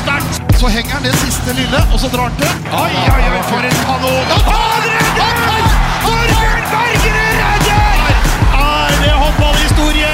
sterkt! 0.00 0.40
Så 0.60 0.70
henger 0.72 0.96
han 0.96 1.04
det 1.06 1.14
siste 1.20 1.54
lille, 1.56 1.80
og 1.92 1.98
så 2.00 2.10
drar 2.12 2.28
han 2.30 2.36
til. 2.40 2.52
Oi, 2.72 2.92
oi, 3.12 3.24
oi, 3.32 3.42
for 3.48 3.68
en 3.68 3.78
kanon! 3.86 4.32
Han 4.46 4.86
redder! 4.92 5.66
Torbjørn 6.04 6.66
Bergerud 6.72 7.34
redder! 7.40 8.14
Er 8.60 8.96
det 9.02 9.12
håndballhistorie? 9.20 10.12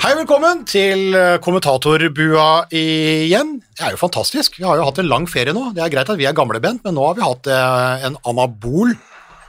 Hei, 0.00 0.12
velkommen 0.16 0.62
til 0.68 1.16
eh, 1.18 1.36
kommentatorbua 1.44 2.46
igjen. 2.72 3.58
Det 3.76 3.86
er 3.86 3.96
jo 3.96 4.00
fantastisk. 4.00 4.56
Vi 4.60 4.64
har 4.66 4.80
jo 4.80 4.86
hatt 4.88 5.00
en 5.02 5.10
lang 5.10 5.26
ferie 5.30 5.54
nå. 5.56 5.70
Det 5.76 5.84
er 5.84 5.92
greit 5.92 6.12
at 6.12 6.20
vi 6.20 6.28
er 6.28 6.36
gamle, 6.36 6.62
Bent, 6.62 6.82
men 6.86 6.96
nå 6.96 7.04
har 7.10 7.18
vi 7.18 7.26
hatt 7.26 7.50
eh, 7.52 8.06
en 8.08 8.16
anabol, 8.30 8.94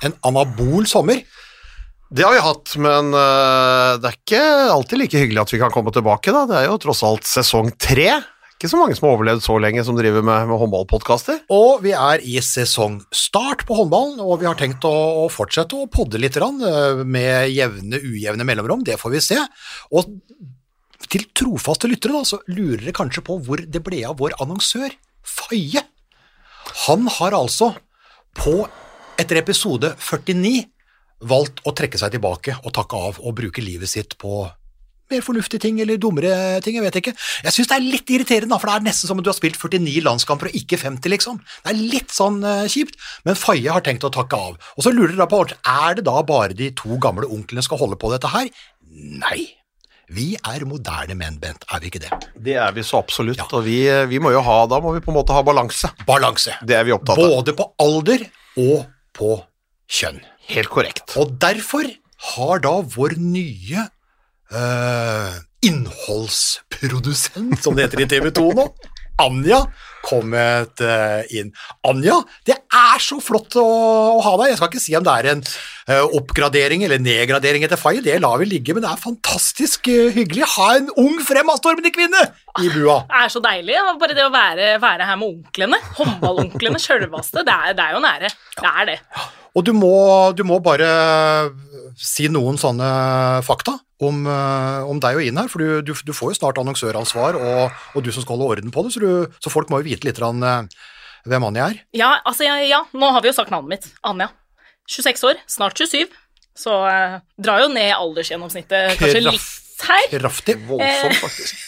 en 0.04 0.18
anabol 0.27 0.89
sommer. 0.91 1.23
Det 2.11 2.25
har 2.27 2.36
vi 2.36 2.43
hatt, 2.43 2.73
men 2.84 3.13
øh, 3.16 3.95
det 4.04 4.09
er 4.09 4.18
ikke 4.18 4.43
alltid 4.73 5.00
like 5.00 5.21
hyggelig 5.21 5.45
at 5.45 5.54
vi 5.54 5.61
kan 5.61 5.71
komme 5.71 5.93
tilbake. 5.95 6.34
da. 6.36 6.43
Det 6.50 6.57
er 6.59 6.68
jo 6.68 6.79
tross 6.84 7.05
alt 7.07 7.23
sesong 7.29 7.71
tre. 7.79 8.09
Ikke 8.61 8.70
så 8.70 8.77
mange 8.77 8.93
som 8.93 9.07
har 9.07 9.15
overlevd 9.15 9.41
så 9.41 9.55
lenge 9.57 9.81
som 9.81 9.95
driver 9.97 10.21
med, 10.21 10.43
med 10.51 10.59
håndballpodkaster. 10.61 11.39
Og 11.49 11.79
vi 11.81 11.95
er 11.97 12.21
i 12.21 12.35
sesongstart 12.45 13.63
på 13.65 13.73
håndballen, 13.79 14.19
og 14.21 14.35
vi 14.38 14.45
har 14.45 14.59
tenkt 14.59 14.85
å, 14.85 14.91
å 15.23 15.25
fortsette 15.33 15.79
å 15.79 15.88
podde 15.89 16.21
litt 16.21 16.38
eh, 16.38 17.02
med 17.02 17.49
jevne, 17.49 17.97
ujevne 17.97 18.45
mellomrom. 18.45 18.83
Det 18.85 18.99
får 19.02 19.16
vi 19.16 19.23
se. 19.31 19.39
Og 19.97 20.13
til 21.09 21.25
trofaste 21.33 21.89
lyttere 21.89 22.19
da, 22.19 22.21
så 22.21 22.38
lurer 22.53 22.83
dere 22.83 22.93
kanskje 23.02 23.25
på 23.25 23.39
hvor 23.41 23.66
det 23.66 23.81
ble 23.81 24.03
av 24.05 24.21
vår 24.21 24.38
annonsør, 24.45 24.93
Faye. 25.25 25.81
Han 26.85 27.09
har 27.17 27.33
altså 27.41 27.73
på 28.38 28.59
etter 29.17 29.41
episode 29.41 29.95
49 29.97 30.67
valgt 31.33 31.66
å 31.66 31.73
trekke 31.73 31.97
seg 31.97 32.13
tilbake 32.13 32.61
og 32.61 32.77
takke 32.77 33.05
av 33.09 33.21
og 33.25 33.39
bruke 33.41 33.66
livet 33.66 33.89
sitt 33.89 34.19
på 34.21 34.45
mer 35.11 35.23
fornuftige 35.25 35.61
ting 35.63 35.79
eller 35.83 35.99
dummere 36.01 36.59
ting, 36.65 36.77
jeg 36.79 36.85
vet 36.88 36.99
ikke. 37.01 37.13
Jeg 37.45 37.55
syns 37.55 37.71
det 37.71 37.77
er 37.77 37.85
litt 37.85 38.13
irriterende, 38.15 38.59
for 38.59 38.71
det 38.71 38.79
er 38.79 38.88
nesten 38.89 39.11
som 39.11 39.19
om 39.19 39.25
du 39.25 39.31
har 39.31 39.38
spilt 39.38 39.59
49 39.59 40.03
landskamper 40.07 40.52
og 40.52 40.58
ikke 40.58 40.80
50, 40.81 41.13
liksom. 41.16 41.39
Det 41.61 41.73
er 41.73 41.81
litt 41.94 42.13
sånn 42.16 42.41
uh, 42.45 42.67
kjipt, 42.72 42.99
men 43.27 43.39
Faye 43.39 43.71
har 43.71 43.86
tenkt 43.86 44.08
å 44.08 44.13
takke 44.13 44.39
av. 44.39 44.59
Og 44.77 44.86
så 44.86 44.94
lurer 44.94 45.13
dere 45.13 45.25
da 45.25 45.31
på, 45.31 45.41
er 45.45 45.97
det 45.99 46.05
da 46.08 46.19
bare 46.27 46.58
de 46.58 46.71
to 46.77 46.99
gamle 47.02 47.30
onklene 47.30 47.63
skal 47.66 47.81
holde 47.81 47.99
på 48.02 48.13
dette 48.13 48.31
her? 48.31 48.49
Nei. 49.21 49.44
Vi 50.11 50.33
er 50.36 50.66
moderne 50.67 51.16
menn, 51.16 51.38
Bent, 51.39 51.64
er 51.71 51.80
vi 51.80 51.88
ikke 51.88 52.02
det? 52.03 52.11
Det 52.36 52.58
er 52.59 52.73
vi 52.75 52.83
så 52.83 52.99
absolutt, 52.99 53.45
og 53.47 53.64
vi, 53.64 53.86
vi 54.11 54.19
må 54.19 54.33
jo 54.33 54.41
ha 54.43 54.58
Da 54.67 54.81
må 54.83 54.91
vi 54.91 55.03
på 55.03 55.14
en 55.14 55.17
måte 55.21 55.36
ha 55.36 55.43
balanse. 55.45 55.88
Balanse. 56.08 56.58
Det 56.67 56.75
er 56.75 56.83
vi 56.88 56.95
opptatt 56.95 57.16
av. 57.16 57.31
Både 57.38 57.55
på 57.55 57.69
alder 57.80 58.25
og 58.59 58.89
på 59.16 59.38
kjønn. 59.91 60.19
Helt 60.52 60.71
korrekt. 60.73 61.16
Og 61.16 61.31
derfor 61.39 61.88
har 62.36 62.61
da 62.64 62.73
vår 62.95 63.16
nye 63.21 63.88
øh, 64.52 65.39
innholdsprodusent, 65.61 67.63
som 67.63 67.75
det 67.75 67.83
heter 67.88 68.02
i 68.02 68.09
TV 68.09 68.31
2 68.33 68.52
nå, 68.58 68.66
Anja, 69.21 69.59
kommet 70.02 70.81
uh, 70.81 71.21
inn. 71.35 71.52
Anja, 71.85 72.16
det 72.47 72.55
er 72.58 73.03
så 73.03 73.19
flott 73.21 73.53
å, 73.59 73.66
å 74.17 74.21
ha 74.25 74.31
deg. 74.39 74.49
Jeg 74.49 74.58
skal 74.58 74.69
ikke 74.71 74.81
si 74.81 74.95
om 74.97 75.05
det 75.05 75.13
er 75.13 75.27
en 75.35 75.43
uh, 75.45 76.08
oppgradering 76.17 76.81
eller 76.88 77.03
nedgradering 77.03 77.63
etter 77.67 77.77
Faye, 77.77 78.02
det 78.02 78.17
lar 78.23 78.39
vi 78.41 78.47
ligge, 78.49 78.73
men 78.73 78.85
det 78.85 78.89
er 78.89 79.03
fantastisk 79.03 79.91
uh, 79.91 80.09
hyggelig. 80.16 80.47
Ha 80.55 80.67
en 80.80 80.89
ung, 80.95 81.19
fremadstormende 81.27 81.93
kvinne 81.93 82.23
i 82.63 82.71
bua. 82.73 83.03
Det 83.11 83.21
er 83.21 83.30
så 83.36 83.43
deilig. 83.45 83.77
Bare 84.02 84.17
det 84.17 84.25
å 84.25 84.33
være, 84.33 84.73
være 84.81 85.11
her 85.11 85.21
med 85.21 85.36
onklene. 85.36 85.80
Håndballonklene, 85.99 86.81
sjølveste. 86.86 87.45
Det, 87.45 87.59
det 87.77 87.86
er 87.86 87.97
jo 87.97 88.02
nære. 88.08 88.33
Det 88.58 88.73
er 88.73 88.91
det. 88.95 88.97
Og 89.52 89.65
du 89.67 89.73
må, 89.75 89.95
du 90.33 90.45
må 90.47 90.61
bare 90.63 90.89
si 92.00 92.28
noen 92.31 92.59
sånne 92.61 92.88
fakta 93.45 93.78
om, 94.02 94.23
eh, 94.28 94.89
om 94.89 95.02
deg 95.02 95.20
og 95.20 95.25
Inn 95.25 95.39
her, 95.42 95.50
for 95.52 95.61
du, 95.61 95.81
du, 95.86 95.94
du 95.94 96.14
får 96.16 96.33
jo 96.33 96.39
snart 96.39 96.61
annonsøransvar, 96.61 97.38
og, 97.38 97.83
og 97.95 98.06
du 98.06 98.11
som 98.14 98.25
skal 98.25 98.38
holde 98.38 98.58
orden 98.58 98.73
på 98.73 98.86
det, 98.86 98.94
så, 98.95 99.03
du, 99.03 99.39
så 99.44 99.53
folk 99.53 99.72
må 99.72 99.81
jo 99.81 99.89
vite 99.92 100.08
litt 100.08 100.22
om 100.25 100.42
eh, 100.45 100.66
hvem 101.30 101.48
Anja 101.52 101.70
er. 101.70 101.81
Ja, 101.98 102.16
altså, 102.25 102.48
ja, 102.48 102.58
ja, 102.66 102.83
nå 102.98 103.11
har 103.14 103.23
vi 103.23 103.31
jo 103.31 103.38
sagt 103.38 103.53
navnet 103.53 103.75
mitt. 103.75 103.89
Anja. 104.08 104.32
26 104.89 105.26
år, 105.30 105.42
snart 105.49 105.77
27. 105.77 106.10
Så 106.58 106.73
eh, 106.89 107.20
drar 107.42 107.64
jo 107.64 107.71
ned 107.71 107.94
aldersgjennomsnittet 107.95 108.98
kanskje 108.99 109.23
litt 109.30 109.86
her. 109.88 110.08
Kraftig. 110.11 110.58
Voldsomt, 110.67 111.21
faktisk. 111.21 111.61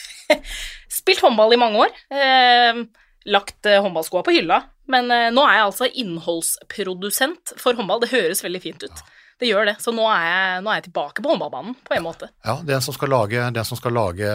Spilt 0.99 1.23
håndball 1.23 1.55
i 1.55 1.59
mange 1.61 1.85
år. 1.85 1.95
Eh, 2.13 2.83
lagt 3.29 3.69
eh, 3.69 3.81
håndballskoa 3.81 4.23
på 4.25 4.35
hylla. 4.35 4.63
Men 4.91 5.11
eh, 5.13 5.29
nå 5.33 5.45
er 5.47 5.59
jeg 5.59 5.67
altså 5.69 5.89
innholdsprodusent 6.03 7.55
for 7.61 7.77
håndball. 7.77 8.03
Det 8.03 8.11
høres 8.13 8.43
veldig 8.43 8.63
fint 8.63 8.85
ut. 8.85 9.03
Det 9.43 9.49
gjør 9.51 9.67
det. 9.67 9.73
Så 9.83 9.91
nå 9.91 10.05
er 10.07 10.23
jeg, 10.23 10.61
nå 10.63 10.71
er 10.71 10.77
jeg 10.79 10.85
tilbake 10.87 11.23
på 11.25 11.31
håndballbanen, 11.33 11.73
på 11.83 11.95
en 11.97 12.05
måte. 12.05 12.29
Ja, 12.47 12.55
den 12.63 12.79
som 12.85 12.95
skal 12.95 13.11
lage, 13.11 13.41
den 13.57 13.67
som 13.67 13.75
skal 13.79 13.91
lage 13.97 14.29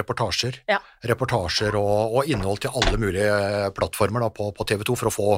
reportasjer, 0.00 0.62
Ja. 0.72 0.78
reportasjer 1.04 1.76
og, 1.76 2.16
og 2.16 2.30
innhold 2.32 2.62
til 2.64 2.72
alle 2.80 2.96
mulige 3.02 3.34
plattformer 3.76 4.24
da, 4.24 4.30
på, 4.32 4.48
på 4.56 4.66
TV 4.72 4.86
2 4.88 4.96
for 5.02 5.10
å 5.10 5.14
få 5.14 5.28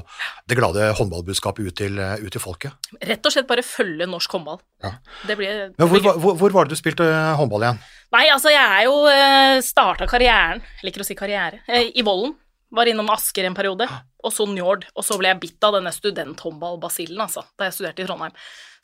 det 0.47 0.59
glade 0.61 0.93
håndballbudskapet 1.01 1.67
ut 1.67 1.77
til, 1.83 1.99
ut 1.99 2.31
til 2.31 2.43
folket. 2.43 2.79
Rett 3.03 3.27
og 3.27 3.35
slett 3.35 3.51
bare 3.51 3.67
følge 3.67 4.07
norsk 4.07 4.39
håndball. 4.39 4.63
Ja. 4.87 4.95
Det 5.27 5.37
blir, 5.41 5.61
det 5.67 5.83
Men 5.83 5.91
hvor, 5.91 6.07
hvor, 6.23 6.39
hvor 6.45 6.55
var 6.61 6.71
det 6.71 6.77
du 6.77 6.81
spilte 6.81 7.07
håndball 7.41 7.67
igjen? 7.67 7.83
Nei, 8.15 8.27
altså, 8.31 8.53
jeg 8.55 8.63
er 8.63 8.87
jo 8.87 8.99
eh, 9.11 9.59
starta 9.67 10.07
karrieren, 10.07 10.63
liker 10.87 11.03
å 11.03 11.07
si 11.09 11.17
karriere, 11.19 11.65
eh, 11.67 11.91
i 11.99 12.05
Vollen. 12.07 12.37
Var 12.77 12.89
innom 12.91 13.09
Asker 13.15 13.47
en 13.47 13.55
periode, 13.55 13.87
og 14.27 14.33
så 14.35 14.43
Njord. 14.51 14.89
Og 14.99 15.05
så 15.07 15.15
ble 15.21 15.31
jeg 15.31 15.39
bitt 15.43 15.67
av 15.67 15.77
denne 15.77 15.93
studenthåndballbasillen, 15.95 17.21
altså, 17.23 17.45
da 17.59 17.69
jeg 17.69 17.77
studerte 17.77 18.03
i 18.03 18.07
Trondheim. 18.09 18.35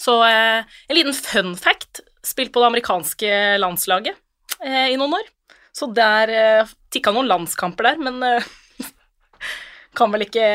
Så 0.02 0.16
eh, 0.26 0.64
en 0.88 0.98
liten 0.98 1.14
fun 1.14 1.52
fact. 1.58 2.00
Spilt 2.26 2.52
på 2.54 2.62
det 2.62 2.68
amerikanske 2.72 3.30
landslaget 3.62 4.14
eh, 4.62 4.88
i 4.92 4.98
noen 4.98 5.14
år. 5.18 5.26
Så 5.74 5.88
der 5.94 6.30
eh, 6.30 6.72
tikka 6.92 7.10
noen 7.14 7.26
landskamper 7.30 7.88
der, 7.92 8.02
men 8.02 8.18
eh, 8.26 8.44
kan, 9.98 10.12
vel 10.14 10.24
ikke, 10.26 10.46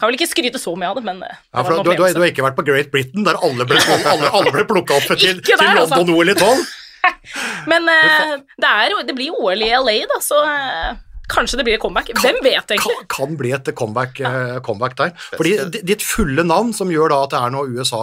kan 0.00 0.08
vel 0.10 0.16
ikke 0.18 0.28
skryte 0.30 0.60
så 0.62 0.74
mye 0.78 0.90
av 0.92 0.98
det, 1.00 1.04
men 1.06 1.22
eh, 1.26 1.34
det 1.52 1.62
Ja, 1.62 1.64
du, 1.66 1.90
du, 1.90 2.02
har- 2.02 2.14
du 2.16 2.20
har 2.22 2.30
ikke 2.32 2.44
vært 2.46 2.58
på 2.58 2.64
Great 2.68 2.90
Britain, 2.94 3.24
der 3.26 3.38
alle 3.42 3.66
ble, 3.68 3.78
alle, 3.80 4.30
alle 4.30 4.52
ble 4.54 4.66
plukka 4.68 4.98
opp 5.00 5.08
til, 5.14 5.40
der, 5.40 5.42
til 5.46 5.66
altså. 5.72 5.98
London 5.98 6.14
OL 6.18 6.32
i 6.32 6.36
12? 6.38 6.62
Men 7.72 7.90
eh, 7.92 8.36
det, 8.62 8.70
er, 8.70 8.96
det 9.08 9.14
blir 9.18 9.34
OL 9.36 9.62
i 9.66 9.72
LA, 9.74 9.96
da, 10.10 10.20
så 10.24 10.40
eh, 10.46 10.94
kanskje 11.32 11.58
det 11.60 11.66
blir 11.66 11.76
et 11.78 11.82
comeback. 11.82 12.10
Hvem 12.22 12.40
vet, 12.44 12.72
egentlig? 12.76 12.96
Kan, 13.02 13.10
kan 13.28 13.36
bli 13.40 13.52
et 13.56 13.70
comeback, 13.78 14.20
eh, 14.22 14.56
comeback 14.66 14.96
der. 15.00 15.12
Fordi 15.36 15.56
di- 15.74 15.84
ditt 15.94 16.04
fulle 16.06 16.44
navn, 16.46 16.72
som 16.76 16.90
gjør 16.92 17.12
da 17.14 17.20
at 17.26 17.34
det 17.34 17.42
er 17.42 17.54
noe 17.56 17.70
USA 17.76 18.02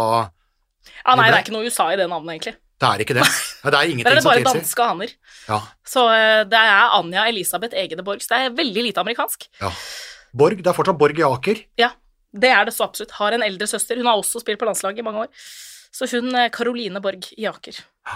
Ah, 1.05 1.15
nei, 1.15 1.29
det 1.31 1.37
er 1.39 1.43
ikke 1.45 1.55
noe 1.55 1.65
USA 1.67 1.89
i 1.93 1.97
det 1.99 2.07
navnet, 2.11 2.35
egentlig. 2.35 2.55
Det 2.83 2.89
er 2.89 3.03
ikke 3.05 3.15
det. 3.15 3.25
Det 3.63 3.77
er 3.79 3.91
ingenting 3.93 4.21
som 4.23 4.31
tilsier. 4.31 4.39
det 4.39 4.43
som 4.43 4.53
bare 4.53 4.59
danske 4.59 4.87
haner. 4.89 5.11
ja, 5.47 5.59
Så 5.87 6.05
eh, 6.11 6.43
det 6.51 6.59
er 6.59 6.95
Anja 6.97 7.25
Elisabeth 7.29 7.77
Egede 7.79 8.03
Borgs 8.03 8.27
Så 8.27 8.33
det 8.35 8.39
er 8.49 8.55
veldig 8.57 8.83
lite 8.89 9.03
amerikansk. 9.03 9.47
ja. 9.61 9.71
Borg, 10.33 10.57
det 10.65 10.67
er 10.71 10.73
fortsatt 10.73 10.97
Borg 10.97 11.19
i 11.19 11.23
Aker. 11.27 11.59
Ja, 11.77 11.91
det 12.33 12.49
er 12.49 12.65
det 12.65 12.73
så 12.73 12.87
absolutt. 12.87 13.11
Har 13.19 13.35
en 13.35 13.43
eldre 13.45 13.67
søster. 13.69 13.99
Hun 14.01 14.07
har 14.09 14.17
også 14.17 14.41
spilt 14.41 14.57
på 14.57 14.65
landslaget 14.65 15.03
i 15.03 15.05
mange 15.05 15.27
år. 15.27 15.27
Så 15.93 16.07
hun 16.09 16.33
Karoline 16.49 16.97
Borg 17.03 17.27
i 17.37 17.45
Aker. 17.45 17.77
Ja, 18.09 18.15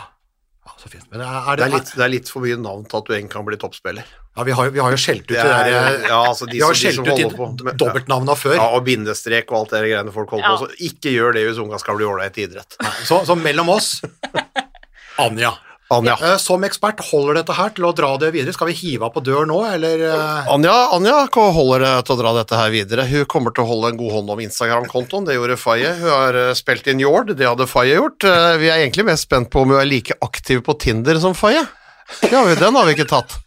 så 0.77 0.89
fint. 0.91 1.05
Men 1.11 1.21
er, 1.21 1.27
er 1.51 1.55
Det 1.55 1.57
det, 1.57 1.65
er, 1.67 1.73
litt, 1.77 1.91
det 1.95 2.03
er 2.05 2.11
litt 2.13 2.29
for 2.29 2.43
mye 2.43 2.57
navn 2.59 2.83
til 2.89 2.97
at 2.99 3.05
du 3.07 3.13
egentlig 3.15 3.31
kan 3.33 3.45
bli 3.47 3.57
toppspiller. 3.61 4.03
ja, 4.37 4.43
vi, 4.43 4.51
har, 4.57 4.65
jo- 4.67 4.71
vi 4.75 4.79
har 4.83 4.91
jo 4.91 4.97
skjelt 5.01 5.23
ut 5.23 5.27
det, 5.31 5.37
Det 5.37 5.43
der 5.43 6.07
ja, 6.09 6.19
altså 6.27 6.45
de 6.45 6.57
Vi 6.57 6.61
har 6.65 6.73
de 6.73 6.79
skjelt 6.79 6.99
ut 6.99 7.63
de 7.63 7.73
dobbeltnavna 7.81 8.35
før. 8.37 8.55
Ja, 8.59 8.67
og 8.75 8.83
bindestrek 8.85 9.51
og 9.51 9.59
alt 9.63 9.69
det 9.77 9.81
greiene 9.91 10.11
folk 10.13 10.29
holder 10.29 10.49
Ja. 10.49 10.55
på. 10.57 10.67
med. 10.67 10.75
ikke 10.91 11.13
gjør 11.15 11.33
det 11.33 11.45
hvis 11.49 11.57
unga 11.63 11.79
skal 11.79 11.95
bli 11.97 12.05
ålreit 12.05 12.37
i 12.37 12.43
idrett. 12.49 12.77
Så, 13.05 13.23
så 13.25 13.35
mellom 13.39 13.69
oss 13.69 14.01
Anja. 15.19 15.53
Anja. 15.89 16.17
Eh, 16.19 16.35
Som 16.43 16.65
ekspert, 16.67 16.99
holder 17.11 17.37
dette 17.39 17.53
her 17.55 17.69
til 17.75 17.85
å 17.87 17.93
dra 17.95 18.09
det 18.19 18.33
videre? 18.35 18.51
Skal 18.55 18.67
vi 18.67 18.75
hive 18.75 19.07
av 19.07 19.13
på 19.15 19.21
dør 19.23 19.45
nå, 19.47 19.61
eller? 19.71 20.01
eh? 20.03 20.51
Anja, 20.51 20.73
Anja 20.97 21.21
holder 21.31 21.85
det 21.85 21.93
til 22.09 22.15
å 22.17 22.19
dra 22.19 22.33
dette 22.35 22.59
her 22.59 22.69
videre. 22.73 23.05
Hun 23.07 23.25
kommer 23.31 23.55
til 23.55 23.63
å 23.63 23.69
holde 23.71 23.93
en 23.93 23.97
god 24.01 24.11
hånd 24.17 24.29
om 24.35 24.41
Instagram-kontoen, 24.43 25.25
det 25.29 25.37
gjorde 25.37 25.57
Faye. 25.61 25.93
Hun 26.01 26.09
har 26.11 26.35
eh, 26.35 26.53
spilt 26.59 26.87
inn 26.91 26.99
Jord, 26.99 27.31
det 27.39 27.47
hadde 27.47 27.67
Faye 27.71 27.95
gjort. 27.95 28.27
Vi 28.59 28.67
er 28.71 28.83
egentlig 28.83 29.07
mest 29.07 29.29
spent 29.29 29.49
på 29.53 29.63
om 29.63 29.71
hun 29.75 29.79
er 29.79 29.87
like 29.87 30.17
aktiv 30.21 30.59
på 30.67 30.75
Tinder 30.79 31.19
som 31.23 31.33
Faye. 31.37 31.63
Ja, 32.31 32.43
den 32.55 32.75
har 32.75 32.85
vi 32.87 32.95
ikke 32.97 33.07
tatt. 33.07 33.39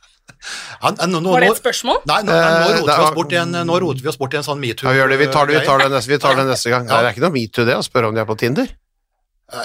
Ja, 0.81 0.91
nå, 1.05 1.21
nå, 1.21 1.33
Var 1.35 1.45
det 1.45 1.49
et 1.53 1.59
spørsmål? 1.61 1.99
Nei, 2.09 2.23
nå, 2.25 2.33
nå, 2.33 2.69
roter 2.73 2.85
vi 2.87 2.93
oss 3.05 3.11
er- 3.11 3.17
bort 3.21 3.33
i 3.33 3.37
en, 3.37 3.53
nå 3.69 3.81
roter 3.85 4.01
vi 4.01 4.09
oss 4.09 4.17
bort 4.17 4.33
i 4.33 4.39
en 4.41 4.47
sånn 4.47 4.61
metoo. 4.63 4.89
Ja, 4.89 4.97
gjør 4.97 5.11
det. 5.13 5.19
Vi 5.21 5.27
tar 5.33 5.47
det, 5.51 5.59
vi 5.61 5.67
tar 5.69 5.83
det, 5.85 5.89
neste, 5.93 6.09
vi 6.09 6.19
tar 6.23 6.39
det 6.41 6.47
neste 6.49 6.73
gang. 6.73 6.87
Nei, 6.89 7.01
det 7.05 7.11
er 7.11 7.13
ikke 7.13 7.25
noe 7.27 7.35
metoo 7.37 7.67
det 7.69 7.77
å 7.77 7.83
spørre 7.85 8.09
om 8.09 8.17
de 8.17 8.23
er 8.25 8.29
på 8.29 8.37
Tinder. 8.41 8.71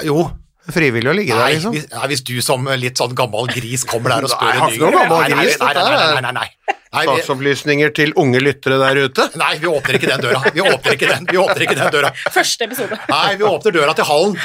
Jo. 0.04 0.25
Frivillig 0.73 1.09
å 1.12 1.13
ligge 1.13 1.35
der, 1.38 1.51
liksom. 1.53 1.75
hvis, 1.75 1.85
nei, 1.91 2.07
hvis 2.09 2.23
du 2.25 2.33
som 2.41 2.65
litt 2.81 2.97
sånn 2.97 3.13
gammel 3.17 3.50
gris 3.53 3.83
kommer 3.85 4.15
der 4.15 4.25
og 4.25 4.31
spør 4.33 4.50
Nei, 4.50 4.71
en 4.73 4.81
Nei, 4.81 5.03
nei, 5.06 5.45
Nei, 5.45 5.73
nei, 5.75 5.83
nei, 5.83 6.00
nei, 6.00 6.21
nei, 6.25 6.33
nei. 6.39 6.75
Nei, 6.95 7.03
Saksopplysninger 7.09 7.91
til 7.91 8.13
unge 8.21 8.39
lyttere 8.39 8.77
der 8.79 9.01
ute. 9.09 9.25
nei, 9.35 9.57
vi 9.59 9.67
åpner 9.67 9.97
ikke 10.00 10.07
den 10.13 10.21
døra. 10.23 10.41
Vi 10.56 10.63
åpner 10.63 10.95
ikke 10.95 11.09
den, 11.12 11.25
vi 11.27 11.39
åpner 11.41 11.65
ikke 11.65 11.75
den 11.75 11.91
døra. 11.91 12.12
Første 12.31 12.69
episode. 12.69 13.00
Nei, 13.12 13.35
vi 13.35 13.44
åpner 13.50 13.75
døra 13.75 13.95
til 13.97 14.07
hallen. 14.07 14.38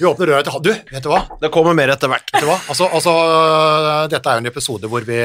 Vi 0.00 0.06
åpner 0.08 0.30
røret 0.30 0.48
til. 0.48 0.62
Du, 0.64 0.70
vet 0.72 1.04
du 1.04 1.10
hva? 1.12 1.20
Det 1.40 1.50
kommer 1.52 1.76
mer 1.76 1.92
etter 1.92 2.10
hvert. 2.10 2.30
Vet 2.32 2.44
du 2.44 2.48
hva? 2.48 2.56
Altså, 2.72 2.88
altså, 2.88 3.12
øh, 3.12 3.98
dette 4.12 4.30
er 4.30 4.38
jo 4.38 4.42
en 4.44 4.50
episode 4.50 4.90
hvor 4.90 5.04
vi, 5.06 5.18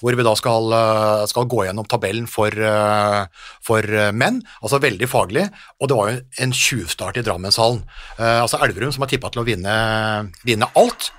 hvor 0.00 0.16
vi 0.18 0.26
da 0.26 0.32
skal, 0.40 0.72
øh, 0.78 1.26
skal 1.30 1.48
gå 1.52 1.66
gjennom 1.66 1.88
tabellen 1.90 2.26
for, 2.30 2.50
øh, 2.50 3.20
for 3.66 3.92
menn, 4.16 4.40
altså 4.62 4.80
veldig 4.82 5.08
faglig, 5.10 5.44
og 5.80 5.90
det 5.90 5.98
var 5.98 6.10
jo 6.10 6.24
en 6.46 6.56
tjuvstart 6.56 7.20
i 7.20 7.24
Drammenshallen. 7.26 7.84
Altså 8.18 8.60
Elverum 8.64 8.92
som 8.94 9.04
har 9.04 9.12
tippa 9.12 9.30
til 9.32 9.42
å 9.42 9.46
vinne, 9.46 9.76
vinne 10.46 10.70
alt. 10.78 11.10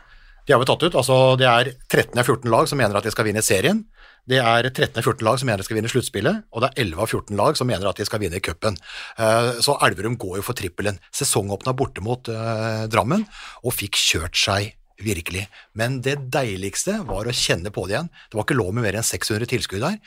De 0.47 0.55
har 0.55 0.61
vi 0.61 0.67
tatt 0.69 0.83
ut. 0.87 0.95
altså 0.95 1.35
Det 1.39 1.47
er 1.47 1.73
13 1.91 2.17
av 2.17 2.23
14 2.23 2.51
lag 2.51 2.69
som 2.69 2.79
mener 2.79 2.97
at 2.97 3.03
de 3.03 3.11
skal 3.11 3.27
vinne 3.27 3.43
serien. 3.43 3.83
Det 4.27 4.39
er 4.41 4.67
13 4.67 4.97
av 4.99 5.05
14 5.05 5.23
lag 5.23 5.37
som 5.39 5.47
mener 5.47 5.61
de 5.61 5.65
skal 5.67 5.77
vinne 5.79 5.91
sluttspillet, 5.91 6.41
og 6.51 6.63
det 6.63 6.69
er 6.69 6.81
11 6.83 7.03
av 7.05 7.13
14 7.13 7.37
lag 7.39 7.59
som 7.59 7.69
mener 7.69 7.87
at 7.87 7.99
de 7.99 8.07
skal 8.07 8.19
vinne 8.19 8.41
cupen. 8.43 8.75
Eh, 9.15 9.51
Så 9.63 9.77
Elverum 9.87 10.17
går 10.19 10.41
jo 10.41 10.43
for 10.43 10.57
trippelen. 10.57 10.99
Sesongåpna 11.15 11.71
borte 11.77 12.03
mot 12.03 12.27
eh, 12.27 12.87
Drammen 12.91 13.23
og 13.63 13.75
fikk 13.77 13.95
kjørt 13.95 14.35
seg 14.35 14.73
virkelig. 14.99 15.45
Men 15.77 16.01
det 16.03 16.17
deiligste 16.33 16.99
var 17.07 17.29
å 17.29 17.35
kjenne 17.35 17.71
på 17.71 17.85
det 17.87 17.95
igjen. 17.95 18.11
Det 18.27 18.39
var 18.39 18.47
ikke 18.47 18.59
lov 18.59 18.73
med 18.75 18.83
mer 18.87 18.99
enn 18.99 19.07
600 19.07 19.47
tilskudd 19.53 19.85
der. 19.85 19.99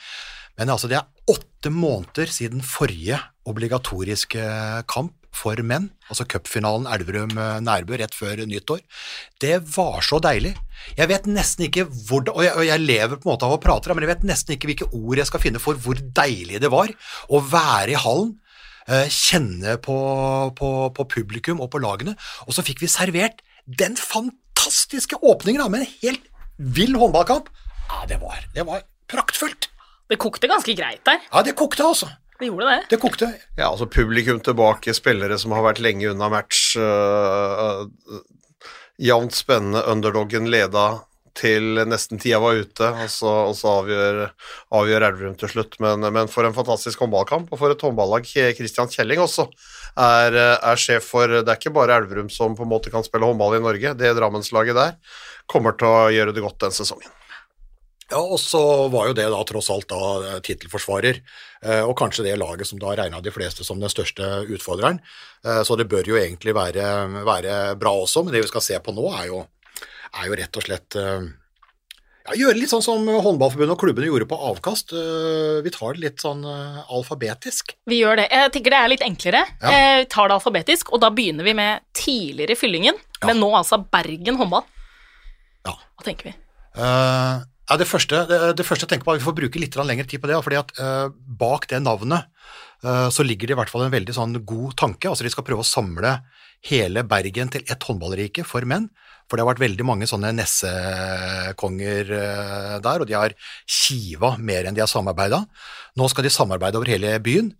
Men 0.59 0.69
altså, 0.69 0.89
det 0.91 0.99
er 0.99 1.31
åtte 1.31 1.71
måneder 1.73 2.29
siden 2.29 2.61
forrige 2.61 3.17
obligatoriske 3.49 4.43
kamp 4.91 5.15
for 5.35 5.55
menn, 5.65 5.87
altså 6.11 6.25
cupfinalen 6.29 6.87
Elverum-Nærbø 6.91 7.97
rett 8.01 8.15
før 8.17 8.41
nyttår. 8.49 8.81
Det 9.41 9.57
var 9.75 10.01
så 10.05 10.19
deilig. 10.23 10.53
Jeg 10.97 11.07
vet 11.11 11.29
nesten 11.29 11.65
ikke 11.67 11.85
hvor 11.87 12.25
og 12.33 12.43
jeg, 12.43 12.53
og 12.57 12.65
jeg 12.67 12.83
lever 12.83 13.15
på 13.17 13.29
en 13.29 13.33
måte 13.33 13.47
av 13.47 13.55
å 13.55 13.61
prate, 13.63 13.93
men 13.95 14.05
jeg 14.05 14.11
vet 14.15 14.27
nesten 14.27 14.55
ikke 14.55 14.69
hvilke 14.71 14.89
ord 14.91 15.21
jeg 15.21 15.29
skal 15.29 15.43
finne 15.43 15.61
for 15.63 15.79
hvor 15.79 15.99
deilig 16.19 16.61
det 16.61 16.71
var 16.73 16.91
å 17.31 17.41
være 17.51 17.95
i 17.95 17.99
hallen. 18.03 18.35
eh, 18.87 19.07
Kjenne 19.07 19.77
på, 19.81 19.95
på, 20.57 20.69
på 20.97 21.07
publikum 21.15 21.61
og 21.63 21.71
på 21.71 21.81
lagene. 21.83 22.15
Og 22.47 22.55
så 22.57 22.65
fikk 22.65 22.81
vi 22.83 22.89
servert 22.91 23.39
den 23.65 23.95
fantastiske 23.95 25.19
åpningen 25.21 25.61
da, 25.61 25.69
med 25.71 25.85
en 25.85 25.93
helt 26.01 26.27
vill 26.57 26.97
håndballkamp. 26.99 27.47
Ja, 27.91 28.03
det 28.09 28.19
var, 28.21 28.41
det 28.55 28.65
var 28.67 28.83
praktfullt. 29.11 29.69
Det 30.11 30.17
kokte 30.19 30.49
ganske 30.51 30.73
greit 30.75 31.05
der. 31.07 31.21
Ja, 31.31 31.41
det 31.45 31.55
kokte, 31.55 31.85
altså. 31.87 32.09
Det 32.41 32.49
gjorde 32.49 32.71
det. 32.71 32.81
Det 32.89 32.97
kokte. 32.97 33.27
Ja, 33.53 33.67
altså 33.69 33.85
publikum 33.85 34.39
tilbake, 34.41 34.95
spillere 34.97 35.37
som 35.37 35.53
har 35.53 35.61
vært 35.67 35.81
lenge 35.83 36.09
unna 36.09 36.29
match. 36.33 36.71
Uh, 36.73 37.85
uh, 37.85 38.23
jevnt 38.97 39.37
spennende, 39.37 39.83
underdoggen 39.91 40.49
leda 40.49 41.03
til 41.37 41.79
nesten 41.87 42.19
tida 42.19 42.41
var 42.43 42.57
ute, 42.59 42.89
og 42.89 43.13
så, 43.13 43.29
og 43.51 43.53
så 43.55 43.75
avgjør, 43.83 44.17
avgjør 44.73 45.05
Elverum 45.07 45.37
til 45.39 45.53
slutt. 45.53 45.77
Men, 45.83 46.03
men 46.17 46.33
for 46.33 46.49
en 46.49 46.57
fantastisk 46.57 47.05
håndballkamp, 47.05 47.53
og 47.53 47.61
for 47.61 47.71
et 47.71 47.85
håndballag 47.85 48.25
Christian 48.27 48.89
Kjelling 48.91 49.21
også 49.23 49.45
er, 50.01 50.35
er 50.57 50.81
sjef 50.81 51.07
for 51.13 51.29
Det 51.29 51.45
er 51.45 51.61
ikke 51.61 51.75
bare 51.77 52.01
Elverum 52.01 52.33
som 52.33 52.57
på 52.57 52.65
en 52.65 52.73
måte 52.73 52.91
kan 52.91 53.05
spille 53.05 53.29
håndball 53.29 53.59
i 53.59 53.63
Norge, 53.63 53.95
det 54.01 54.15
Drammenslaget 54.17 54.81
der 54.81 55.17
kommer 55.51 55.77
til 55.77 55.93
å 55.93 56.11
gjøre 56.11 56.35
det 56.35 56.43
godt 56.43 56.63
den 56.65 56.75
sesongen. 56.75 57.11
Ja, 58.11 58.19
og 58.19 58.39
så 58.43 58.59
var 58.91 59.07
jo 59.07 59.15
det 59.15 59.29
da 59.31 59.39
tross 59.47 59.69
alt 59.71 59.87
da 59.87 60.39
tittelforsvarer, 60.43 61.21
eh, 61.21 61.47
og 61.85 61.93
kanskje 61.99 62.23
det 62.25 62.37
laget 62.41 62.65
som 62.67 62.79
da 62.81 62.95
regna 62.97 63.19
de 63.21 63.31
fleste 63.31 63.63
som 63.67 63.79
den 63.79 63.89
største 63.91 64.23
utfordreren. 64.49 64.99
Eh, 65.45 65.61
Så 65.63 65.77
det 65.77 65.87
bør 65.91 66.03
jo 66.07 66.15
egentlig 66.17 66.55
være, 66.57 66.87
være 67.25 67.75
bra 67.77 67.91
også, 68.01 68.23
men 68.25 68.33
det 68.33 68.41
vi 68.41 68.47
skal 68.49 68.61
se 68.65 68.79
på 68.79 68.93
nå 68.95 69.11
er 69.19 69.27
jo, 69.27 69.43
er 70.21 70.25
jo 70.27 70.35
rett 70.41 70.57
og 70.57 70.63
slett 70.65 70.95
eh, 70.97 71.27
ja, 72.21 72.35
gjøre 72.37 72.57
litt 72.59 72.69
sånn 72.69 72.83
som 72.85 73.05
Håndballforbundet 73.05 73.73
og 73.73 73.79
klubbene 73.81 74.09
gjorde 74.09 74.27
på 74.29 74.37
avkast. 74.51 74.91
Eh, 74.93 75.61
Vi 75.65 75.69
tar 75.73 75.93
det 75.97 76.03
litt 76.03 76.21
sånn 76.21 76.43
eh, 76.45 76.81
alfabetisk. 76.97 77.75
Vi 77.89 78.01
gjør 78.01 78.21
det. 78.21 78.27
Jeg 78.33 78.51
tenker 78.57 78.73
det 78.75 78.81
er 78.81 78.91
litt 78.93 79.05
enklere. 79.05 79.41
Ja. 79.61 79.71
Eh, 79.71 79.95
Vi 80.03 80.09
tar 80.13 80.29
det 80.29 80.37
alfabetisk, 80.37 80.91
og 80.93 81.01
da 81.01 81.09
begynner 81.13 81.43
vi 81.45 81.53
med 81.57 81.81
tidligere 81.93 82.57
fyllingen, 82.57 82.97
Ja. 83.21 83.27
men 83.27 83.37
nå 83.41 83.49
altså 83.57 83.77
Bergen 83.91 84.37
håndball. 84.37 84.65
Ja. 85.65 85.73
Hva 85.97 86.03
tenker 86.05 86.29
vi? 86.31 86.35
Eh, 86.77 87.41
ja, 87.69 87.77
det, 87.79 87.87
første, 87.87 88.25
det, 88.27 88.39
det 88.59 88.65
første 88.67 88.87
jeg 88.87 88.91
tenker 88.93 89.07
på, 89.07 89.13
er 89.13 89.21
Vi 89.21 89.27
får 89.27 89.37
bruke 89.37 89.61
litt 89.61 89.77
lengre 89.79 90.07
tid 90.09 90.21
på 90.23 90.29
det, 90.31 90.39
fordi 90.43 90.59
at 90.59 90.73
uh, 90.81 91.13
bak 91.13 91.69
det 91.71 91.79
navnet 91.83 92.27
uh, 92.83 93.07
så 93.13 93.23
ligger 93.23 93.47
det 93.47 93.55
i 93.55 93.59
hvert 93.61 93.71
fall 93.71 93.85
en 93.85 93.93
veldig 93.93 94.15
sånn 94.17 94.35
god 94.47 94.75
tanke. 94.81 95.07
altså 95.07 95.27
De 95.27 95.31
skal 95.31 95.45
prøve 95.47 95.63
å 95.63 95.67
samle 95.67 96.17
hele 96.67 97.05
Bergen 97.07 97.49
til 97.53 97.63
ett 97.65 97.87
håndballrike 97.87 98.45
for 98.45 98.67
menn. 98.67 98.89
For 99.29 99.37
det 99.37 99.45
har 99.45 99.51
vært 99.53 99.63
veldig 99.63 99.85
mange 99.87 100.09
sånne 100.09 100.33
nessekonger 100.35 102.11
uh, 102.11 102.75
der, 102.83 103.05
og 103.05 103.07
de 103.07 103.15
har 103.15 103.37
kiva 103.63 104.35
mer 104.41 104.67
enn 104.67 104.75
de 104.75 104.83
har 104.83 104.91
samarbeida. 104.91 105.45
Nå 105.95 106.11
skal 106.11 106.27
de 106.27 106.33
samarbeide 106.33 106.81
over 106.81 106.91
hele 106.91 107.15
byen. 107.23 107.53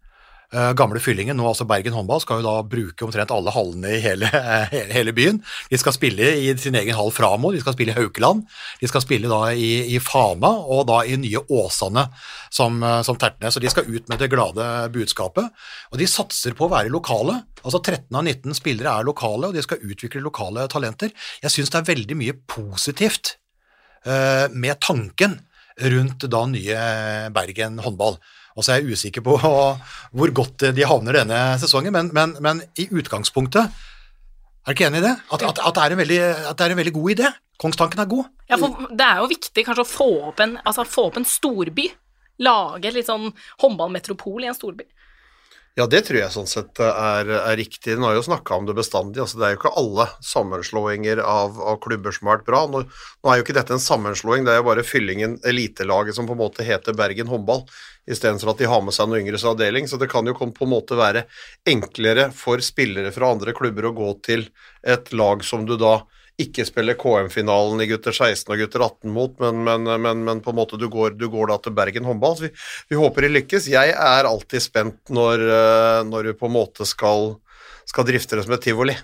Eh, 0.51 0.74
Gamle 0.75 1.00
Fyllingen, 1.00 1.38
nå 1.39 1.45
altså 1.48 1.63
Bergen 1.63 1.95
håndball, 1.95 2.19
skal 2.19 2.42
jo 2.42 2.44
da 2.44 2.57
bruke 2.68 3.06
omtrent 3.06 3.31
alle 3.31 3.53
hallene 3.56 3.94
i 3.95 4.00
hele, 4.03 4.27
hele, 4.74 4.92
hele 4.92 5.13
byen. 5.15 5.38
De 5.71 5.80
skal 5.80 5.95
spille 5.95 6.27
i 6.44 6.50
sin 6.59 6.75
egen 6.75 6.98
hall 6.98 7.13
Framo, 7.15 7.53
de 7.56 7.62
skal 7.63 7.75
spille 7.77 7.94
i 7.94 7.95
Haukeland, 7.95 8.44
de 8.81 8.89
skal 8.92 9.03
spille 9.06 9.31
da 9.31 9.39
i, 9.56 9.69
i 9.95 10.01
Fana 10.03 10.50
og 10.75 10.89
da 10.89 11.01
i 11.07 11.15
nye 11.21 11.39
Åsane 11.48 12.03
som, 12.51 12.81
eh, 12.83 13.00
som 13.07 13.19
Tertnes. 13.19 13.56
Så 13.56 13.63
de 13.63 13.71
skal 13.71 13.88
ut 13.88 14.12
med 14.12 14.19
det 14.19 14.27
glade 14.33 14.68
budskapet. 14.92 15.48
Og 15.94 16.01
de 16.01 16.09
satser 16.12 16.57
på 16.57 16.68
å 16.68 16.74
være 16.74 16.92
lokale. 16.92 17.38
Altså 17.63 17.80
13 17.80 18.12
av 18.12 18.25
19 18.25 18.59
spillere 18.59 18.98
er 18.98 19.07
lokale, 19.07 19.48
og 19.48 19.56
de 19.56 19.63
skal 19.63 19.80
utvikle 19.88 20.25
lokale 20.25 20.68
talenter. 20.71 21.15
Jeg 21.45 21.56
syns 21.56 21.71
det 21.71 21.80
er 21.80 21.88
veldig 21.94 22.19
mye 22.19 22.36
positivt 22.50 23.38
uh, 24.03 24.51
med 24.51 24.81
tanken 24.83 25.39
rundt 25.80 26.27
da 26.27 26.44
nye 26.50 26.83
Bergen 27.31 27.80
håndball. 27.86 28.18
Og 28.56 28.65
så 28.65 28.74
er 28.74 28.81
jeg 28.81 28.98
usikker 28.98 29.24
på 29.25 29.38
hvor 30.18 30.36
godt 30.42 30.68
de 30.75 30.88
havner 30.88 31.21
denne 31.21 31.39
sesongen, 31.62 31.94
men, 31.95 32.12
men, 32.15 32.36
men 32.44 32.63
i 32.80 32.88
utgangspunktet 32.92 33.63
Er 33.63 34.71
du 34.71 34.75
ikke 34.75 34.89
enig 34.89 35.01
i 35.01 35.07
det? 35.07 35.15
At, 35.31 35.45
at, 35.48 35.63
at, 35.63 35.77
det 35.77 35.86
er 35.86 35.95
en 35.95 36.01
veldig, 36.03 36.21
at 36.51 36.57
det 36.59 36.68
er 36.68 36.75
en 36.75 36.81
veldig 36.83 36.95
god 37.00 37.15
idé? 37.15 37.33
Kongstanken 37.62 38.01
er 38.01 38.09
god. 38.09 38.30
Ja, 38.50 38.57
for 38.57 38.89
det 38.89 39.06
er 39.06 39.21
jo 39.21 39.30
viktig 39.30 39.65
kanskje 39.68 39.86
å 39.86 39.89
få 39.89 40.09
opp 40.31 40.42
en, 40.42 40.56
altså, 40.65 40.86
få 40.88 41.12
opp 41.12 41.19
en 41.21 41.27
storby. 41.30 41.92
Lage 42.42 42.89
litt 42.94 43.09
sånn 43.09 43.30
håndballmetropol 43.62 44.42
i 44.42 44.50
en 44.50 44.57
storby. 44.57 44.88
Ja, 45.80 45.86
det 45.88 46.01
tror 46.03 46.18
jeg 46.19 46.33
sånn 46.33 46.50
sett 46.51 46.81
er, 46.83 47.30
er 47.31 47.56
riktig. 47.56 47.94
Nå 47.95 48.03
har 48.03 48.18
jeg 48.18 48.19
jo 48.19 48.27
snakka 48.27 48.57
om 48.57 48.65
det 48.68 48.75
bestandig. 48.75 49.21
altså 49.24 49.39
Det 49.39 49.45
er 49.48 49.53
jo 49.53 49.59
ikke 49.62 49.71
alle 49.80 50.07
sammenslåinger 50.27 51.21
av, 51.24 51.62
av 51.63 51.77
klubber 51.86 52.12
som 52.15 52.27
har 52.27 52.42
vært 52.42 52.50
bra. 52.50 52.65
Nå, 52.68 52.81
nå 52.83 53.31
er 53.31 53.39
jo 53.39 53.45
ikke 53.45 53.56
dette 53.56 53.77
en 53.77 53.83
sammenslåing, 53.83 54.44
det 54.44 54.51
er 54.51 54.59
jo 54.59 54.68
bare 54.68 54.83
fyllingen, 54.83 55.38
elitelaget, 55.48 56.18
som 56.18 56.27
på 56.27 56.36
en 56.36 56.42
måte 56.44 56.65
heter 56.68 56.98
Bergen 56.98 57.31
håndball, 57.31 57.63
istedenfor 58.09 58.53
at 58.53 58.62
de 58.62 58.69
har 58.69 58.81
med 58.86 58.95
seg 58.95 59.09
noen 59.09 59.25
yngres 59.25 59.45
avdeling. 59.48 59.89
Så 59.89 60.00
det 60.01 60.09
kan 60.12 60.27
jo 60.27 60.36
på 60.38 60.65
en 60.65 60.74
måte 60.74 60.98
være 61.00 61.25
enklere 61.69 62.30
for 62.36 62.63
spillere 62.65 63.13
fra 63.15 63.33
andre 63.36 63.53
klubber 63.57 63.89
å 63.89 63.95
gå 63.98 64.13
til 64.25 64.48
et 64.81 65.13
lag 65.13 65.45
som 65.45 65.68
du 65.68 65.77
da 65.80 66.00
ikke 66.42 66.65
spiller 66.65 66.98
KM-finalen 66.98 67.83
i 67.83 67.88
gutter 67.89 68.15
16 68.15 68.50
og 68.53 68.62
gutter 68.63 68.81
18 68.86 69.13
mot, 69.13 69.33
men, 69.44 69.62
men, 69.68 69.89
men, 70.01 70.24
men 70.25 70.42
på 70.42 70.53
en 70.53 70.57
måte 70.57 70.80
du 70.80 70.88
går, 70.89 71.13
du 71.19 71.27
går 71.30 71.51
da 71.51 71.59
til 71.62 71.75
Bergen 71.77 72.07
håndball. 72.07 72.38
Vi, 72.42 72.50
vi 72.89 72.98
håper 72.98 73.27
de 73.27 73.33
lykkes. 73.36 73.69
Jeg 73.71 73.94
er 73.94 74.30
alltid 74.30 74.63
spent 74.63 75.13
når, 75.13 75.45
eh, 75.45 76.00
når 76.07 76.31
du 76.31 76.33
på 76.39 76.50
en 76.50 76.56
måte 76.56 76.88
skal, 76.89 77.36
skal 77.89 78.07
drifte 78.07 78.39
det 78.39 78.48
som 78.48 78.56
et 78.57 78.65
tivoli. 78.65 78.98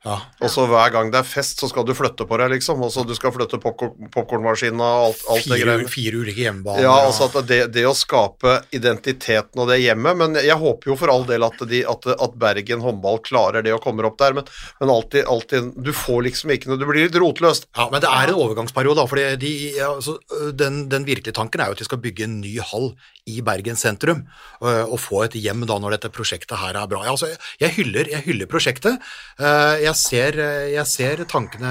Ja. 0.00 0.14
Og 0.40 0.48
så 0.48 0.62
hver 0.64 0.92
gang 0.94 1.10
det 1.12 1.18
er 1.20 1.26
fest, 1.28 1.60
så 1.60 1.68
skal 1.68 1.84
du 1.84 1.92
flytte 1.92 2.24
på 2.24 2.36
deg, 2.40 2.54
liksom. 2.54 2.80
Og 2.86 2.92
så 2.94 3.02
du 3.04 3.12
skal 3.18 3.34
flytte 3.34 3.58
popkornmaskina 3.60 4.08
popcornmaskinen 4.14 4.80
og 4.80 5.10
alt, 5.10 5.24
alt 5.28 5.44
det 5.44 5.58
Fire, 5.58 5.66
greiene. 5.66 5.90
fire 5.92 6.20
ulike 6.22 6.44
hjemmebaner. 6.46 6.84
Ja, 6.86 6.94
altså 7.04 7.28
at 7.28 7.36
det, 7.50 7.58
det 7.74 7.84
å 7.88 7.92
skape 7.96 8.54
identiteten 8.76 9.60
og 9.60 9.68
det 9.70 9.80
hjemmet 9.82 10.16
Men 10.20 10.38
jeg 10.40 10.56
håper 10.60 10.92
jo 10.92 10.96
for 11.00 11.12
all 11.12 11.26
del 11.28 11.44
at, 11.44 11.60
de, 11.68 11.82
at, 11.88 12.08
at 12.16 12.38
Bergen 12.40 12.80
håndball 12.84 13.20
klarer 13.26 13.64
det 13.66 13.74
og 13.76 13.82
kommer 13.84 14.08
opp 14.08 14.16
der, 14.22 14.36
men, 14.38 14.48
men 14.80 14.92
alltid, 14.94 15.26
alltid 15.28 15.70
Du 15.84 15.92
får 15.96 16.24
liksom 16.30 16.54
ikke 16.56 16.72
noe 16.72 16.80
Du 16.80 16.86
blir 16.88 17.04
litt 17.04 17.20
rotløst. 17.20 17.68
Ja, 17.76 17.90
men 17.92 18.00
det 18.02 18.08
er 18.10 18.32
en 18.32 18.40
overgangsperiode, 18.40 19.02
da. 19.02 19.06
For 19.10 19.20
de, 19.44 19.52
altså, 19.84 20.16
den, 20.56 20.86
den 20.92 21.04
virkelige 21.08 21.36
tanken 21.36 21.60
er 21.60 21.70
jo 21.70 21.76
at 21.76 21.82
de 21.84 21.88
skal 21.88 22.00
bygge 22.02 22.24
en 22.26 22.40
ny 22.40 22.56
hall 22.72 22.94
i 23.28 23.40
Bergen 23.44 23.76
sentrum, 23.78 24.24
øh, 24.64 24.84
og 24.88 24.96
få 24.98 25.24
et 25.26 25.36
hjem 25.38 25.66
da 25.68 25.76
når 25.78 25.96
dette 25.98 26.10
prosjektet 26.14 26.58
her 26.58 26.78
er 26.80 26.88
bra. 26.90 27.04
Ja, 27.06 27.12
altså, 27.14 27.28
jeg, 27.60 27.74
hyller, 27.76 28.08
jeg 28.10 28.24
hyller 28.24 28.48
prosjektet. 28.50 28.96
Øh, 29.38 29.76
Jeg 29.90 29.98
ser, 29.98 30.36
jeg 30.70 30.86
ser 30.86 31.24
tankene 31.26 31.70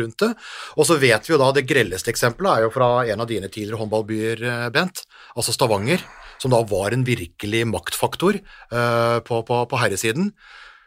rundt 0.00 0.22
det. 0.22 0.30
Og 0.80 0.88
så 0.88 0.96
vet 1.00 1.26
vi 1.28 1.34
jo 1.34 1.40
da 1.40 1.50
det 1.52 1.66
grelleste 1.68 2.08
eksempelet 2.12 2.52
er 2.54 2.66
jo 2.66 2.72
fra 2.72 2.90
en 3.04 3.20
av 3.20 3.28
dine 3.28 3.50
tidligere 3.52 3.82
håndballbyer, 3.82 4.44
Bent, 4.72 5.04
altså 5.36 5.52
Stavanger, 5.52 6.00
som 6.40 6.54
da 6.54 6.62
var 6.68 6.96
en 6.96 7.04
virkelig 7.04 7.66
maktfaktor 7.68 8.38
øh, 8.40 9.18
på, 9.24 9.42
på, 9.48 9.60
på 9.68 9.80
herresiden 9.80 10.32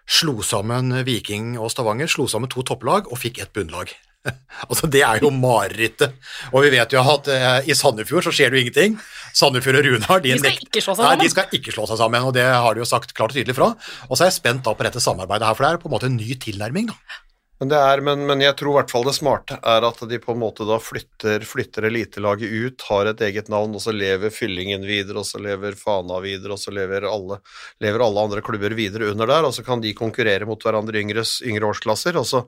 slo 0.10 0.42
sammen 0.42 0.94
Viking 1.06 1.54
og 1.62 1.70
Stavanger, 1.74 2.10
slo 2.10 2.26
sammen 2.30 2.50
to 2.50 2.66
topplag 2.66 3.10
og 3.12 3.22
fikk 3.22 3.44
ett 3.44 3.54
bunnlag. 3.54 3.94
altså 4.70 4.90
Det 4.92 5.02
er 5.06 5.24
jo 5.24 5.32
marerittet. 5.34 6.18
Og 6.52 6.66
vi 6.66 6.74
vet 6.76 6.94
jo 6.96 7.04
at 7.04 7.32
uh, 7.32 7.70
i 7.70 7.78
Sandefjord 7.78 8.28
så 8.28 8.34
skjer 8.36 8.52
det 8.52 8.60
jo 8.60 8.66
ingenting. 8.68 9.00
Sandefjord 9.38 9.80
og 9.80 9.88
Runar 9.88 10.24
De 10.26 10.36
skal 10.42 10.60
ikke 10.66 10.84
slå 10.84 10.98
seg 10.98 11.06
Nei, 11.06 11.16
de 11.22 11.32
skal 11.32 11.56
ikke 11.56 11.74
slå 11.76 11.88
seg 11.90 12.02
sammen, 12.02 12.28
og 12.28 12.36
det 12.36 12.46
har 12.46 12.76
de 12.76 12.84
jo 12.84 12.90
sagt 12.90 13.14
klart 13.16 13.34
og 13.34 13.40
tydelig 13.40 13.56
fra. 13.58 13.72
Og 14.10 14.18
så 14.18 14.26
er 14.26 14.32
jeg 14.32 14.40
spent 14.42 14.66
da 14.66 14.76
på 14.76 14.88
dette 14.88 15.04
samarbeidet 15.04 15.48
her, 15.48 15.58
for 15.58 15.66
det 15.66 15.72
er 15.72 15.84
på 15.84 15.92
en 15.92 15.96
måte 15.96 16.12
en 16.12 16.20
ny 16.20 16.36
tilnærming. 16.42 16.92
da. 16.92 17.20
Men, 17.60 17.74
er, 17.76 18.00
men, 18.00 18.22
men 18.24 18.40
jeg 18.40 18.56
tror 18.56 18.72
i 18.72 18.76
hvert 18.78 18.92
fall 18.94 19.04
det 19.04 19.14
smarte 19.18 19.58
er 19.68 19.84
at 19.84 19.98
de 20.08 20.20
på 20.24 20.32
en 20.32 20.40
måte 20.40 20.64
da 20.64 20.78
flytter, 20.80 21.44
flytter 21.44 21.90
elitelaget 21.90 22.54
ut, 22.54 22.86
har 22.88 23.10
et 23.10 23.24
eget 23.28 23.50
navn, 23.52 23.74
og 23.76 23.84
så 23.84 23.92
lever 23.92 24.32
Fyllingen 24.32 24.86
videre, 24.88 25.20
og 25.20 25.28
så 25.28 25.42
lever 25.44 25.76
Fana 25.76 26.22
videre, 26.24 26.56
og 26.56 26.62
så 26.62 26.72
lever 26.72 27.04
alle, 27.10 27.42
lever 27.84 28.06
alle 28.06 28.24
andre 28.24 28.44
klubber 28.48 28.76
videre 28.78 29.10
under 29.12 29.28
der, 29.28 29.48
og 29.50 29.52
så 29.58 29.66
kan 29.68 29.84
de 29.84 29.92
konkurrere 29.98 30.48
mot 30.48 30.64
hverandre 30.64 31.02
i 31.02 31.04
yngre 31.04 31.68
årsklasser, 31.74 32.16
og 32.22 32.30
så 32.30 32.46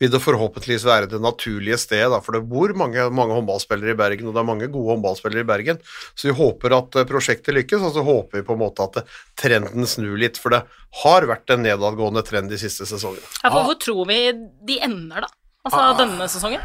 vil 0.00 0.14
det 0.14 0.22
forhåpentligvis 0.24 0.88
være 0.88 1.10
det 1.12 1.20
naturlige 1.20 1.76
stedet, 1.84 2.22
for 2.24 2.38
det 2.38 2.46
bor 2.48 2.72
mange, 2.72 3.04
mange 3.12 3.36
håndballspillere 3.36 3.92
i 3.92 4.00
Bergen, 4.00 4.30
og 4.30 4.38
det 4.38 4.44
er 4.46 4.48
mange 4.48 4.70
gode 4.72 4.94
håndballspillere 4.94 5.44
i 5.44 5.50
Bergen, 5.52 5.84
så 6.16 6.30
vi 6.30 6.38
håper 6.40 6.78
at 6.78 7.02
prosjektet 7.12 7.52
lykkes, 7.60 7.84
og 7.84 7.92
så 7.98 8.06
håper 8.08 8.40
vi 8.40 8.48
på 8.48 8.56
en 8.56 8.64
måte 8.64 8.88
at 8.88 9.04
trenden 9.36 9.84
snur 9.84 10.16
litt, 10.24 10.40
for 10.40 10.56
det 10.56 10.64
har 11.02 11.26
vært 11.26 11.50
en 11.50 11.62
nedadgående 11.66 12.22
trend 12.26 12.50
de 12.52 12.58
siste 12.60 12.86
sesongene. 12.86 13.24
Ja, 13.42 13.50
for 13.50 13.64
hvor 13.66 13.78
tror 13.82 14.06
vi 14.06 14.20
de 14.68 14.78
ender, 14.84 15.24
da? 15.26 15.30
Altså 15.66 15.80
Ah. 15.80 15.94
denne 15.98 16.28
sesongen? 16.30 16.60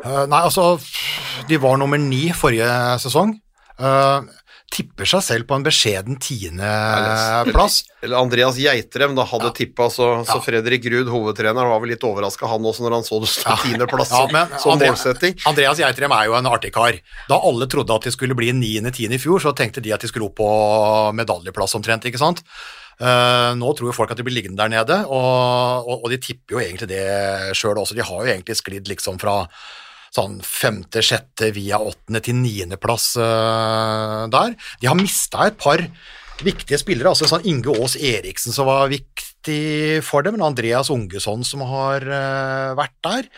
Uh, 0.00 0.24
nei, 0.26 0.40
altså, 0.42 0.80
de 1.46 1.56
var 1.60 1.76
nummer 1.78 1.98
ni 2.00 2.30
forrige 2.32 2.66
sesong. 3.04 3.34
Uh, 3.80 4.22
tipper 4.72 5.04
seg 5.08 5.22
selv 5.26 5.46
på 5.50 5.56
en 5.58 5.64
beskjeden 5.66 6.16
tiendeplass. 6.20 7.82
Eller 8.04 8.16
Andreas 8.20 8.56
Geitrem 8.60 9.14
da 9.18 9.24
hadde 9.28 9.50
tippa, 9.56 9.88
så, 9.92 10.08
så 10.26 10.38
Fredrik 10.44 10.84
Ruud, 10.92 11.08
hovedtreneren, 11.10 11.68
var 11.70 11.80
vel 11.82 11.92
litt 11.94 12.04
overraska 12.06 12.48
han 12.50 12.64
også 12.70 12.84
når 12.86 12.96
han 12.98 13.06
så 13.06 13.18
det 13.22 13.30
sto 13.32 13.56
tiendeplass 13.64 14.12
Ja, 14.14 14.24
men 14.32 14.52
som 14.62 14.74
Andre- 14.76 14.92
målsetting. 14.94 15.36
Andreas 15.50 15.80
Geitrem 15.82 16.14
er 16.16 16.28
jo 16.30 16.36
en 16.38 16.50
artig 16.50 16.72
kar. 16.76 16.96
Da 17.28 17.38
alle 17.50 17.68
trodde 17.70 17.94
at 17.98 18.06
de 18.08 18.14
skulle 18.14 18.36
bli 18.38 18.52
niende-tiende 18.56 19.18
i 19.18 19.22
fjor, 19.22 19.42
så 19.42 19.52
tenkte 19.56 19.82
de 19.84 19.92
at 19.96 20.00
de 20.04 20.08
skulle 20.12 20.30
opp 20.30 20.38
på 20.40 20.50
medaljeplass 21.18 21.76
omtrent, 21.78 22.06
ikke 22.08 22.20
sant. 22.22 22.42
Eh, 23.00 23.50
nå 23.56 23.72
tror 23.72 23.88
jo 23.88 23.96
folk 23.96 24.10
at 24.12 24.18
de 24.20 24.24
blir 24.26 24.36
liggende 24.36 24.60
der 24.60 24.72
nede, 24.74 24.96
og, 25.08 25.86
og, 25.88 26.04
og 26.04 26.10
de 26.12 26.20
tipper 26.20 26.56
jo 26.58 26.62
egentlig 26.62 26.90
det 26.90 27.04
sjøl 27.56 27.80
også. 27.80 27.96
De 27.96 28.04
har 28.04 28.24
jo 28.26 28.32
egentlig 28.34 28.58
sklidd 28.58 28.90
liksom 28.90 29.20
fra 29.22 29.42
sånn 30.10 30.40
femte, 30.44 31.02
sjette 31.06 31.52
via 31.54 31.78
åttende 31.80 32.20
til 32.24 32.36
niendeplass 32.40 33.12
uh, 33.20 34.26
der. 34.32 34.56
De 34.82 34.90
har 34.90 34.98
mista 34.98 35.46
et 35.46 35.58
par 35.60 35.84
viktige 36.42 36.80
spillere, 36.80 37.12
altså 37.12 37.28
sånn 37.30 37.46
Inge 37.48 37.72
Aas 37.76 37.94
Eriksen 37.94 38.52
som 38.52 38.66
var 38.68 38.90
viktig 38.90 40.00
for 40.04 40.26
dem, 40.26 40.36
men 40.36 40.48
Andreas 40.48 40.90
Ungesson 40.92 41.46
som 41.46 41.62
har 41.68 42.04
uh, 42.04 42.76
vært 42.78 42.96
der. 43.06 43.30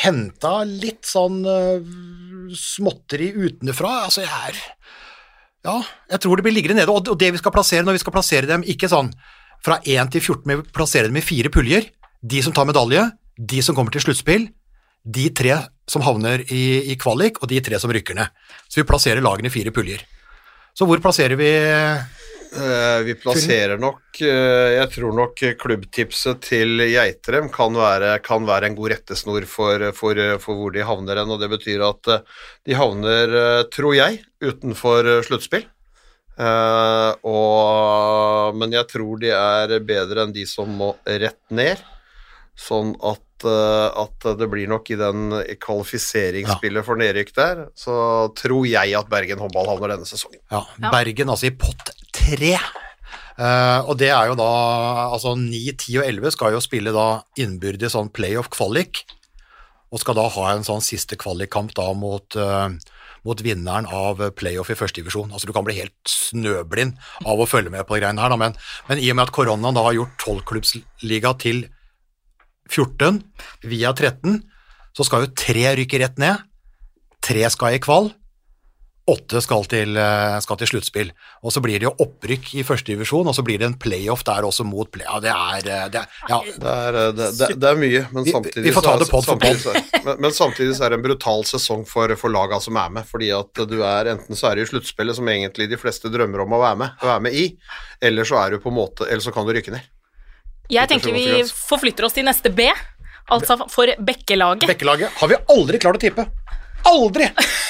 Henta 0.00 0.62
litt 0.66 1.04
sånn 1.06 1.42
uh, 1.44 2.56
småtteri 2.56 3.30
utenfra. 3.36 3.92
Altså, 4.08 4.24
jeg 4.24 4.48
er 4.48 4.62
Ja, 5.66 5.80
jeg 6.12 6.22
tror 6.22 6.38
det 6.38 6.44
blir 6.46 6.54
liggende 6.54 6.78
nede. 6.80 6.92
Og 6.92 7.18
det 7.18 7.32
vi 7.34 7.40
skal 7.40 7.54
plassere 7.54 7.86
når 7.86 7.98
vi 7.98 8.02
skal 8.04 8.14
plassere 8.14 8.50
dem, 8.50 8.64
ikke 8.66 8.90
sånn 8.90 9.10
fra 9.64 9.80
1 9.82 10.12
til 10.14 10.22
14, 10.22 10.44
men 10.46 10.60
vi 10.60 10.74
plasserer 10.74 11.10
dem 11.10 11.18
i 11.18 11.24
fire 11.24 11.50
puljer. 11.54 11.88
De 12.22 12.42
som 12.44 12.54
tar 12.54 12.68
medalje, 12.68 13.02
de 13.38 13.62
som 13.62 13.74
kommer 13.74 13.94
til 13.94 14.04
sluttspill, 14.04 14.48
de 15.08 15.28
tre 15.34 15.56
som 15.88 16.04
havner 16.04 16.44
i, 16.52 16.92
i 16.92 16.98
kvalik, 17.00 17.40
og 17.42 17.50
de 17.50 17.60
tre 17.64 17.78
som 17.80 17.90
rykker 17.94 18.18
ned. 18.18 18.30
Så 18.68 18.82
vi 18.82 18.86
plasserer 18.88 19.24
lagene 19.24 19.50
i 19.50 19.54
fire 19.54 19.72
puljer. 19.74 20.04
Så 20.76 20.86
hvor 20.86 21.00
plasserer 21.02 21.38
vi 21.38 21.50
Eh, 22.52 23.02
vi 23.04 23.14
plasserer 23.14 23.76
nok 23.78 24.20
uh, 24.22 24.68
Jeg 24.72 24.88
tror 24.94 25.12
nok 25.12 25.42
klubbtipset 25.60 26.40
til 26.46 26.80
Geitrem 26.80 27.50
kan 27.52 27.76
være, 27.76 28.14
kan 28.24 28.46
være 28.48 28.70
en 28.70 28.76
god 28.78 28.92
rettesnor 28.94 29.44
for, 29.50 29.84
for, 29.96 30.20
for 30.40 30.54
hvor 30.56 30.72
de 30.72 30.86
havner 30.86 31.20
hen, 31.20 31.34
og 31.34 31.42
det 31.42 31.50
betyr 31.52 31.84
at 31.84 32.08
uh, 32.14 32.46
de 32.64 32.78
havner, 32.78 33.34
tror 33.74 33.94
jeg, 33.98 34.22
utenfor 34.44 35.22
sluttspill. 35.26 35.66
Og, 37.26 38.54
men 38.54 38.74
jeg 38.76 38.86
tror 38.92 39.18
de 39.18 39.30
er 39.34 39.80
bedre 39.82 40.22
enn 40.22 40.34
de 40.36 40.44
som 40.46 40.70
må 40.70 40.92
rett 41.02 41.40
ned, 41.50 41.80
sånn 42.58 42.92
at, 43.02 43.46
at 43.48 44.28
det 44.38 44.46
blir 44.52 44.70
nok 44.70 44.90
i 44.94 44.98
den 45.00 45.34
kvalifiseringsspillet 45.64 46.86
for 46.86 47.00
nedrykk 47.00 47.34
der, 47.34 47.64
så 47.74 47.96
tror 48.38 48.68
jeg 48.70 48.94
at 49.00 49.10
Bergen 49.10 49.42
håndball 49.42 49.72
havner 49.72 49.96
denne 49.96 50.06
sesongen. 50.06 50.38
Ja, 50.52 50.62
Ja. 50.78 50.92
Bergen 50.94 51.34
altså 51.34 51.50
i 51.50 51.56
pott 51.58 51.90
tre. 52.18 52.54
Uh, 53.38 53.86
og 53.86 53.94
det 54.00 54.10
er 54.10 54.32
jo 54.32 54.36
da 54.38 54.50
altså 55.14 55.36
9, 55.38 55.60
10 55.76 56.00
og 56.00 56.08
11 56.08 56.34
skal 56.34 56.56
jo 56.56 56.62
spille 56.62 56.90
da 56.94 57.22
innbyrdes 57.38 57.94
sånn 57.94 58.10
playoff 58.10 58.50
kvalik, 58.50 59.04
og 59.94 60.02
skal 60.02 60.18
da 60.18 60.26
ha 60.34 60.48
en 60.52 60.66
sånn 60.66 60.82
siste 60.84 61.16
kvalikkamp 61.20 61.70
da 61.78 61.86
mot, 61.96 62.34
uh, 62.34 62.66
mot 63.24 63.44
vinneren 63.44 63.86
av 63.94 64.24
playoff 64.36 64.72
i 64.74 64.78
første 64.78 65.00
divisjon. 65.00 65.30
Altså 65.30 65.46
du 65.48 65.54
kan 65.54 65.66
bli 65.66 65.78
helt 65.78 65.96
snøblind 66.10 66.98
av 67.24 67.38
å 67.38 67.48
følge 67.48 67.72
med 67.72 67.86
på 67.86 68.00
greiene 68.00 68.20
her, 68.24 68.34
da, 68.34 68.40
men, 68.40 68.58
men 68.90 69.00
i 69.00 69.10
og 69.12 69.20
med 69.20 69.28
at 69.28 69.34
koronaen 69.38 69.78
da 69.78 69.86
har 69.86 69.96
gjort 70.00 70.26
12-klubbsliga 70.26 71.34
til 71.40 71.68
14 72.68 73.22
via 73.70 73.94
13, 73.94 74.42
så 74.98 75.06
skal 75.06 75.24
jo 75.24 75.34
tre 75.38 75.76
rykke 75.78 76.02
rett 76.02 76.18
ned, 76.20 76.42
tre 77.24 77.46
skal 77.54 77.78
i 77.78 77.82
kval, 77.82 78.10
åtte 79.08 79.40
skal 79.42 79.64
til, 79.70 79.96
eh, 79.96 80.36
skal 80.44 80.58
til 80.60 80.68
sluttspill. 80.70 81.10
Og 81.42 81.52
så 81.54 81.62
blir 81.64 81.80
det 81.80 81.86
jo 81.88 81.92
opprykk 82.04 82.50
i 82.60 82.64
første 82.66 82.92
divisjon, 82.92 83.26
og 83.30 83.34
så 83.36 83.42
blir 83.46 83.58
det 83.62 83.66
en 83.70 83.76
playoff 83.80 84.22
der 84.28 84.46
også 84.46 84.66
mot 84.68 84.90
play... 84.94 85.06
Ja, 85.08 85.18
det 85.24 85.32
er, 85.32 85.68
eh, 85.72 85.88
det 85.94 86.02
er 86.02 86.08
ja, 86.28 86.38
Det 86.44 86.72
er, 86.74 86.98
eh, 87.02 87.12
det, 87.18 87.28
det, 87.38 87.48
det 87.62 87.70
er 87.70 87.80
mye, 87.80 88.02
men 88.12 88.24
Vi- 88.28 88.34
samtidig, 88.36 88.64
vi 88.68 88.74
får 88.76 88.86
ta 88.86 88.94
er- 88.94 89.02
det 89.04 89.08
pod 89.10 89.24
for 89.24 89.40
pod. 89.40 89.66
er- 89.74 90.04
men, 90.04 90.20
men 90.26 90.30
samtidig 90.36 90.76
så 90.78 90.84
er 90.86 90.94
det 90.94 90.98
en 91.00 91.06
brutal 91.08 91.44
sesong 91.48 91.86
for, 91.88 92.14
for 92.20 92.30
laga 92.34 92.60
som 92.60 92.76
er 92.76 92.90
med. 92.98 93.08
Fordi 93.08 93.30
at 93.38 93.62
du 93.70 93.78
er 93.82 94.12
enten 94.14 94.36
så 94.38 94.50
er 94.52 94.56
du 94.60 94.62
i 94.66 94.70
sluttspillet, 94.72 95.16
som 95.16 95.26
egentlig 95.32 95.68
de 95.72 95.80
fleste 95.80 96.10
drømmer 96.12 96.44
om 96.44 96.52
å 96.58 96.60
være 96.62 96.76
med, 96.84 96.90
være 97.02 97.24
med 97.28 97.32
i, 97.34 97.46
eller 98.02 98.28
så 98.28 98.38
er 98.44 98.50
du 98.56 98.58
på 98.62 98.68
en 98.72 98.76
måte 98.78 99.06
Eller 99.08 99.24
så 99.24 99.32
kan 99.34 99.46
du 99.48 99.52
rykke 99.56 99.72
ned. 99.74 99.82
Jeg 100.68 100.88
tenker 100.90 101.14
vi 101.16 101.42
forflytter 101.48 102.04
oss 102.04 102.12
til 102.18 102.26
neste 102.28 102.50
B, 102.54 102.66
altså 103.32 103.56
for 103.72 103.88
Bekkelaget. 104.04 104.68
Bekkelaget 104.68 105.16
har 105.22 105.28
vi 105.32 105.38
aldri 105.54 105.80
klart 105.80 105.96
å 105.96 106.02
tippe. 106.02 106.26
Aldri! 106.86 107.28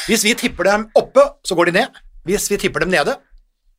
Hvis 0.08 0.24
vi 0.26 0.34
tipper 0.38 0.68
dem 0.68 0.88
oppe, 0.98 1.24
så 1.46 1.56
går 1.58 1.70
de 1.70 1.80
ned. 1.80 2.02
Hvis 2.28 2.48
vi 2.52 2.58
tipper 2.60 2.84
dem 2.84 2.92
nede, 2.92 3.16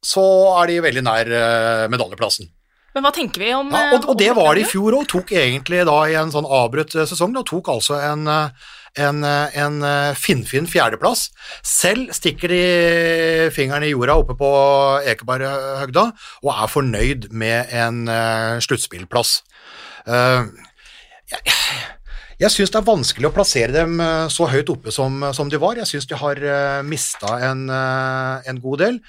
så 0.05 0.23
er 0.61 0.71
de 0.71 0.79
veldig 0.85 1.03
nær 1.05 1.29
eh, 1.29 1.85
medaljeplassen. 1.91 2.49
Men 2.95 3.05
hva 3.05 3.11
tenker 3.13 3.43
vi 3.43 3.51
om 3.53 3.69
Ja, 3.69 3.93
og, 3.93 4.07
og 4.09 4.17
det 4.17 4.31
var 4.37 4.55
det 4.57 4.65
i 4.65 4.69
fjor 4.69 4.97
òg. 4.97 5.07
Tok 5.11 5.33
egentlig 5.37 5.83
da 5.87 5.97
i 6.09 6.17
en 6.17 6.33
sånn 6.33 6.47
avbrutt 6.47 6.95
eh, 6.97 7.07
sesong, 7.09 7.35
da 7.35 7.43
tok 7.45 7.69
altså 7.75 7.99
en, 8.01 8.25
eh, 8.31 8.71
en, 9.05 9.21
eh, 9.27 9.59
en 9.61 9.77
finfin 10.17 10.67
fjerdeplass. 10.69 11.27
Selv 11.65 12.15
stikker 12.17 12.51
de 12.51 12.63
fingeren 13.53 13.85
i 13.85 13.93
jorda 13.93 14.17
oppe 14.19 14.37
på 14.39 14.49
Ekeberghøgda 15.11 16.07
og 16.41 16.51
er 16.55 16.73
fornøyd 16.73 17.29
med 17.29 17.69
en 17.75 18.07
uh, 18.09 18.57
sluttspillplass. 18.63 19.39
Eh, 20.09 20.43
jeg, 21.29 21.41
jeg 22.39 22.53
syns 22.53 22.71
det 22.71 22.79
er 22.79 22.87
vanskelig 22.87 23.27
å 23.27 23.33
plassere 23.35 23.73
dem 23.75 23.99
eh, 23.99 24.25
så 24.31 24.47
høyt 24.47 24.69
oppe 24.71 24.93
som, 24.95 25.19
som 25.35 25.49
de 25.51 25.59
var. 25.59 25.79
Jeg 25.81 25.89
syns 25.89 26.07
de 26.07 26.15
har 26.19 26.39
uh, 26.39 26.79
mista 26.87 27.35
en, 27.49 27.65
eh, 27.67 28.47
en 28.47 28.61
god 28.63 28.79
del. 28.85 28.99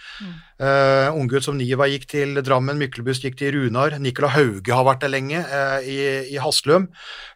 Uh, 0.61 1.09
Unggutt 1.17 1.47
som 1.47 1.57
Niva 1.57 1.87
gikk 1.88 2.02
til 2.11 2.37
Drammen, 2.45 2.76
Myklebust 2.76 3.25
gikk 3.25 3.38
til 3.40 3.55
Runar, 3.55 3.95
Nikola 3.97 4.29
Hauge 4.35 4.75
har 4.76 4.85
vært 4.85 5.07
der 5.07 5.12
lenge 5.14 5.40
uh, 5.40 5.81
i, 5.81 5.97
i 6.29 6.37
Haslum. 6.43 6.90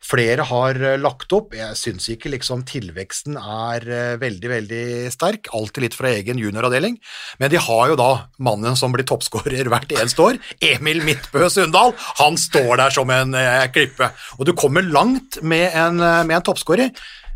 Flere 0.04 0.44
har 0.50 0.76
uh, 0.76 0.90
lagt 1.00 1.32
opp. 1.32 1.56
Jeg 1.56 1.72
syns 1.80 2.10
ikke 2.12 2.34
liksom 2.34 2.66
tilveksten 2.68 3.38
er 3.40 3.88
uh, 3.88 4.18
veldig, 4.20 4.50
veldig 4.52 4.84
sterk. 5.14 5.48
Alltid 5.56 5.86
litt 5.86 5.96
fra 5.96 6.12
egen 6.12 6.42
junioravdeling. 6.42 7.00
Men 7.40 7.54
de 7.54 7.64
har 7.64 7.94
jo 7.94 7.96
da 7.96 8.10
mannen 8.44 8.76
som 8.76 8.92
blir 8.92 9.08
toppskårer 9.08 9.72
hvert 9.72 9.96
eneste 9.96 10.28
år, 10.28 10.40
Emil 10.74 11.00
Midtbø 11.08 11.48
Sundal. 11.48 11.96
Han 12.20 12.36
står 12.36 12.76
der 12.82 12.92
som 12.92 13.08
en 13.14 13.32
klippe. 13.72 14.12
Og 14.36 14.44
du 14.44 14.52
kommer 14.52 14.84
langt 14.84 15.40
med 15.40 15.70
en, 15.72 16.04
uh, 16.04 16.20
en 16.28 16.44
toppskårer. 16.44 16.92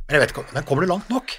Men 0.09 0.17
jeg 0.17 0.23
vet 0.23 0.31
ikke, 0.33 0.47
men 0.57 0.65
kommer 0.65 0.87
du 0.87 0.89
langt 0.89 1.11
nok? 1.13 1.35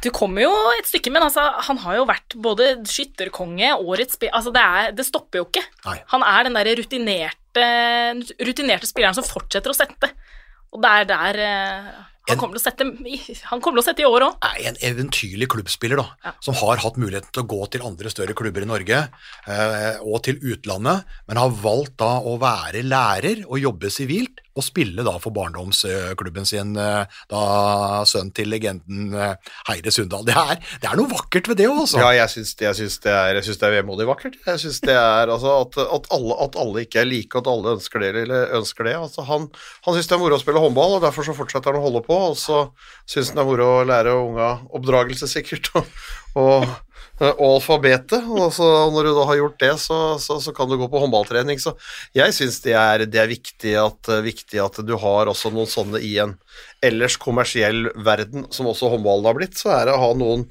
Du 0.00 0.08
kommer 0.16 0.46
jo 0.46 0.52
et 0.78 0.88
stykke, 0.88 1.10
men 1.12 1.26
altså, 1.26 1.42
han 1.66 1.76
har 1.82 1.98
jo 1.98 2.06
vært 2.08 2.36
både 2.40 2.70
skytterkonge, 2.88 3.74
årets 3.84 4.16
spiller 4.16 4.32
Altså, 4.38 4.52
det, 4.54 4.62
er, 4.64 4.94
det 4.96 5.04
stopper 5.04 5.42
jo 5.42 5.44
ikke. 5.50 5.62
Nei. 5.84 5.98
Han 6.14 6.24
er 6.24 6.48
den 6.48 6.56
derre 6.56 6.72
rutinerte, 6.80 7.66
rutinerte 8.48 8.88
spilleren 8.88 9.16
som 9.16 9.28
fortsetter 9.28 9.72
å 9.72 9.76
sette. 9.76 10.08
Og 10.72 10.80
det 10.82 10.90
er 11.02 11.08
der 11.10 11.40
eh, 11.44 11.90
han 12.24 12.40
kommer 12.40 12.56
til 12.56 12.62
å 12.62 12.64
sette 12.64 12.86
Han 13.50 13.60
kommer 13.60 13.78
til 13.78 13.82
å 13.82 13.86
sette 13.90 14.02
i 14.02 14.08
år 14.08 14.24
òg. 14.26 14.46
en 14.64 14.78
eventyrlig 14.88 15.48
klubbspiller 15.52 16.00
da, 16.00 16.06
Ja. 16.24 16.32
som 16.40 16.56
har 16.56 16.80
hatt 16.80 16.96
muligheten 16.96 17.28
til 17.30 17.44
å 17.44 17.50
gå 17.52 17.60
til 17.70 17.84
andre 17.84 18.08
større 18.12 18.34
klubber 18.36 18.64
i 18.64 18.70
Norge 18.70 19.02
eh, 19.46 19.98
og 20.00 20.22
til 20.24 20.40
utlandet, 20.40 21.04
men 21.28 21.36
har 21.40 21.52
valgt 21.52 21.98
da 22.00 22.16
å 22.24 22.38
være 22.40 22.82
lærer 22.88 23.44
og 23.44 23.60
jobbe 23.60 23.92
sivilt 23.92 24.40
og 24.54 24.62
spille 24.62 25.02
da 25.06 25.16
for 25.22 25.34
barndomsklubben 25.34 26.46
sin, 26.46 26.76
eh, 26.78 27.04
da 27.30 27.42
sønnen 28.06 28.32
til 28.36 28.50
legenden 28.52 29.14
eh, 29.18 29.34
Heide 29.68 29.90
Sundal. 29.94 30.24
Det 30.28 30.36
er, 30.38 30.60
det 30.82 30.90
er 30.90 30.98
noe 31.00 31.10
vakkert 31.10 31.50
ved 31.50 31.58
det 31.58 31.68
også. 31.70 31.98
Ja, 32.02 32.12
jeg 32.20 32.30
syns 32.30 32.54
det, 32.60 32.68
er- 32.70 33.40
det 33.40 33.68
er 33.68 33.76
vemodig 33.80 34.06
vakkert. 34.08 34.38
Jeg 34.46 34.62
syns 34.62 34.80
det 34.84 34.94
er 34.94 35.32
altså 35.32 35.56
at, 35.64 35.78
at, 35.84 36.08
alle, 36.14 36.38
at 36.46 36.58
alle 36.60 36.84
ikke 36.86 37.02
er 37.02 37.10
like, 37.10 37.38
at 37.38 37.50
alle 37.50 37.74
ønsker 37.78 38.04
det. 38.04 38.12
Eller 38.24 38.54
ønsker 38.60 38.86
det. 38.88 38.94
Altså, 39.00 39.26
han 39.26 39.48
han 39.84 39.94
syns 39.96 40.08
det 40.08 40.16
er 40.16 40.22
moro 40.22 40.38
å 40.38 40.42
spille 40.42 40.62
håndball, 40.62 40.96
og 40.98 41.04
derfor 41.04 41.26
så 41.26 41.34
fortsetter 41.36 41.74
han 41.74 41.82
å 41.82 41.86
holde 41.88 42.04
på. 42.06 42.16
Og 42.30 42.38
så 42.40 42.60
syns 43.10 43.32
han 43.32 43.40
det 43.40 43.44
er 43.44 43.50
moro 43.50 43.68
å 43.80 43.84
lære 43.88 44.14
unga 44.16 44.50
oppdragelse, 44.74 45.28
sikkert, 45.30 45.70
og, 45.78 45.90
og, 46.38 46.68
og 47.22 47.44
alfabetet. 47.46 48.26
Og 48.26 48.50
så 48.54 48.66
når 48.92 49.08
du 49.08 49.12
da 49.16 49.26
har 49.28 49.38
gjort 49.38 49.58
det, 49.62 49.72
så, 49.82 49.98
så, 50.22 50.38
så 50.42 50.54
kan 50.56 50.70
du 50.70 50.76
gå 50.80 50.88
på 50.90 51.02
håndballtrening. 51.04 51.60
Så 51.62 51.74
jeg 52.16 52.34
syns 52.34 52.60
det 52.64 52.74
det 53.12 53.20
er 53.22 53.30
viktig, 53.30 53.74
at, 53.78 54.10
viktig 54.24 54.60
at 54.62 54.80
du 54.86 54.96
har 55.00 55.30
også 55.30 55.52
noen 55.54 55.70
sånne 55.70 56.02
i 56.02 56.16
en 56.22 56.34
ellers 56.84 57.16
kommersiell 57.20 57.88
verden, 58.04 58.44
som 58.52 58.68
også 58.68 58.90
håndballen 58.92 59.28
har 59.28 59.36
blitt, 59.38 59.56
så 59.56 59.70
er 59.72 59.88
det 59.88 59.94
å 59.94 60.02
ha 60.02 60.10
noen, 60.18 60.44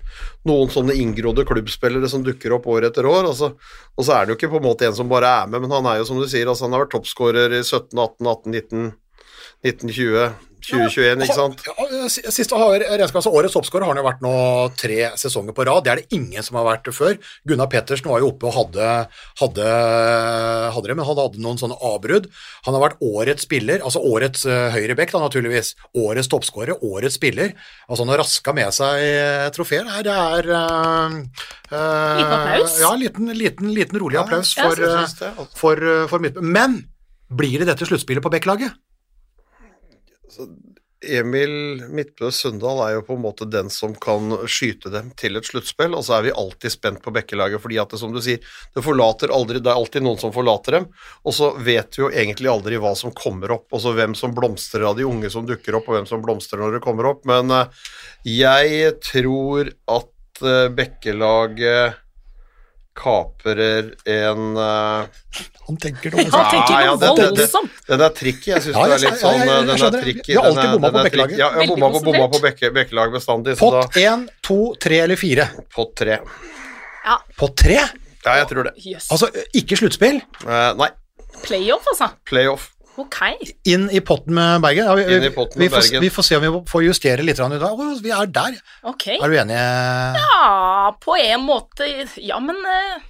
noen 0.50 0.72
sånne 0.74 0.96
inngrodde 0.98 1.46
klubbspillere 1.48 2.10
som 2.10 2.24
dukker 2.26 2.56
opp 2.58 2.66
år 2.72 2.90
etter 2.90 3.08
år. 3.10 3.30
Og 3.30 3.38
så, 3.38 3.52
og 3.94 4.08
så 4.08 4.16
er 4.16 4.26
det 4.26 4.34
jo 4.34 4.40
ikke 4.40 4.54
på 4.56 4.62
en 4.64 4.68
måte 4.70 4.88
en 4.88 4.98
som 4.98 5.12
bare 5.12 5.30
er 5.44 5.52
med, 5.52 5.66
men 5.66 5.76
han 5.76 5.92
er 5.92 6.02
jo 6.02 6.10
som 6.10 6.22
du 6.22 6.26
sier, 6.30 6.50
altså 6.50 6.68
han 6.68 6.78
har 6.78 6.86
vært 6.86 6.96
toppskårer 6.96 7.60
i 7.60 7.62
17, 7.62 7.92
18, 7.94 8.32
18, 8.34 8.58
19, 8.58 8.90
1920, 9.64 10.34
2021, 10.64 11.24
ikke 11.26 11.36
sant? 11.38 11.64
Ja, 11.68 12.08
Siste 12.10 12.60
har 12.60 12.78
regnskapet, 12.80 13.30
Årets 13.34 13.56
toppskårer 13.58 13.86
har 13.88 13.94
han 13.94 14.02
jo 14.02 14.08
vært 14.08 14.24
nå 14.24 14.34
tre 14.80 15.00
sesonger 15.20 15.56
på 15.58 15.66
rad. 15.68 15.84
Det 15.86 15.94
er 15.94 16.02
det 16.02 16.18
ingen 16.18 16.46
som 16.46 16.60
har 16.60 16.68
vært 16.68 16.90
før. 16.96 17.18
Gunnar 17.50 17.70
Pettersen 17.72 18.10
var 18.12 18.24
jo 18.24 18.32
oppe 18.32 18.50
og 18.50 18.56
hadde, 18.58 18.90
hadde, 19.42 19.68
hadde 20.76 20.92
det, 20.92 20.98
men 21.00 21.08
han 21.08 21.22
hadde 21.22 21.44
noen 21.44 21.60
sånne 21.62 21.80
avbrudd. 21.84 22.30
Han 22.68 22.78
har 22.78 22.86
vært 22.88 23.04
årets 23.04 23.48
spiller, 23.48 23.84
altså 23.84 24.02
årets 24.04 24.46
uh, 24.50 24.70
høyrebekk, 24.76 25.14
da 25.16 25.24
naturligvis. 25.26 25.74
Årets 26.00 26.32
toppskårer, 26.32 26.80
årets 26.86 27.20
spiller. 27.20 27.54
Altså 27.90 28.06
han 28.06 28.14
har 28.14 28.24
raska 28.24 28.56
med 28.56 28.72
seg 28.76 29.04
eh, 29.04 29.50
trofeer. 29.56 29.86
Nei, 29.88 30.02
det 30.06 30.14
er 30.14 30.50
eh, 30.58 31.20
eh, 31.74 32.16
Liten 32.20 32.36
applaus. 32.38 32.80
Ja, 32.82 32.94
liten, 33.00 33.30
liten, 33.38 33.74
liten 33.76 34.02
rolig 34.02 34.20
applaus 34.22 34.56
Ja, 34.58 34.70
for, 34.70 34.84
eh, 34.84 35.04
altså. 35.04 35.34
for, 35.60 35.84
eh, 35.94 36.06
for 36.12 36.24
mitt 36.24 36.40
Men 36.42 36.82
blir 37.34 37.62
det 37.62 37.70
dette 37.72 37.88
sluttspillet 37.90 38.24
på 38.24 38.32
Bekkelaget? 38.34 38.76
Emil 41.04 41.84
Midtbø 41.92 42.30
Sundal 42.32 42.80
er 42.86 42.94
jo 42.96 43.04
på 43.08 43.18
en 43.18 43.24
måte 43.26 43.48
den 43.50 43.70
som 43.74 43.92
kan 44.00 44.32
skyte 44.50 44.92
dem 44.94 45.10
til 45.20 45.38
et 45.38 45.48
sluttspill, 45.48 45.96
og 45.98 46.06
så 46.08 46.18
er 46.18 46.28
vi 46.28 46.36
alltid 46.44 46.74
spent 46.74 47.02
på 47.04 47.12
bekkelaget, 47.16 47.62
fordi 47.64 47.80
at 47.82 47.92
det, 47.92 48.00
som 48.00 48.14
du 48.14 48.22
sier, 48.24 48.40
det 48.76 48.84
forlater 48.86 49.34
aldri, 49.36 49.60
det 49.64 49.72
er 49.72 49.80
alltid 49.80 50.06
noen 50.06 50.22
som 50.22 50.34
forlater 50.36 50.80
dem, 50.80 50.88
og 51.24 51.36
så 51.36 51.52
vet 51.60 51.98
vi 51.98 52.06
jo 52.06 52.12
egentlig 52.12 52.52
aldri 52.52 52.80
hva 52.82 52.94
som 53.00 53.14
kommer 53.16 53.56
opp, 53.58 53.68
altså 53.76 53.94
hvem 53.98 54.16
som 54.18 54.36
blomstrer 54.36 54.88
av 54.88 54.96
de 55.00 55.08
unge 55.08 55.32
som 55.34 55.48
dukker 55.50 55.80
opp, 55.80 55.90
og 55.90 56.00
hvem 56.00 56.10
som 56.10 56.24
blomstrer 56.24 56.64
når 56.64 56.78
det 56.78 56.86
kommer 56.86 57.12
opp, 57.12 57.26
men 57.30 57.52
eh, 57.52 57.92
jeg 58.30 58.96
tror 59.04 59.74
at 59.98 60.46
eh, 60.48 60.72
bekkelaget 60.78 62.00
kaprer 62.98 63.94
en 64.06 64.58
uh... 64.58 65.06
Han 65.68 65.78
tenker 65.82 66.12
Ja, 66.18 66.24
han 66.32 66.66
Ja, 66.70 66.82
ja, 66.84 66.94
noe 66.94 66.98
det- 67.00 67.16
det- 67.16 67.30
det- 67.36 67.46
voldsomt. 67.48 67.72
Den 67.88 68.02
er 68.02 68.10
tricky. 68.10 68.52
Jeg 68.52 68.62
syns 68.66 68.76
Ja, 68.78 68.86
det 68.88 68.98
er 68.98 69.04
litt 69.06 69.20
sånn 69.22 69.38
ja, 69.40 69.46
jeg 69.46 69.68
Den 69.70 69.86
er 69.88 69.98
tricky. 70.02 70.28
Vi 70.34 70.38
har 70.38 70.50
alltid 70.50 70.64
Den 70.64 70.74
bomma 70.82 70.92
på 70.94 71.04
bekkelaget. 71.08 71.38
Ja, 71.40 71.50
jeg 71.60 71.70
bomma 71.72 71.90
på, 71.96 72.02
bomma 72.08 72.28
på 72.34 72.42
bekke, 72.44 72.72
bekkelag 72.76 73.16
bestandig, 73.16 73.58
Pott 73.62 73.96
én, 74.02 74.28
to, 74.44 74.60
tre 74.80 75.00
eller 75.06 75.16
fire? 75.20 75.50
Pott 75.74 75.96
tre. 76.04 76.20
Ja, 77.06 77.18
Pott 77.40 77.56
tre? 77.64 77.80
Ja, 78.24 78.36
jeg 78.40 78.48
tror 78.52 78.64
det. 78.70 78.76
Yes. 78.86 79.10
Altså, 79.12 79.28
ikke 79.54 79.76
sluttspill? 79.80 80.22
Uh, 80.46 80.72
nei, 80.80 80.90
Playoff, 81.44 81.88
altså. 81.92 82.12
playoff. 82.30 82.70
Ok. 83.02 83.18
Inn 83.66 83.88
i 83.90 84.02
potten 84.06 84.36
med 84.38 84.62
Bergen? 84.62 84.86
Ja, 84.86 84.94
vi, 84.98 85.06
vi, 85.08 85.30
potten 85.34 85.58
med 85.58 85.66
vi, 85.66 85.70
får, 85.74 85.82
Bergen. 85.82 86.04
vi 86.04 86.10
får 86.14 86.28
se 86.28 86.38
om 86.38 86.44
vi 86.44 86.52
får 86.70 86.84
justere 86.86 87.26
litt. 87.26 87.40
i 87.40 87.60
dag. 87.64 87.82
Vi 88.04 88.14
er 88.14 88.30
der. 88.30 88.60
Okay. 88.84 89.18
Er 89.18 89.34
du 89.34 89.38
enig? 89.40 89.58
Ja, 89.58 90.94
på 91.02 91.18
en 91.18 91.42
måte 91.48 91.88
Ja, 92.22 92.40
men 92.40 92.56
eh, 92.62 93.02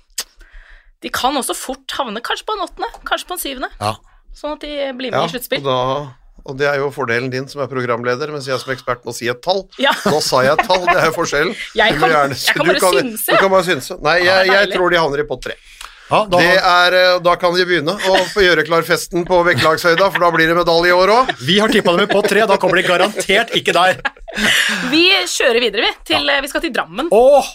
de 1.04 1.12
kan 1.12 1.36
også 1.36 1.56
fort 1.58 1.92
havne 2.00 2.22
kanskje 2.24 2.48
på 2.48 2.56
en 2.56 2.64
åttende, 2.64 2.88
kanskje 3.04 3.28
på 3.28 3.36
en 3.36 3.44
syvende. 3.44 3.72
Ja. 3.82 3.96
Sånn 4.34 4.56
at 4.56 4.64
de 4.64 4.92
blir 4.96 5.12
med 5.12 5.20
Ja, 5.20 5.26
i 5.28 5.34
sluttspill. 5.36 5.68
og, 5.68 6.08
og 6.48 6.58
det 6.58 6.70
er 6.70 6.80
jo 6.80 6.88
fordelen 6.96 7.28
din 7.34 7.50
som 7.52 7.62
er 7.66 7.68
programleder, 7.72 8.32
mens 8.32 8.48
jeg 8.48 8.60
som 8.64 8.72
ekspert 8.74 9.04
må 9.04 9.12
si 9.16 9.28
et 9.32 9.44
tall. 9.44 9.66
Ja. 9.84 9.92
Nå 10.08 10.24
sa 10.24 10.46
jeg 10.48 10.56
et 10.56 10.64
tall, 10.70 10.88
det 10.88 10.96
er 10.96 11.12
forskjellen. 11.16 11.54
Jeg 11.76 12.00
Du 12.00 12.08
gjerne, 12.08 12.40
jeg 12.40 12.56
kan 12.56 12.66
du 12.66 12.72
bare 12.72 12.94
synse. 13.02 13.28
Du 13.28 13.42
kan 13.44 13.52
bare 13.52 13.68
synse. 13.68 14.00
Nei, 14.04 14.18
jeg, 14.24 14.48
jeg 14.56 14.72
tror 14.78 14.96
de 14.96 15.04
havner 15.04 15.26
i 15.26 15.28
pott 15.28 15.44
tre. 15.50 15.60
Ja, 16.14 16.26
da, 16.30 16.38
Det 16.38 16.58
er, 16.62 16.94
eh, 16.94 17.20
da 17.26 17.34
kan 17.42 17.56
de 17.58 17.64
begynne 17.66 17.96
å 17.98 18.18
få 18.30 18.44
gjøre 18.46 18.62
klar 18.68 18.86
festen 18.86 19.24
på 19.26 19.40
vektlagshøyda, 19.48 20.12
for 20.14 20.22
da 20.22 20.30
blir 20.36 20.52
det 20.52 20.58
medalje 20.60 20.92
i 20.92 20.94
år 20.94 21.10
òg. 21.10 21.32
vi 21.42 21.58
har 21.58 21.74
tippa 21.74 21.96
dem 21.98 22.12
på 22.12 22.22
tre, 22.28 22.46
da 22.46 22.58
kommer 22.62 22.78
de 22.78 22.84
garantert 22.86 23.56
ikke 23.58 23.74
der. 23.74 23.98
Vi 24.92 25.08
kjører 25.26 25.60
videre, 25.64 25.88
vi. 25.88 25.92
Til, 26.12 26.30
ja. 26.30 26.38
Vi 26.42 26.52
skal 26.52 26.62
til 26.62 26.74
Drammen. 26.76 27.10
Åh, 27.10 27.50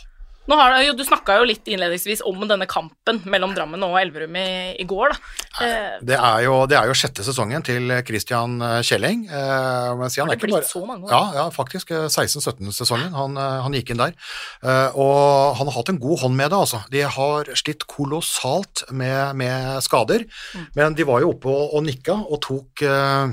har 0.57 0.83
jo, 0.87 0.93
Du 0.97 1.05
snakka 1.05 1.37
jo 1.39 1.45
litt 1.45 1.67
innledningsvis 1.69 2.23
om 2.25 2.41
denne 2.49 2.65
kampen 2.71 3.21
mellom 3.29 3.53
Drammen 3.55 3.83
og 3.85 3.99
Elverum 4.01 4.37
i, 4.41 4.77
i 4.81 4.85
går. 4.89 5.13
da. 5.13 5.19
Eh, 5.67 5.99
det, 6.09 6.17
er 6.17 6.45
jo, 6.47 6.67
det 6.71 6.79
er 6.79 6.87
jo 6.89 6.95
sjette 6.97 7.25
sesongen 7.27 7.63
til 7.67 7.91
Christian 8.07 8.57
eh, 8.63 8.79
Kjelling. 8.87 9.27
Eh, 9.29 10.07
si, 10.09 10.21
han 10.23 10.29
Har 10.31 10.37
er 10.37 10.39
det 10.39 10.47
blitt 10.47 10.55
bare- 10.57 10.71
så 10.71 10.85
mange 10.87 11.05
år? 11.05 11.11
Ja, 11.13 11.23
ja 11.43 11.49
faktisk. 11.51 11.91
eh, 11.91 12.07
16-17-sesongen. 12.09 13.13
Han, 13.13 13.37
eh, 13.37 13.59
han 13.67 13.73
gikk 13.77 13.91
inn 13.91 14.01
der. 14.01 14.15
Eh, 14.63 14.97
og 14.97 15.57
han 15.59 15.67
har 15.69 15.75
hatt 15.81 15.89
en 15.93 15.99
god 16.01 16.21
hånd 16.25 16.37
med 16.39 16.51
det, 16.51 16.59
altså. 16.63 16.81
De 16.91 17.03
har 17.03 17.45
slitt 17.59 17.85
kolossalt 17.91 18.87
med, 18.91 19.37
med 19.37 19.83
skader, 19.85 20.25
Mm. 20.55 20.67
men 20.77 20.95
de 20.95 21.05
var 21.05 21.21
jo 21.21 21.33
oppe 21.35 21.49
og, 21.51 21.75
og 21.77 21.83
nikka 21.85 22.15
og 22.15 22.41
tok 22.41 22.83
eh, 22.89 23.29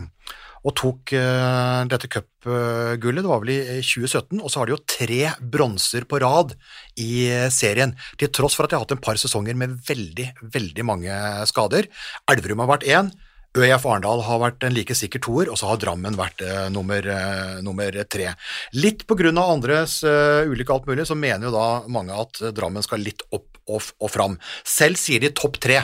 og 0.65 0.73
tok 0.73 1.11
uh, 1.13 1.83
dette 1.85 2.07
cupgullet, 2.09 3.21
det 3.21 3.29
var 3.29 3.41
vel 3.43 3.51
i 3.53 3.81
2017, 3.85 4.39
og 4.41 4.49
så 4.49 4.57
har 4.63 4.65
de 4.65 4.73
jo 4.73 4.79
tre 4.89 5.19
bronser 5.39 6.07
på 6.09 6.17
rad 6.23 6.55
i 7.01 7.27
serien, 7.51 7.93
til 8.19 8.31
tross 8.33 8.55
for 8.57 8.65
at 8.65 8.71
de 8.71 8.77
har 8.77 8.85
hatt 8.85 8.95
en 8.95 9.03
par 9.03 9.19
sesonger 9.19 9.57
med 9.59 9.77
veldig, 9.87 10.29
veldig 10.53 10.85
mange 10.87 11.21
skader. 11.49 11.89
Elverum 12.31 12.63
har 12.63 12.71
vært 12.75 12.87
én, 12.87 13.11
ØIF 13.55 13.85
Arendal 13.87 14.23
har 14.25 14.41
vært 14.41 14.65
en 14.67 14.75
like 14.75 14.95
sikker 14.97 15.21
toer, 15.23 15.49
og 15.51 15.59
så 15.59 15.69
har 15.69 15.79
Drammen 15.79 16.17
vært 16.19 16.43
eh, 16.43 16.65
nummer, 16.73 16.99
eh, 16.99 17.59
nummer 17.63 17.99
tre. 18.11 18.33
Litt 18.75 19.05
av 19.07 19.43
andres 19.43 20.01
eh, 20.03 20.47
ulykke 20.49 20.75
alt 20.75 20.89
mulig, 20.89 21.05
så 21.07 21.15
mener 21.15 21.47
jo 21.47 21.55
da 21.55 21.67
mange 21.87 22.15
at 22.15 22.41
Drammen 22.55 22.83
skal 22.83 23.03
litt 23.05 23.23
opp 23.31 23.47
og, 23.65 23.81
og 23.99 24.11
fram. 24.11 24.35
Selv 24.67 24.99
sier 24.99 25.23
de 25.23 25.31
topp 25.31 25.61
tre. 25.63 25.79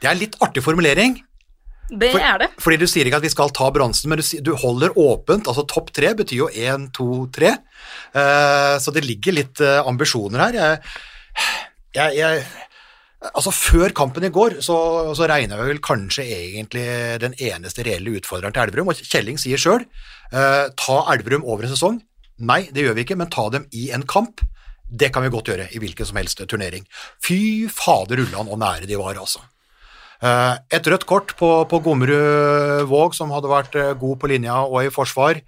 Det 0.00 0.08
er 0.08 0.14
en 0.14 0.22
litt 0.22 0.38
artig 0.40 0.64
formulering, 0.64 1.18
det 1.90 2.12
for, 2.14 2.22
er 2.22 2.40
det. 2.42 2.48
Fordi 2.62 2.78
du 2.80 2.86
sier 2.90 3.08
ikke 3.08 3.20
at 3.20 3.26
vi 3.26 3.32
skal 3.32 3.52
ta 3.56 3.68
bronsen, 3.74 4.10
men 4.10 4.20
du, 4.20 4.24
du 4.46 4.52
holder 4.58 4.96
åpent. 4.98 5.50
altså 5.50 5.66
Topp 5.68 5.92
tre 5.96 6.12
betyr 6.18 6.42
jo 6.44 6.48
én, 6.50 6.88
to, 6.94 7.26
tre. 7.34 7.56
Eh, 8.14 8.74
så 8.82 8.94
det 8.94 9.04
ligger 9.06 9.36
litt 9.36 9.62
uh, 9.64 9.80
ambisjoner 9.88 10.44
her. 10.46 10.58
Jeg, 10.60 11.54
jeg, 11.98 12.18
jeg 12.20 12.42
Altså 13.34 13.50
Før 13.52 13.92
kampen 13.92 14.24
i 14.24 14.30
går 14.32 14.54
så, 14.64 14.74
så 15.12 15.26
regna 15.28 15.58
vi 15.58 15.66
vel 15.68 15.80
kanskje 15.84 16.24
egentlig 16.24 16.86
den 17.20 17.34
eneste 17.36 17.84
reelle 17.84 18.14
utfordreren 18.16 18.54
til 18.56 18.62
Elverum, 18.62 18.88
og 18.88 19.02
Kjelling 19.04 19.36
sier 19.36 19.60
sjøl 19.60 19.84
ta 20.32 20.96
Elverum 21.12 21.44
over 21.44 21.66
en 21.66 21.74
sesong. 21.74 21.98
Nei, 22.48 22.62
det 22.72 22.86
gjør 22.86 22.96
vi 22.96 23.04
ikke, 23.04 23.18
men 23.20 23.28
ta 23.28 23.44
dem 23.52 23.66
i 23.76 23.90
en 23.92 24.06
kamp. 24.08 24.40
Det 24.90 25.10
kan 25.12 25.22
vi 25.26 25.30
godt 25.32 25.52
gjøre 25.52 25.68
i 25.76 25.80
hvilken 25.82 26.08
som 26.08 26.18
helst 26.18 26.40
turnering. 26.48 26.86
Fy 27.22 27.68
fader 27.68 28.24
ullan 28.24 28.48
og 28.48 28.58
nære 28.62 28.88
de 28.88 28.96
var, 28.98 29.20
altså. 29.20 29.42
Eh, 30.20 30.54
Et 30.76 30.88
rødt 30.92 31.06
kort 31.08 31.34
på, 31.38 31.48
på 31.64 31.80
Gommerud 31.84 32.86
Våg, 32.90 33.14
som 33.16 33.32
hadde 33.32 33.50
vært 33.50 33.76
eh, 33.78 33.94
god 33.96 34.18
på 34.20 34.28
linja 34.30 34.60
og 34.66 34.82
i 34.84 34.92
forsvar. 34.92 35.40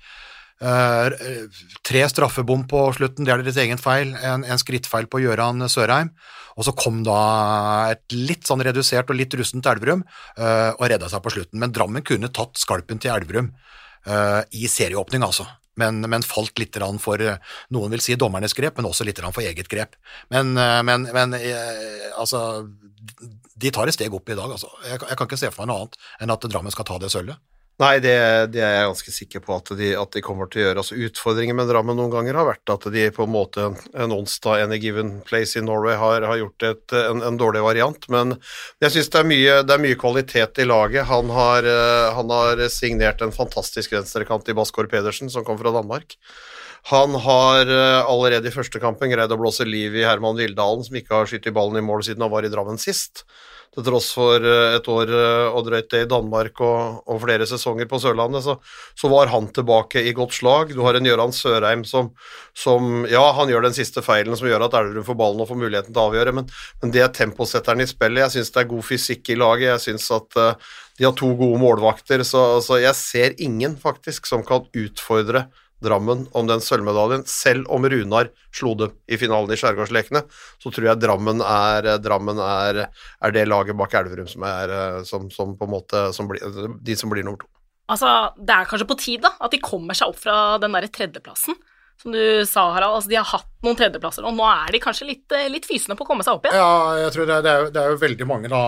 Eh, 0.62 1.32
Tre 1.84 2.04
straffebom 2.08 2.64
på 2.70 2.86
slutten, 2.96 3.26
det 3.28 3.34
er 3.34 3.42
deres 3.44 3.60
egen 3.60 3.80
feil. 3.80 4.14
En, 4.24 4.46
en 4.48 4.62
skrittfeil 4.62 5.10
på 5.12 5.20
Gøran 5.24 5.68
Sørheim. 5.68 6.14
Og 6.56 6.66
så 6.68 6.74
kom 6.76 7.00
da 7.04 7.18
et 7.94 8.12
litt 8.12 8.48
sånn 8.48 8.60
redusert 8.64 9.08
og 9.08 9.16
litt 9.16 9.32
rustent 9.40 9.64
Elverum 9.64 10.02
og 10.36 10.82
redda 10.84 11.08
seg 11.08 11.22
på 11.24 11.32
slutten. 11.32 11.56
Men 11.56 11.72
Drammen 11.72 12.04
kunne 12.04 12.28
tatt 12.28 12.60
skalpen 12.60 13.00
til 13.00 13.08
Elverum 13.14 13.48
i 14.52 14.68
serieåpning, 14.68 15.24
altså. 15.24 15.46
Men, 15.80 16.02
men 16.04 16.24
falt 16.26 16.58
litt 16.60 16.76
for 17.00 17.22
eh, 17.24 17.38
noen 17.72 17.94
vil 17.94 18.02
si 18.04 18.16
dommernes 18.20 18.52
grep, 18.56 18.76
men 18.76 18.88
også 18.90 19.06
litt 19.08 19.20
for 19.22 19.40
eget 19.40 19.70
grep. 19.72 19.96
Men, 20.28 20.52
eh, 20.60 20.82
men, 20.84 21.08
men 21.14 21.32
eh, 21.38 22.10
altså 22.12 22.68
De 23.56 23.70
tar 23.70 23.88
et 23.88 23.96
steg 23.96 24.12
opp 24.12 24.28
i 24.28 24.36
dag, 24.36 24.50
altså. 24.52 24.68
Jeg, 24.84 25.00
jeg 25.08 25.16
kan 25.16 25.30
ikke 25.30 25.40
se 25.40 25.50
for 25.52 25.64
meg 25.64 25.72
noe 25.72 25.86
annet 25.86 25.98
enn 26.20 26.34
at 26.34 26.48
Drammen 26.52 26.74
skal 26.74 26.88
ta 26.88 26.98
det 27.00 27.12
sølvet. 27.14 27.40
Nei, 27.82 27.96
det, 27.98 28.14
det 28.54 28.60
er 28.62 28.76
jeg 28.76 28.88
ganske 28.90 29.12
sikker 29.14 29.42
på 29.42 29.56
at 29.56 29.70
de, 29.74 29.88
at 29.98 30.14
de 30.14 30.20
kommer 30.22 30.46
til 30.50 30.60
å 30.60 30.64
gjøre. 30.66 30.82
Altså, 30.84 30.98
utfordringen 31.08 31.56
med 31.58 31.66
Drammen 31.66 31.96
noen 31.98 32.12
ganger 32.12 32.36
har 32.38 32.46
vært 32.46 32.70
at 32.70 32.86
de 32.94 33.08
på 33.16 33.26
en 33.26 33.32
måte 33.32 33.64
en, 33.72 34.14
onsdag 34.14 34.62
any 34.68 34.78
given 34.78 35.16
place 35.26 35.58
in 35.58 35.66
Norway 35.66 35.96
har, 35.98 36.22
har 36.28 36.38
gjort 36.38 36.66
et, 36.68 36.94
en, 37.00 37.24
en 37.26 37.40
dårlig 37.40 37.64
variant. 37.64 38.06
Men 38.12 38.36
jeg 38.84 38.94
syns 38.94 39.10
det, 39.16 39.24
det 39.66 39.74
er 39.74 39.82
mye 39.82 39.98
kvalitet 39.98 40.62
i 40.62 40.68
laget. 40.68 41.08
Han 41.10 41.32
har, 41.34 41.66
eh, 41.66 42.08
han 42.14 42.30
har 42.30 42.62
signert 42.70 43.24
en 43.24 43.34
fantastisk 43.34 43.96
venstrekant 43.96 44.52
i 44.52 44.56
Baskår 44.60 44.90
Pedersen, 44.92 45.32
som 45.32 45.46
kom 45.48 45.58
fra 45.58 45.74
Danmark. 45.74 46.14
Han 46.92 47.16
har 47.24 47.66
eh, 47.66 48.00
allerede 48.04 48.50
i 48.50 48.54
første 48.54 48.78
kampen 48.82 49.10
greid 49.10 49.34
å 49.34 49.40
blåse 49.40 49.66
liv 49.66 49.98
i 49.98 50.06
Herman 50.06 50.38
Vildalen, 50.38 50.86
som 50.86 50.98
ikke 50.98 51.18
har 51.18 51.30
skutt 51.30 51.50
ballen 51.54 51.82
i 51.82 51.86
mål 51.86 52.06
siden 52.06 52.22
han 52.22 52.30
var 52.30 52.46
i 52.46 52.52
Drammen 52.52 52.78
sist. 52.78 53.24
Til 53.72 53.86
tross 53.86 54.10
for 54.12 54.44
eh, 54.44 54.74
et 54.76 54.88
år 54.92 55.10
eh, 55.16 55.46
og 55.48 55.64
drøyt 55.64 55.88
det 55.94 56.02
i 56.04 56.08
Danmark 56.10 56.60
og, 56.60 56.98
og 57.08 57.20
flere 57.22 57.46
sesonger 57.48 57.88
på 57.88 58.00
Sørlandet, 58.02 58.44
så, 58.44 58.58
så 58.98 59.08
var 59.08 59.32
han 59.32 59.48
tilbake 59.56 60.02
i 60.04 60.12
godt 60.16 60.36
slag. 60.36 60.74
Du 60.76 60.82
har 60.84 60.98
en 60.98 61.08
Gøran 61.08 61.32
Sørheim 61.32 61.86
som, 61.88 62.10
som 62.52 63.06
Ja, 63.08 63.24
han 63.38 63.48
gjør 63.48 63.64
den 63.64 63.76
siste 63.76 64.04
feilen 64.04 64.36
som 64.36 64.50
gjør 64.50 64.66
at 64.66 64.76
Elverum 64.76 65.06
får 65.08 65.18
ballen 65.22 65.40
og 65.40 65.48
får 65.48 65.60
muligheten 65.62 65.94
til 65.94 66.02
å 66.02 66.10
avgjøre, 66.10 66.36
men, 66.36 66.52
men 66.82 66.92
det 66.92 67.00
er 67.06 67.16
temposetteren 67.16 67.80
i 67.80 67.88
spillet. 67.88 68.26
Jeg 68.26 68.36
syns 68.36 68.52
det 68.52 68.60
er 68.60 68.70
god 68.74 68.86
fysikk 68.90 69.32
i 69.32 69.40
laget. 69.40 69.70
Jeg 69.70 69.84
syns 69.86 70.10
at 70.20 70.36
uh, 70.36 70.76
de 71.00 71.08
har 71.08 71.16
to 71.16 71.32
gode 71.40 71.60
målvakter, 71.62 72.20
så, 72.28 72.44
så 72.60 72.76
jeg 72.82 72.98
ser 72.98 73.40
ingen 73.40 73.78
faktisk 73.80 74.28
som 74.28 74.44
kan 74.44 74.68
utfordre 74.76 75.46
Drammen 75.82 76.26
om 76.38 76.46
den 76.48 76.62
sølvmedaljen. 76.64 77.24
Selv 77.28 77.66
om 77.74 77.84
Runar 77.90 78.30
slo 78.54 78.74
dem 78.78 78.92
i 79.10 79.18
finalen 79.20 79.50
i 79.52 79.58
Skjærgårdslekene, 79.60 80.22
så 80.62 80.70
tror 80.72 80.88
jeg 80.90 81.00
Drammen 81.02 81.42
er, 81.44 81.90
Drammen 82.04 82.38
er, 82.42 82.84
er 82.88 83.34
det 83.34 83.46
laget 83.50 83.76
bak 83.78 83.94
Elverum 84.00 84.30
som 84.30 84.46
er 84.48 84.76
eh, 84.78 85.02
som, 85.08 85.26
som 85.34 85.56
på 85.58 85.66
en 85.68 85.74
måte 85.74 86.06
som 86.16 86.30
blir, 86.30 86.40
de 86.80 86.96
som 86.98 87.10
blir 87.12 87.26
nummer 87.26 87.42
to. 87.42 87.50
Altså, 87.92 88.08
Det 88.38 88.54
er 88.54 88.70
kanskje 88.70 88.88
på 88.88 88.98
tide 89.02 89.26
da, 89.26 89.34
at 89.42 89.52
de 89.52 89.58
kommer 89.60 89.98
seg 89.98 90.14
opp 90.14 90.22
fra 90.22 90.38
den 90.62 90.72
der 90.78 90.86
tredjeplassen. 90.88 91.58
som 92.02 92.10
du 92.14 92.22
sa, 92.48 92.62
Harald, 92.74 92.96
altså 92.96 93.10
de 93.12 93.18
har 93.20 93.26
hatt 93.28 93.46
noen 93.62 93.76
tredjeplasser, 93.78 94.24
og 94.26 94.32
nå 94.34 94.42
er 94.48 94.72
de 94.74 94.80
kanskje 94.82 95.06
litt, 95.06 95.26
eh, 95.36 95.44
litt 95.52 95.66
fysende 95.68 95.94
på 95.98 96.02
å 96.02 96.08
komme 96.08 96.24
seg 96.26 96.34
opp 96.38 96.46
igjen. 96.48 96.56
Ja, 96.58 96.96
jeg 97.04 97.12
tror 97.14 97.28
det, 97.28 97.36
det, 97.44 97.50
er, 97.52 97.60
jo- 97.66 97.70
det 97.74 97.82
er 97.82 97.90
jo 97.92 98.00
veldig 98.00 98.26
mange 98.26 98.48
da, 98.50 98.62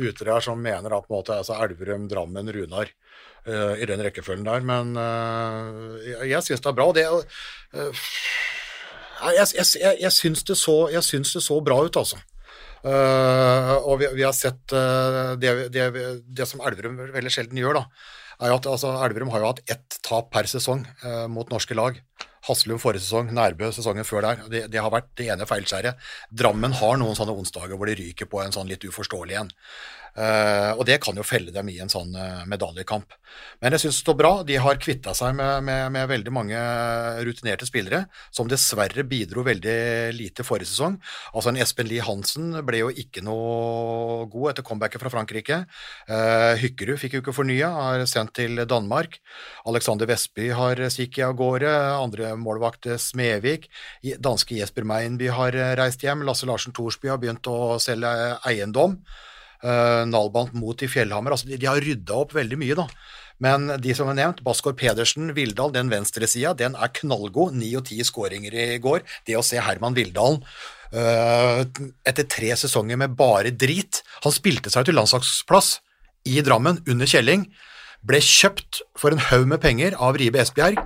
ute 0.00 0.24
der 0.26 0.40
som 0.42 0.58
mener 0.62 0.90
da 0.90 0.98
på 1.04 1.10
en 1.12 1.18
måte 1.20 1.36
altså 1.36 1.58
Elverum, 1.62 2.08
Drammen, 2.10 2.48
Runar 2.56 2.90
eh, 3.46 3.82
i 3.82 3.88
den 3.88 4.02
rekkefølgen 4.04 4.46
der, 4.46 4.64
men 4.66 4.96
uh, 4.98 5.98
jeg, 6.04 6.30
jeg 6.32 6.46
syns 6.46 6.64
det 6.64 6.70
er 6.70 6.76
bra. 6.78 6.88
Det, 6.96 7.06
uh, 7.08 8.02
jeg, 9.36 9.48
jeg, 9.58 9.66
jeg, 9.82 9.98
jeg, 10.02 10.12
syns 10.16 10.44
det 10.46 10.56
det 10.56 11.44
så 11.44 11.60
bra 11.64 11.78
ut, 11.84 12.00
altså. 12.00 12.20
Og 12.82 14.00
vi, 14.00 14.08
vi 14.16 14.24
har 14.26 14.34
sett 14.34 14.72
det, 15.38 15.52
det, 15.70 15.84
det 16.26 16.46
som 16.50 16.64
Elverum 16.66 16.96
veldig 17.14 17.30
sjelden 17.30 17.60
gjør, 17.60 17.78
da, 17.78 17.84
er 18.42 18.56
at 18.56 18.66
altså, 18.66 18.96
Elverum 19.06 19.30
har 19.30 19.44
jo 19.44 19.52
hatt 19.52 19.62
ett 19.70 20.00
tap 20.02 20.32
per 20.34 20.50
sesong 20.50 20.82
mot 21.30 21.46
norske 21.54 21.78
lag. 21.78 22.00
Haslum 22.48 22.80
forrige 22.82 23.04
sesong, 23.04 23.30
Nærbø 23.34 23.68
sesongen 23.70 24.06
før 24.06 24.24
der. 24.26 24.40
Det, 24.50 24.64
det 24.72 24.82
har 24.82 24.90
vært 24.90 25.12
det 25.18 25.28
ene 25.30 25.46
feilskjæret. 25.46 25.98
Drammen 26.34 26.74
har 26.80 26.98
noen 26.98 27.14
sånne 27.14 27.36
onsdager 27.38 27.78
hvor 27.78 27.86
de 27.86 27.94
ryker 28.00 28.26
på 28.30 28.42
en 28.42 28.54
sånn 28.54 28.70
litt 28.70 28.82
uforståelig 28.88 29.38
en. 29.38 29.52
Eh, 30.12 30.70
og 30.76 30.84
det 30.84 30.98
kan 31.00 31.16
jo 31.16 31.24
felle 31.24 31.52
dem 31.54 31.70
i 31.72 31.78
en 31.80 31.90
sånn 31.92 32.12
uh, 32.12 32.42
medaljekamp. 32.48 33.14
Men 33.64 33.72
jeg 33.72 33.86
syns 33.86 33.96
det 33.96 34.02
står 34.02 34.16
bra. 34.18 34.32
De 34.44 34.58
har 34.60 34.80
kvitta 34.80 35.14
seg 35.16 35.32
med, 35.38 35.64
med, 35.64 35.86
med 35.94 36.10
veldig 36.10 36.34
mange 36.34 36.58
rutinerte 37.24 37.68
spillere, 37.68 38.02
som 38.34 38.50
dessverre 38.50 39.06
bidro 39.08 39.44
veldig 39.46 39.76
lite 40.12 40.44
forrige 40.44 40.68
sesong. 40.68 40.98
Altså 41.32 41.52
en 41.52 41.60
Espen 41.64 41.88
Lie 41.88 42.04
Hansen 42.04 42.52
ble 42.66 42.82
jo 42.82 42.90
ikke 42.92 43.24
noe 43.24 44.28
god 44.32 44.52
etter 44.52 44.68
comebacket 44.68 45.00
fra 45.00 45.14
Frankrike. 45.14 45.62
Uh, 46.10 46.52
Hykkerud 46.60 47.00
fikk 47.00 47.16
jo 47.16 47.24
ikke 47.24 47.36
fornya, 47.36 47.72
er 47.94 48.06
sendt 48.10 48.36
til 48.36 48.66
Danmark. 48.68 49.16
Alexander 49.68 50.10
Vestby 50.10 50.50
har 50.52 50.84
stikket 50.92 51.30
av 51.30 51.36
gårde. 51.40 51.72
Andre 51.96 52.34
målvakt 52.36 52.90
Smevik. 53.00 53.70
Danske 54.20 54.60
Jesper 54.60 54.84
Meinby 54.88 55.32
har 55.32 55.56
reist 55.80 56.04
hjem. 56.04 56.26
Lasse 56.28 56.48
Larsen 56.48 56.76
Thorsby 56.76 57.08
har 57.08 57.20
begynt 57.22 57.48
å 57.48 57.78
selge 57.80 58.12
eiendom. 58.48 59.00
Uh, 59.62 60.02
Nalbant 60.10 60.54
mot 60.58 60.80
i 60.82 60.88
Fjellhammer. 60.90 61.36
Altså, 61.36 61.46
de, 61.46 61.58
de 61.60 61.68
har 61.70 61.78
rydda 61.82 62.16
opp 62.18 62.34
veldig 62.34 62.58
mye, 62.58 62.78
da. 62.78 62.88
Men 63.42 63.72
de 63.82 63.94
som 63.96 64.10
er 64.10 64.18
nevnt, 64.18 64.42
Baskor 64.46 64.74
Pedersen, 64.78 65.32
Vildal, 65.34 65.72
den 65.74 65.90
venstresida, 65.90 66.52
den 66.58 66.76
er 66.78 66.92
knallgod. 66.94 67.56
Ni 67.58 67.72
og 67.78 67.86
ti 67.88 67.98
skåringer 68.06 68.54
i 68.54 68.66
går. 68.82 69.02
Det 69.26 69.38
å 69.38 69.44
se 69.46 69.62
Herman 69.62 69.96
Vildalen 69.98 70.42
uh, 70.94 71.62
etter 72.06 72.28
tre 72.30 72.52
sesonger 72.58 73.00
med 73.00 73.16
bare 73.18 73.54
drit 73.54 74.02
Han 74.22 74.34
spilte 74.34 74.70
seg 74.70 74.86
til 74.86 74.98
landslagsplass 74.98 75.76
i 76.28 76.42
Drammen 76.44 76.82
under 76.86 77.08
Kjelling. 77.08 77.48
Ble 78.06 78.18
kjøpt 78.22 78.82
for 78.98 79.14
en 79.14 79.22
haug 79.30 79.48
med 79.50 79.62
penger 79.62 79.96
av 79.98 80.18
Ribe 80.18 80.42
Esbjerg. 80.42 80.78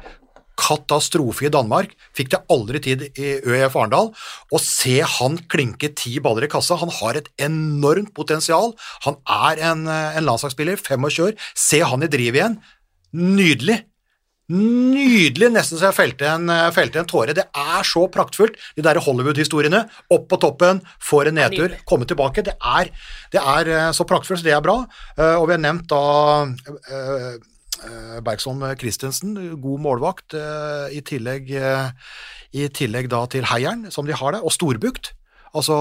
Katastrofe 0.57 1.47
i 1.47 1.53
Danmark. 1.53 1.93
Fikk 2.17 2.33
det 2.33 2.43
aldri 2.53 2.81
tid 2.85 3.05
i 3.13 3.37
ØIF 3.45 3.77
Arendal. 3.77 4.13
Å 4.53 4.61
se 4.63 4.99
han 5.17 5.39
klinke 5.53 5.93
ti 5.97 6.17
baller 6.23 6.47
i 6.47 6.53
kassa 6.53 6.79
Han 6.81 6.93
har 7.01 7.19
et 7.19 7.29
enormt 7.39 8.15
potensial. 8.17 8.73
Han 9.05 9.21
er 9.29 9.61
en, 9.71 9.87
eh, 9.87 10.17
en 10.17 10.25
landslagsspiller, 10.25 10.77
25 10.77 11.21
år. 11.27 11.37
Se 11.55 11.81
han 11.81 12.03
i 12.03 12.09
driv 12.09 12.35
igjen. 12.35 12.59
Nydelig. 13.13 13.85
Nydelig, 14.49 15.51
nesten 15.51 15.77
så 15.77 15.91
jeg 15.91 15.97
felte 15.97 16.27
en, 16.31 16.49
eh, 16.49 16.71
felte 16.71 17.01
en 17.01 17.05
tåre. 17.05 17.35
Det 17.35 17.49
er 17.53 17.83
så 17.83 18.09
praktfullt, 18.09 18.55
de 18.77 18.83
der 18.83 19.01
Hollywood-historiene. 19.01 19.89
Opp 20.11 20.29
på 20.29 20.41
toppen, 20.41 20.81
får 21.01 21.29
en 21.29 21.35
nedtur, 21.35 21.77
komme 21.85 22.07
tilbake. 22.07 22.45
Det 22.45 22.55
er, 22.63 22.91
det 23.33 23.43
er 23.43 23.69
eh, 23.69 23.93
så 23.93 24.07
praktfullt, 24.07 24.39
så 24.39 24.45
det 24.45 24.55
er 24.55 24.63
bra. 24.63 24.87
Og 25.19 25.49
vi 25.49 25.53
har 25.53 25.59
nevnt 25.59 25.89
da 25.89 27.37
Bergson 28.25 28.63
Christensen, 28.81 29.37
god 29.63 29.83
målvakt, 29.85 30.35
eh, 30.35 30.97
i 30.97 31.03
tillegg, 31.05 31.51
eh, 31.51 31.91
i 32.57 32.69
tillegg 32.73 33.11
da 33.13 33.25
til 33.31 33.47
Heieren, 33.51 33.91
som 33.93 34.07
de 34.07 34.17
har 34.17 34.37
det, 34.37 34.43
og 34.43 34.55
Storbukt. 34.55 35.13
Altså, 35.57 35.77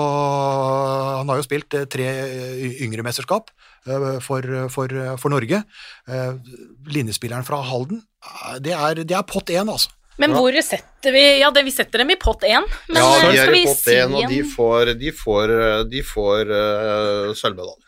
han 1.19 1.29
har 1.29 1.39
jo 1.41 1.45
spilt 1.45 1.75
eh, 1.75 1.88
tre 1.91 2.08
eh, 2.08 2.81
yngre 2.86 3.03
mesterskap 3.05 3.51
eh, 3.88 4.17
for, 4.23 4.45
for, 4.71 4.95
for 5.21 5.34
Norge. 5.34 5.63
Eh, 6.08 6.58
Linjespilleren 6.95 7.47
fra 7.47 7.62
Halden, 7.65 8.03
eh, 8.23 8.58
det 8.63 8.75
er, 8.77 9.03
det 9.03 9.17
er 9.17 9.27
pott 9.27 9.51
én, 9.51 9.67
altså. 9.67 9.91
Men 10.21 10.31
hvor 10.31 10.55
setter 10.63 11.12
vi 11.12 11.23
Ja, 11.41 11.49
det, 11.51 11.65
vi 11.67 11.73
setter 11.75 11.99
dem 11.99 12.13
i 12.13 12.15
pott 12.15 12.45
én, 12.47 12.63
men 12.88 13.01
Ja, 13.01 13.10
eh, 13.17 13.34
de 13.34 13.41
er 13.41 13.51
i 13.51 13.65
pott 13.67 13.81
si 13.81 13.97
én, 13.99 14.15
og 14.15 14.29
de 14.31 14.43
får, 14.47 14.93
de 15.01 15.12
får, 15.12 15.55
de 15.91 16.03
får 16.08 16.53
uh, 16.53 17.34
sølvmedalje. 17.36 17.84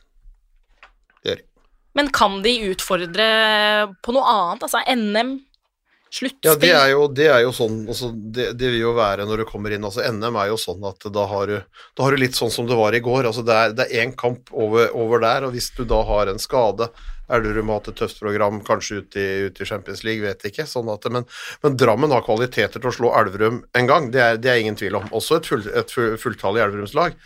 Men 1.98 2.12
kan 2.14 2.42
de 2.46 2.54
utfordre 2.70 3.28
på 4.06 4.14
noe 4.14 4.32
annet? 4.32 4.66
Altså 4.68 4.84
NM? 4.94 5.38
Sluttspill? 6.14 6.48
Ja, 6.48 6.56
det 6.56 6.70
er 6.72 6.92
jo, 6.94 7.08
det 7.12 7.26
er 7.28 7.42
jo 7.44 7.50
sånn 7.52 7.82
altså, 7.90 8.14
det, 8.16 8.52
det 8.60 8.70
vil 8.72 8.86
jo 8.86 8.94
være 8.96 9.26
når 9.28 9.42
du 9.42 9.46
kommer 9.50 9.74
inn 9.76 9.84
altså 9.84 10.06
NM 10.08 10.38
er 10.40 10.54
jo 10.54 10.60
sånn 10.62 10.86
at 10.88 11.04
da 11.12 11.26
har 11.28 11.52
du, 11.52 11.58
da 11.98 12.06
har 12.06 12.16
du 12.16 12.22
litt 12.22 12.38
sånn 12.38 12.54
som 12.54 12.70
det 12.70 12.78
var 12.80 12.96
i 12.96 13.02
går. 13.04 13.28
altså 13.28 13.44
det 13.44 13.58
er 13.58 13.92
én 14.06 14.14
kamp 14.16 14.54
over, 14.54 14.88
over 14.96 15.20
der, 15.26 15.48
og 15.48 15.58
hvis 15.58 15.68
du 15.76 15.84
da 15.90 16.00
har 16.08 16.32
en 16.32 16.40
skade 16.40 16.88
Elverum 17.34 17.72
har 17.72 17.82
hatt 17.82 17.90
et 17.92 17.98
tøft 18.00 18.22
program, 18.24 18.62
kanskje 18.64 19.02
ut 19.02 19.18
i, 19.20 19.26
ut 19.50 19.60
i 19.62 19.68
Champions 19.68 20.04
League, 20.08 20.24
vet 20.24 20.46
ikke. 20.48 20.68
Sånn 20.70 20.88
at, 20.94 21.04
men, 21.12 21.26
men 21.66 21.76
Drammen 21.80 22.14
har 22.16 22.24
kvaliteter 22.26 22.80
til 22.80 22.92
å 22.92 22.96
slå 22.96 23.12
Elverum 23.20 23.62
en 23.78 23.90
gang, 23.90 24.10
det 24.14 24.24
er, 24.24 24.40
det 24.42 24.52
er 24.54 24.62
ingen 24.64 24.80
tvil 24.80 24.96
om. 25.00 25.10
Også 25.16 25.42
et, 25.42 25.50
full, 25.50 25.66
et 25.68 25.92
full- 25.94 26.18
fulltallig 26.22 26.64
Elverumslag. 26.64 27.18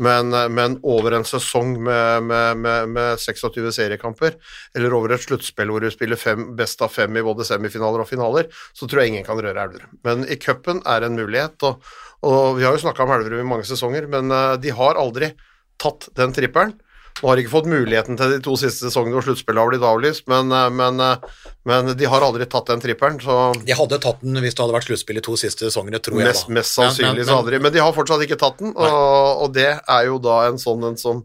Men, 0.00 0.32
men 0.56 0.78
over 0.88 1.12
en 1.12 1.26
sesong 1.28 1.74
med, 1.84 2.24
med, 2.24 2.62
med, 2.64 2.92
med 2.94 3.20
26 3.20 3.68
seriekamper, 3.76 4.38
eller 4.76 4.96
over 4.96 5.12
et 5.12 5.26
sluttspill 5.26 5.68
hvor 5.68 5.84
du 5.84 5.90
spiller 5.92 6.16
fem, 6.16 6.54
best 6.56 6.80
av 6.80 6.94
fem 6.94 7.18
i 7.20 7.24
både 7.26 7.44
semifinaler 7.44 8.00
og 8.00 8.08
finaler, 8.08 8.48
så 8.72 8.88
tror 8.88 9.02
jeg 9.02 9.12
ingen 9.12 9.26
kan 9.28 9.40
røre 9.40 9.66
Elverum. 9.68 9.92
Men 10.08 10.24
i 10.24 10.40
cupen 10.40 10.80
er 10.88 11.04
en 11.04 11.20
mulighet, 11.20 11.60
og, 11.68 11.84
og 12.24 12.56
vi 12.56 12.64
har 12.64 12.72
jo 12.78 12.84
snakka 12.86 13.04
om 13.04 13.12
Elverum 13.18 13.44
i 13.44 13.50
mange 13.52 13.68
sesonger, 13.68 14.08
men 14.08 14.32
eh, 14.32 14.54
de 14.64 14.72
har 14.80 15.00
aldri 15.00 15.34
tatt 15.80 16.08
den 16.16 16.32
trippelen. 16.36 16.78
Nå 17.20 17.28
har 17.28 17.36
de 17.36 17.44
ikke 17.44 17.52
fått 17.52 17.68
muligheten 17.68 18.16
til 18.16 18.32
de 18.32 18.40
to 18.44 18.54
siste 18.60 18.88
sesongene 18.88 19.18
hvor 19.18 19.26
sluttspillet 19.26 19.60
har 19.60 19.68
blitt 19.68 19.84
avlyst, 19.84 20.24
men, 20.30 20.48
eh, 20.56 20.70
men, 20.72 21.00
eh, 21.04 21.46
men 21.68 21.92
de 21.98 22.08
har 22.08 22.24
aldri 22.24 22.46
tatt 22.48 22.72
den 22.72 22.80
trippelen, 22.80 23.20
så 23.20 23.52
De 23.60 23.76
hadde 23.76 24.00
tatt 24.00 24.22
den 24.24 24.40
hvis 24.40 24.56
det 24.56 24.64
hadde 24.64 24.76
vært 24.78 24.88
sluttspill 24.88 25.20
i 25.20 25.24
to 25.26 25.36
siste 25.40 25.68
sesongene, 25.68 26.00
tror 26.00 26.22
jeg. 26.22 26.32
Da. 26.32 26.54
mest 26.56 26.76
sannsynlig 26.78 27.26
så 27.28 27.40
hadde 27.40 27.52
de 27.52 27.60
Men 27.60 27.74
de 27.74 27.84
har 27.84 27.92
fortsatt 27.96 28.24
ikke 28.24 28.40
tatt 28.40 28.60
den, 28.62 28.72
og, 28.72 29.44
og 29.44 29.56
det 29.56 29.70
er 29.76 30.04
jo 30.08 30.20
da 30.22 30.46
en 30.48 30.60
sånn 30.60 30.86
en 30.88 30.96
som 31.00 31.24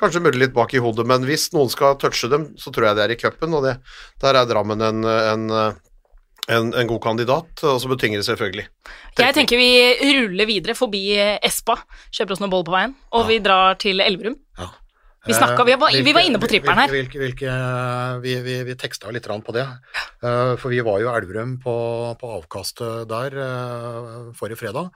kanskje 0.00 0.22
murrer 0.24 0.40
litt 0.40 0.54
bak 0.54 0.72
i 0.74 0.80
hodet, 0.82 1.04
men 1.06 1.26
hvis 1.28 1.52
noen 1.54 1.68
skal 1.70 1.98
touche 2.00 2.30
dem, 2.32 2.48
så 2.58 2.72
tror 2.74 2.88
jeg 2.88 2.96
det 2.96 3.04
er 3.04 3.12
i 3.14 3.18
cupen, 3.20 3.52
og 3.54 3.66
det, 3.68 3.76
der 4.24 4.40
er 4.40 4.48
Drammen 4.48 4.80
en, 4.82 5.04
en, 5.04 5.44
en, 6.48 6.72
en 6.74 6.88
god 6.90 7.02
kandidat, 7.04 7.62
og 7.62 7.76
så 7.82 7.90
betynger 7.92 8.18
det 8.18 8.26
selvfølgelig. 8.26 8.64
Jeg 9.20 9.36
tenker 9.36 9.60
vi 9.60 9.68
ruller 10.16 10.48
videre 10.50 10.74
forbi 10.74 11.04
Espa, 11.46 11.76
kjøper 12.10 12.34
oss 12.34 12.42
noen 12.42 12.56
boll 12.56 12.66
på 12.66 12.74
veien, 12.74 12.96
og 13.14 13.28
vi 13.30 13.38
drar 13.44 13.78
til 13.78 14.02
Elverum. 14.02 14.40
Ja. 14.58 14.72
Vi 15.26 15.32
snakket- 15.34 15.66
vi 15.66 15.74
var- 15.80 15.90
vi 16.04 16.12
var 16.12 16.20
inne 16.20 16.38
på 16.38 16.48
tripperen 16.48 16.76
her. 16.78 16.88
Hvilke, 16.88 17.18
hvilke, 17.18 17.50
vi 18.22 18.34
vi, 18.44 18.62
vi 18.64 18.74
teksta 18.74 19.10
litt 19.12 19.24
på 19.24 19.52
det, 19.52 19.66
Eh, 20.24 20.56
for 20.56 20.70
vi 20.70 20.80
var 20.80 21.00
jo 21.00 21.10
Elverum 21.12 21.58
på, 21.60 22.16
på 22.18 22.28
avkastet 22.40 23.06
der 23.08 23.34
eh, 23.36 24.32
forrige 24.32 24.56
fredag. 24.56 24.90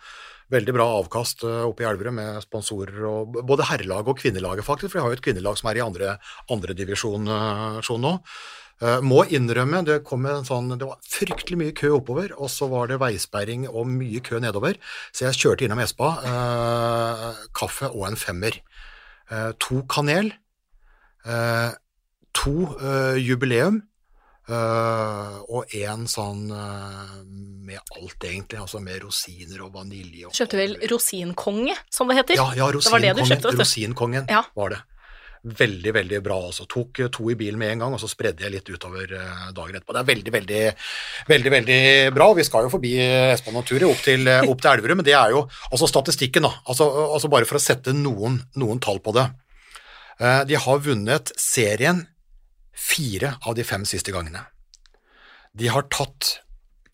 Veldig 0.51 0.73
bra 0.73 0.87
avkast 1.03 1.43
eh, 1.45 1.67
oppe 1.69 1.83
i 1.83 1.85
Elverum 1.85 2.15
med 2.17 2.41
sponsorer 2.43 3.03
og 3.05 3.35
både 3.45 3.67
herrelaget 3.69 4.09
og 4.09 4.17
kvinnelaget, 4.19 4.65
faktisk, 4.65 4.93
for 4.93 4.99
vi 4.99 5.03
har 5.05 5.11
jo 5.13 5.19
et 5.19 5.25
kvinnelag 5.27 5.59
som 5.61 5.69
er 5.69 5.77
i 5.77 5.85
andre, 5.85 6.15
andre 6.49 6.73
divisjon 6.73 7.29
eh, 7.29 7.93
nå. 8.01 8.15
Eh, 8.81 9.01
må 9.05 9.25
innrømme, 9.29 9.85
det 9.85 10.05
kom 10.07 10.25
en 10.31 10.45
sånn, 10.49 10.71
det 10.79 10.87
var 10.89 10.97
fryktelig 11.05 11.59
mye 11.59 11.75
kø 11.77 11.91
oppover, 11.99 12.33
og 12.39 12.49
så 12.49 12.69
var 12.71 12.87
det 12.89 13.01
veisperring 13.03 13.69
og 13.69 13.85
mye 13.91 14.21
kø 14.25 14.39
nedover, 14.41 14.77
så 15.13 15.27
jeg 15.29 15.35
kjørte 15.43 15.67
innom 15.69 15.81
Espa, 15.85 16.15
eh, 16.25 17.35
kaffe 17.53 17.91
og 17.93 18.07
en 18.09 18.17
femmer. 18.17 18.63
Eh, 19.31 19.53
to 19.61 19.83
kanel, 19.91 20.33
eh, 21.27 21.71
to 22.33 22.55
eh, 22.81 23.19
jubileum, 23.21 23.83
eh, 24.49 25.35
og 25.49 25.75
en 25.77 26.07
sånn 26.09 26.47
med 26.49 27.81
alt, 27.99 28.25
egentlig, 28.25 28.61
altså 28.63 28.81
med 28.81 29.03
rosiner 29.05 29.67
og 29.67 29.75
vanilje. 29.75 30.31
Og 30.31 30.37
Kjøpte 30.37 30.61
vel 30.61 30.79
rosinkonge, 30.89 31.77
som 31.93 32.09
det 32.09 32.17
heter? 32.23 32.41
Ja, 32.41 32.49
ja 32.57 32.71
Det 32.73 32.89
var 32.89 33.05
det 33.05 33.13
rosinkongen, 33.19 33.43
kjøpte, 33.43 33.59
rosinkongen 33.61 34.31
Ja. 34.33 34.45
var 34.57 34.71
det. 34.71 34.81
Veldig, 35.45 35.93
veldig 35.95 36.19
bra. 36.23 36.37
altså. 36.49 36.67
Tok 36.67 37.01
to 37.15 37.29
i 37.31 37.37
bilen 37.39 37.59
med 37.61 37.71
en 37.73 37.79
gang, 37.85 37.95
og 37.95 38.01
så 38.03 38.09
spredde 38.11 38.43
jeg 38.43 38.51
litt 38.53 38.69
utover 38.69 39.13
eh, 39.15 39.45
dagen 39.55 39.77
etterpå. 39.79 39.95
Det 39.95 40.01
er 40.03 40.09
veldig, 40.09 40.33
veldig 40.35 40.63
veldig, 41.29 41.53
veldig 41.55 41.79
bra. 42.17 42.33
Vi 42.35 42.45
skal 42.45 42.67
jo 42.67 42.73
forbi 42.73 42.95
Espa 42.99 43.55
Naturi 43.55 43.87
opp 43.87 44.03
til, 44.03 44.27
eh, 44.29 44.43
opp 44.49 44.61
til 44.61 44.73
Elverum, 44.73 44.99
men 45.01 45.07
det 45.07 45.15
er 45.15 45.31
jo 45.37 45.45
altså 45.71 45.89
statistikken, 45.91 46.43
da. 46.49 46.53
Altså, 46.67 46.89
altså 47.15 47.31
Bare 47.31 47.47
for 47.47 47.61
å 47.61 47.63
sette 47.63 47.95
noen, 47.95 48.41
noen 48.59 48.81
tall 48.83 48.99
på 49.05 49.15
det. 49.15 49.29
Eh, 50.21 50.45
De 50.51 50.59
har 50.59 50.79
vunnet 50.85 51.33
serien 51.39 52.07
fire 52.75 53.37
av 53.47 53.55
de 53.55 53.65
fem 53.67 53.85
siste 53.87 54.13
gangene. 54.15 54.45
De 55.55 55.69
har 55.71 55.87
tatt 55.91 56.41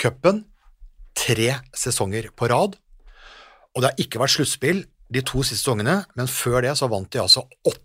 cupen 0.00 0.44
tre 1.14 1.60
sesonger 1.76 2.28
på 2.36 2.48
rad, 2.50 2.76
og 3.74 3.82
det 3.82 3.90
har 3.90 4.02
ikke 4.04 4.20
vært 4.20 4.36
sluttspill 4.36 4.84
de 5.14 5.20
to 5.22 5.42
siste 5.44 5.62
sesongene, 5.62 6.04
men 6.16 6.26
før 6.30 6.62
det 6.64 6.72
så 6.78 6.88
vant 6.90 7.10
de 7.12 7.20
altså 7.22 7.44
åtte 7.68 7.83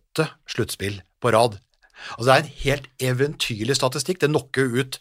sluttspill 0.49 1.01
på 1.21 1.33
rad. 1.35 1.59
Altså 2.17 2.25
Det 2.25 2.33
er 2.33 2.43
en 2.43 2.57
helt 2.63 2.89
eventyrlig 2.99 3.75
statistikk. 3.75 4.19
Det 4.21 4.31
knocker 4.31 4.71
ut 4.79 4.99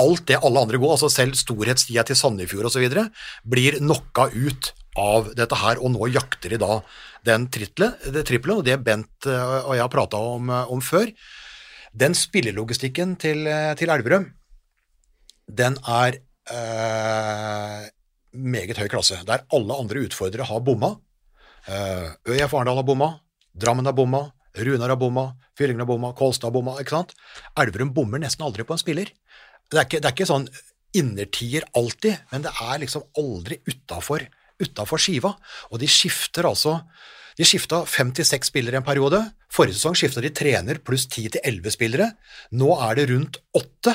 alt 0.00 0.26
det 0.26 0.40
alle 0.40 0.60
andre 0.60 0.80
går, 0.80 0.94
altså 0.94 1.10
selv 1.12 1.36
storhetstida 1.36 2.04
til 2.08 2.16
Sandefjord 2.16 2.70
osv., 2.70 2.86
blir 3.44 3.76
knocka 3.80 4.28
ut 4.32 4.72
av 4.98 5.30
dette 5.36 5.56
her, 5.56 5.80
og 5.80 5.92
nå 5.94 6.08
jakter 6.12 6.52
de 6.52 6.60
da 6.60 6.80
den 7.28 7.46
trippelen, 7.52 8.56
og 8.56 8.64
det 8.66 8.78
Bent 8.84 9.28
eh, 9.28 9.54
og 9.62 9.76
jeg 9.76 9.84
har 9.84 9.92
prata 9.92 10.16
om, 10.16 10.50
eh, 10.50 10.72
om, 10.72 10.80
før. 10.80 11.12
Den 11.92 12.16
spillelogistikken 12.16 13.16
til, 13.20 13.46
eh, 13.46 13.72
til 13.78 13.92
Elverum, 13.92 14.30
den 15.48 15.76
er 15.84 16.18
eh, 16.50 17.88
meget 18.32 18.80
høy 18.80 18.88
klasse, 18.88 19.20
der 19.28 19.44
alle 19.52 19.80
andre 19.80 20.06
utfordrere 20.08 20.48
har 20.48 20.64
bomma. 20.64 20.96
Uh, 21.62 22.08
ØIF 22.26 22.50
Arendal 22.56 22.80
har 22.80 22.82
bomma, 22.82 23.12
Drammen 23.54 23.86
har 23.86 23.94
bomma, 23.94 24.32
Runar 24.58 24.92
har 24.92 25.00
bomma, 25.00 25.32
Fyllingen 25.56 25.84
har 25.84 25.88
bomma, 25.88 26.12
Kolstad 26.16 26.48
har 26.50 26.54
bomma. 26.56 26.78
ikke 26.80 26.96
sant? 26.96 27.14
Elverum 27.58 27.92
bommer 27.94 28.20
nesten 28.20 28.44
aldri 28.44 28.64
på 28.64 28.76
en 28.76 28.80
spiller. 28.80 29.08
Det 29.70 29.78
er 29.80 29.88
ikke, 29.88 30.00
det 30.00 30.08
er 30.10 30.16
ikke 30.16 30.28
sånn 30.28 30.48
innertier 30.96 31.64
alltid, 31.78 32.20
men 32.32 32.44
det 32.44 32.52
er 32.60 32.82
liksom 32.82 33.06
aldri 33.16 33.60
utafor 33.68 35.00
skiva. 35.00 35.32
Og 35.72 35.80
de 35.80 35.88
skifter 35.88 36.48
altså 36.48 36.82
De 37.32 37.46
skifta 37.48 37.78
fem 37.88 38.10
til 38.12 38.26
seks 38.28 38.50
spillere 38.50 38.76
en 38.76 38.84
periode. 38.84 39.16
Forrige 39.48 39.78
sesong 39.78 39.94
skifta 39.96 40.20
de 40.20 40.28
trener 40.36 40.82
pluss 40.84 41.06
ti 41.08 41.22
til 41.32 41.40
elleve 41.48 41.70
spillere. 41.72 42.10
Nå 42.52 42.74
er 42.76 42.98
det 42.98 43.06
rundt 43.08 43.38
åtte. 43.56 43.94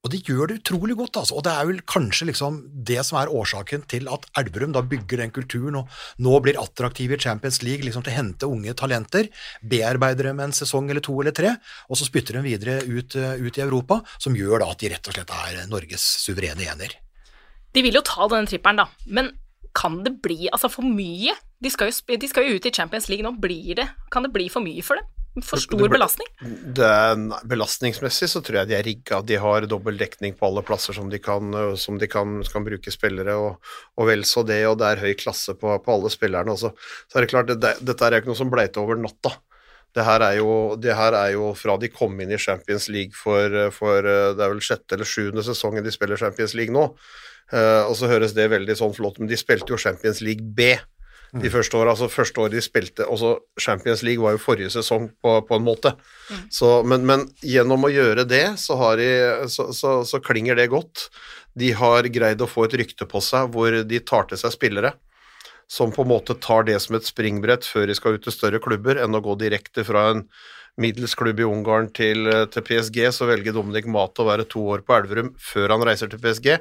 Og 0.00 0.12
de 0.14 0.20
gjør 0.24 0.48
det 0.48 0.60
utrolig 0.62 0.94
godt, 0.96 1.18
altså. 1.20 1.36
Og 1.36 1.44
det 1.44 1.52
er 1.52 1.66
vel 1.68 1.80
kanskje 1.84 2.30
liksom 2.30 2.60
det 2.88 3.02
som 3.04 3.18
er 3.20 3.32
årsaken 3.36 3.82
til 3.90 4.08
at 4.08 4.24
Elverum 4.40 4.72
da 4.72 4.80
bygger 4.80 5.20
den 5.20 5.34
kulturen 5.34 5.76
og 5.82 5.90
nå 6.24 6.38
blir 6.40 6.60
attraktive 6.60 7.18
i 7.18 7.20
Champions 7.20 7.60
League 7.66 7.84
liksom 7.84 8.06
til 8.06 8.14
å 8.14 8.16
hente 8.16 8.48
unge 8.48 8.72
talenter, 8.80 9.28
bearbeider 9.60 10.30
dem 10.30 10.40
en 10.40 10.56
sesong 10.56 10.88
eller 10.88 11.04
to 11.04 11.18
eller 11.20 11.36
tre, 11.36 11.52
og 11.92 12.00
så 12.00 12.08
spytter 12.08 12.38
dem 12.38 12.48
videre 12.48 12.78
ut, 12.86 13.16
eh, 13.16 13.36
ut 13.44 13.60
i 13.60 13.64
Europa, 13.66 14.00
som 14.16 14.36
gjør 14.36 14.64
da 14.64 14.70
at 14.72 14.80
de 14.80 14.92
rett 14.94 15.12
og 15.12 15.18
slett 15.18 15.36
er 15.36 15.68
Norges 15.68 16.08
suverene 16.24 16.64
ener. 16.64 16.96
De 17.76 17.84
vil 17.84 18.00
jo 18.00 18.06
ta 18.06 18.24
denne 18.32 18.48
trippelen, 18.48 18.80
da, 18.80 18.88
men 19.06 19.34
kan 19.76 20.00
det 20.02 20.16
bli 20.24 20.48
altså 20.48 20.72
for 20.72 20.82
mye? 20.82 21.36
De 21.60 21.70
skal, 21.70 21.92
jo, 21.92 22.16
de 22.16 22.28
skal 22.28 22.48
jo 22.48 22.56
ut 22.56 22.66
i 22.66 22.72
Champions 22.72 23.12
League 23.12 23.26
nå, 23.26 23.36
blir 23.36 23.76
det, 23.84 23.90
kan 24.10 24.24
det 24.24 24.32
bli 24.32 24.48
for 24.48 24.64
mye 24.64 24.82
for 24.82 24.96
dem? 24.96 25.19
For 25.46 25.62
stor 25.62 25.86
belastning? 25.92 26.26
Det, 26.74 26.86
belastningsmessig 27.46 28.26
så 28.32 28.40
tror 28.42 28.60
jeg 28.60 28.70
de 28.70 28.74
er 28.74 28.86
rigga. 28.86 29.20
De 29.22 29.36
har 29.38 29.66
dobbel 29.70 30.00
dekning 30.00 30.34
på 30.34 30.48
alle 30.48 30.64
plasser 30.66 30.96
som 30.96 31.10
de 31.12 31.20
kan, 31.22 31.54
som 31.78 32.00
de 32.00 32.08
kan, 32.10 32.40
kan 32.50 32.66
bruke 32.66 32.90
spillere, 32.90 33.36
og, 33.38 33.70
og, 33.94 34.08
vel 34.08 34.26
så 34.26 34.42
det, 34.46 34.58
og 34.66 34.80
det 34.80 34.88
er 34.88 35.04
høy 35.04 35.14
klasse 35.20 35.54
på, 35.60 35.76
på 35.84 35.94
alle 35.94 36.10
spillerne. 36.10 36.56
Også. 36.56 36.72
Så 37.06 37.18
er 37.18 37.26
det 37.26 37.30
klart, 37.30 37.54
det, 37.54 37.76
dette 37.78 38.06
er 38.08 38.18
jo 38.18 38.24
ikke 38.24 38.32
noe 38.32 38.42
som 38.42 38.50
bleit 38.50 38.82
over 38.82 38.98
natta. 38.98 39.36
Det 39.94 40.06
her, 40.06 40.22
er 40.22 40.36
jo, 40.38 40.50
det 40.78 40.94
her 40.94 41.14
er 41.18 41.32
jo 41.34 41.50
fra 41.58 41.74
de 41.82 41.90
kom 41.90 42.18
inn 42.22 42.34
i 42.34 42.38
Champions 42.38 42.86
League 42.90 43.14
for, 43.18 43.54
for 43.74 44.06
det 44.06 44.38
er 44.38 44.52
vel 44.52 44.62
sjette 44.62 44.94
eller 44.94 45.08
sjuende 45.08 45.42
sesongen 45.46 45.86
de 45.86 45.94
spiller 45.94 46.18
Champions 46.18 46.54
League 46.58 46.74
nå. 46.74 46.84
Uh, 47.50 47.82
og 47.88 47.96
så 47.98 48.06
høres 48.06 48.30
det 48.36 48.44
veldig 48.52 48.76
sånn 48.78 48.92
flott 48.94 49.16
men 49.18 49.26
de 49.26 49.34
spilte 49.34 49.72
jo 49.72 49.78
Champions 49.82 50.20
League 50.22 50.44
B 50.54 50.76
de 51.32 51.46
mm. 51.46 51.52
første 51.54 51.78
åra. 51.78 51.94
Altså 51.94 52.10
første 52.10 52.42
året 52.42 52.56
de 52.56 52.62
spilte 52.64 53.06
også 53.06 53.36
Champions 53.60 54.04
League 54.06 54.22
var 54.22 54.36
jo 54.36 54.42
forrige 54.42 54.72
sesong 54.74 55.10
på, 55.22 55.36
på 55.46 55.58
en 55.58 55.66
måte. 55.66 55.94
Mm. 56.30 56.40
Så, 56.52 56.72
men, 56.86 57.06
men, 57.06 57.26
gjennom 57.46 57.86
å 57.86 57.92
gjøre 57.92 58.26
det, 58.28 58.46
så, 58.62 58.78
de, 58.98 59.10
så, 59.52 59.70
så, 59.76 60.00
så, 60.08 60.22
klinger 60.24 60.58
det 60.58 60.70
godt. 60.72 61.08
De 61.58 61.72
har 61.76 62.08
greid 62.12 62.42
å 62.42 62.50
få 62.50 62.66
et 62.66 62.78
rykte 62.82 63.06
på 63.10 63.22
seg 63.24 63.54
hvor 63.54 63.82
de 63.86 64.02
tar 64.06 64.30
til 64.30 64.40
seg 64.40 64.54
spillere 64.56 64.94
som 65.70 65.92
på 65.94 66.02
en 66.02 66.10
måte 66.10 66.34
tar 66.42 66.64
det 66.66 66.80
som 66.82 66.96
et 66.98 67.06
springbrett 67.06 67.66
før 67.68 67.86
de 67.86 67.94
skal 67.94 68.16
ut 68.16 68.24
til 68.26 68.34
større 68.34 68.58
klubber, 68.62 68.98
enn 68.98 69.14
å 69.14 69.22
gå 69.22 69.36
direkte 69.38 69.84
fra 69.86 70.08
en 70.10 70.24
middels 70.80 71.14
klubb 71.18 71.38
i 71.38 71.46
Ungarn 71.46 71.90
til, 71.94 72.26
til 72.50 72.64
PSG, 72.66 72.98
så 73.14 73.28
velger 73.28 73.54
Dominic 73.54 73.86
Mate 73.90 74.22
å 74.22 74.26
være 74.26 74.48
to 74.50 74.64
år 74.74 74.82
på 74.86 74.96
Elverum 74.96 75.30
før 75.38 75.76
han 75.76 75.84
reiser 75.86 76.10
til 76.10 76.22
PSG. 76.22 76.56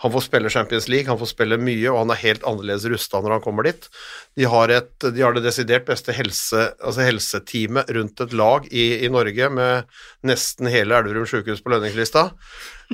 Han 0.00 0.12
får 0.14 0.20
spille 0.28 0.50
Champions 0.50 0.86
League, 0.88 1.10
han 1.10 1.18
får 1.18 1.32
spille 1.32 1.58
mye, 1.58 1.88
og 1.90 2.04
han 2.04 2.12
er 2.14 2.20
helt 2.20 2.44
annerledes 2.46 2.86
rusta 2.86 3.18
når 3.18 3.32
han 3.34 3.42
kommer 3.42 3.66
dit. 3.66 3.88
De 4.38 4.46
har, 4.46 4.70
et, 4.70 4.92
de 5.02 5.24
har 5.24 5.34
det 5.34 5.42
desidert 5.42 5.88
beste 5.88 6.14
helse, 6.14 6.68
altså 6.78 7.02
helseteamet 7.02 7.90
rundt 7.96 8.22
et 8.22 8.36
lag 8.38 8.68
i, 8.70 8.84
i, 9.02 9.10
Norge, 9.10 9.48
med 9.50 9.88
nesten 10.28 10.70
hele 10.70 11.00
Elverum 11.00 11.26
sykehus 11.26 11.64
på 11.64 11.72
lønningslista. 11.74 12.28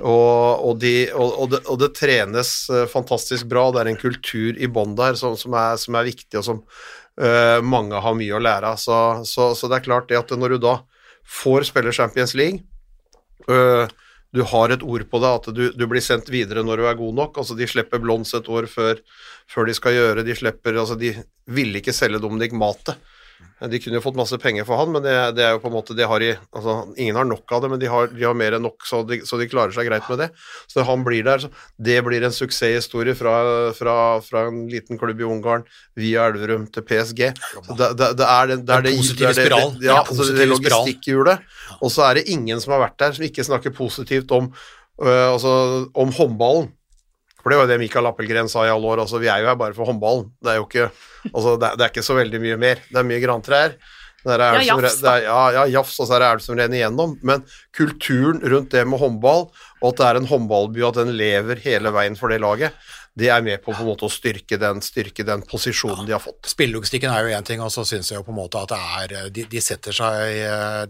Og, 0.00 0.64
og, 0.64 0.78
de, 0.80 0.94
og, 1.12 1.50
det, 1.52 1.60
og, 1.68 1.76
det, 1.82 1.90
trenes 1.98 2.54
eh, 2.72 2.86
fantastisk 2.90 3.50
bra, 3.52 3.66
det 3.74 3.82
er 3.82 3.90
en 3.92 4.00
kultur 4.00 4.56
i 4.56 4.70
bånn 4.72 4.96
der 4.98 5.18
som, 5.20 5.36
som, 5.38 5.52
er, 5.60 5.76
som, 5.80 5.98
er, 6.00 6.08
viktig, 6.08 6.40
og 6.40 6.46
som 6.46 6.62
uh, 7.20 7.60
mange 7.60 8.00
har 8.00 8.16
mye 8.16 8.38
å 8.38 8.40
lære 8.42 8.72
av. 8.72 8.80
Så, 8.80 9.02
så, 9.28 9.50
så, 9.52 9.68
det 9.68 9.82
er 9.82 9.86
klart 9.90 10.08
det 10.08 10.22
at 10.22 10.32
når 10.32 10.56
du 10.56 10.64
da 10.64 10.78
får 11.28 11.68
spille 11.68 11.92
Champions 11.92 12.32
League 12.32 12.64
uh, 13.52 13.92
du 14.34 14.42
har 14.50 14.72
et 14.74 14.82
ord 14.82 15.04
på 15.10 15.20
det, 15.22 15.30
at 15.38 15.48
du, 15.54 15.64
du, 15.70 15.84
blir 15.90 16.02
sendt 16.02 16.30
videre 16.32 16.64
når 16.66 16.80
du 16.80 16.88
er 16.90 16.98
god 16.98 17.14
nok. 17.14 17.38
altså 17.38 17.54
De 17.54 17.68
slipper 17.70 18.02
Blons 18.02 18.34
et 18.34 18.48
år 18.50 18.66
før, 18.70 18.98
før, 19.50 19.68
de 19.68 19.76
skal 19.78 19.94
gjøre 19.94 20.24
De 20.26 20.34
slipper, 20.34 20.78
altså 20.80 20.96
de 20.98 21.12
ville 21.54 21.78
ikke 21.78 21.94
selge 21.94 22.22
Dominic 22.22 22.54
Mate. 22.56 22.96
De 23.70 23.78
kunne 23.80 23.96
jo 23.96 24.02
fått 24.02 24.16
masse 24.18 24.36
penger 24.42 24.66
for 24.68 24.80
han, 24.80 24.90
men 24.92 25.04
det, 25.04 25.12
det, 25.38 25.44
er 25.46 25.54
jo 25.54 25.60
på 25.62 25.70
en 25.70 25.76
måte 25.76 25.94
de 25.96 26.06
har 26.08 26.22
i, 26.24 26.32
altså 26.52 26.74
Ingen 27.00 27.16
har 27.16 27.26
nok 27.28 27.52
av 27.54 27.62
det, 27.62 27.70
men 27.72 27.80
de 27.80 27.88
har, 27.88 28.10
de 28.12 28.26
har 28.26 28.36
mer 28.36 28.56
enn 28.56 28.64
nok, 28.66 28.84
så 28.86 29.00
de, 29.06 29.20
så 29.26 29.38
de, 29.40 29.48
klarer 29.50 29.72
seg 29.74 29.88
greit 29.88 30.08
med 30.10 30.20
det. 30.24 30.28
Så 30.70 30.84
han 30.84 31.04
blir 31.06 31.24
der. 31.26 31.44
Så 31.44 31.50
det 31.88 31.96
blir 32.06 32.26
en 32.26 32.34
suksesshistorie 32.34 33.16
fra, 33.16 33.34
fra, 33.78 33.96
fra 34.24 34.44
en 34.50 34.64
liten 34.70 35.00
klubb 35.00 35.22
i 35.22 35.28
Ungarn 35.28 35.64
via 35.98 36.28
Elverum 36.28 36.66
til 36.74 36.86
PSG. 36.88 37.24
Det, 37.30 37.90
det, 38.00 38.12
det 38.18 38.28
er 38.28 38.52
det, 38.52 38.60
det, 38.66 38.76
er 38.76 38.86
det, 38.88 38.94
positive 38.98 39.34
spiral. 39.38 39.76
Ja, 39.84 39.98
altså 40.02 40.28
det 40.34 40.48
logistikkhjulet. 40.50 41.50
Og 41.80 41.94
så 41.94 42.08
er 42.08 42.20
det 42.20 42.28
ingen 42.34 42.62
som 42.62 42.76
har 42.76 42.88
vært 42.88 42.98
der 43.00 43.16
som 43.16 43.26
ikke 43.26 43.46
snakker 43.46 43.74
positivt 43.76 44.34
om, 44.34 44.50
øh, 45.02 45.26
altså, 45.32 45.54
om 45.94 46.12
håndballen. 46.14 46.72
For 47.44 47.52
det 47.52 47.58
var 47.60 47.66
jo 47.66 47.72
det 47.74 47.82
Mikael 47.82 48.08
Appelgren 48.08 48.48
sa 48.48 48.62
i 48.64 48.72
alle 48.72 48.88
år. 48.88 49.02
altså 49.04 49.20
Vi 49.20 49.28
er 49.28 49.42
jo 49.42 49.50
her 49.50 49.58
bare 49.60 49.76
for 49.76 49.84
håndballen. 49.84 50.30
Det 50.40 50.54
er 50.54 50.56
jo 50.56 50.64
ikke, 50.64 50.86
altså, 51.28 51.58
det 51.60 51.68
er, 51.68 51.76
det 51.76 51.84
er 51.84 51.92
ikke 51.92 52.06
så 52.06 52.16
veldig 52.16 52.40
mye 52.40 52.56
mer. 52.62 52.80
Det 52.88 53.02
er 53.02 53.10
mye 53.10 53.20
grantrær. 53.20 53.76
Der 54.24 54.40
er 54.40 54.62
ja, 54.62 54.72
jafs, 54.72 55.02
er, 55.04 55.26
ja, 55.26 55.40
ja, 55.52 55.62
jafs, 55.68 55.98
og 56.00 56.08
så 56.08 56.16
er 56.16 56.22
det 56.22 56.28
elv 56.32 56.40
som 56.40 56.56
renner 56.56 56.78
igjennom. 56.78 57.18
Men 57.28 57.44
kulturen 57.76 58.40
rundt 58.40 58.72
det 58.72 58.86
med 58.88 59.02
håndball, 59.02 59.50
og 59.82 59.88
at 59.90 60.00
det 60.00 60.06
er 60.06 60.20
en 60.20 60.28
håndballby, 60.30 60.80
at 60.88 61.00
den 61.02 61.12
lever 61.18 61.60
hele 61.66 61.92
veien 61.92 62.16
for 62.16 62.32
det 62.32 62.40
laget, 62.40 62.72
det 63.14 63.28
er 63.30 63.44
med 63.46 63.60
på, 63.62 63.70
på 63.70 63.84
en 63.84 63.90
måte 63.92 64.08
å 64.08 64.10
styrke 64.10 64.56
den, 64.58 64.80
styrke 64.82 65.26
den 65.28 65.44
posisjonen 65.46 66.02
ja. 66.02 66.06
de 66.08 66.14
har 66.16 66.22
fått. 66.24 66.48
Spillelogistikken 66.50 67.12
er 67.12 67.28
jo 67.28 67.36
én 67.36 67.46
ting, 67.46 67.60
og 67.62 67.70
så 67.70 67.84
syns 67.86 68.10
jeg 68.10 68.18
jo 68.18 68.24
på 68.26 68.32
en 68.32 68.40
måte 68.40 68.64
at 68.64 68.72
det 68.72 68.80
er 68.80 69.28
De, 69.34 69.44
de 69.52 69.62
setter 69.62 69.94
seg, 69.94 70.40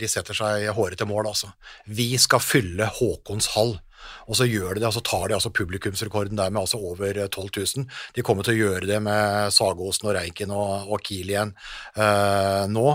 de 0.00 0.08
setter 0.08 0.38
seg 0.38 0.70
hårete 0.78 1.08
mål, 1.10 1.32
altså. 1.34 1.50
Vi 1.90 2.14
skal 2.22 2.40
fylle 2.40 2.88
Håkons 3.00 3.50
hall. 3.58 3.74
Og 4.28 4.38
så 4.38 4.48
gjør 4.48 4.74
de 4.74 4.82
det, 4.82 4.88
og 4.88 4.96
så 4.96 5.04
tar 5.04 5.28
de 5.28 5.36
altså 5.38 5.52
publikumsrekorden 5.54 6.38
der 6.38 6.54
med 6.54 6.64
altså 6.64 6.80
over 6.80 7.20
12 7.26 7.44
eh, 7.44 7.68
000. 7.76 7.86
De 8.16 8.24
kommer 8.26 8.46
til 8.46 8.56
å 8.56 8.62
gjøre 8.62 8.88
det 8.90 9.00
med 9.04 9.52
Sagosen 9.54 10.10
og 10.10 10.16
Reiken 10.18 10.54
og, 10.54 10.90
og 10.90 11.04
Kiel 11.04 11.34
igjen 11.34 11.54
uh, 11.98 12.64
nå. 12.70 12.88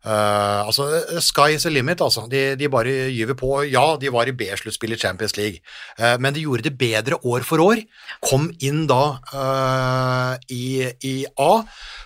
Uh, 0.00 0.64
altså, 0.64 0.86
Sky 1.20 1.56
is 1.56 1.66
the 1.66 1.70
limit, 1.70 2.00
altså. 2.00 2.24
De, 2.30 2.54
de 2.56 2.68
bare 2.72 3.10
gyver 3.12 3.36
på. 3.36 3.50
Ja, 3.68 3.96
de 4.00 4.12
var 4.12 4.28
i 4.30 4.32
B-sluttspill 4.32 4.96
i 4.96 5.00
Champions 5.00 5.36
League, 5.36 5.60
uh, 6.00 6.16
men 6.20 6.32
de 6.34 6.46
gjorde 6.46 6.64
det 6.70 6.78
bedre 6.80 7.18
år 7.20 7.44
for 7.44 7.60
år. 7.60 7.82
Kom 8.24 8.48
inn 8.64 8.86
da 8.88 9.02
uh, 9.34 10.34
i, 10.48 10.88
i, 11.04 11.14
A. 11.36 11.50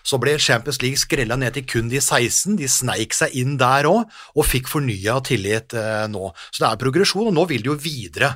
Så 0.03 0.19
ble 0.23 0.35
Champions 0.43 0.83
League 0.83 0.99
skrella 0.99 1.39
ned 1.39 1.55
til 1.55 1.69
kun 1.71 1.93
de 1.93 2.03
16. 2.03 2.59
De 2.59 2.71
sneik 2.71 3.15
seg 3.15 3.37
inn 3.39 3.55
der 3.61 3.87
òg, 3.91 4.11
og 4.35 4.49
fikk 4.49 4.73
fornya 4.73 5.21
tillit 5.25 5.77
nå. 6.11 6.33
Så 6.51 6.65
det 6.65 6.73
er 6.73 6.83
progresjon, 6.83 7.31
og 7.31 7.37
nå 7.37 7.47
vil 7.53 7.63
de 7.63 7.71
jo 7.71 7.79
videre. 7.79 8.35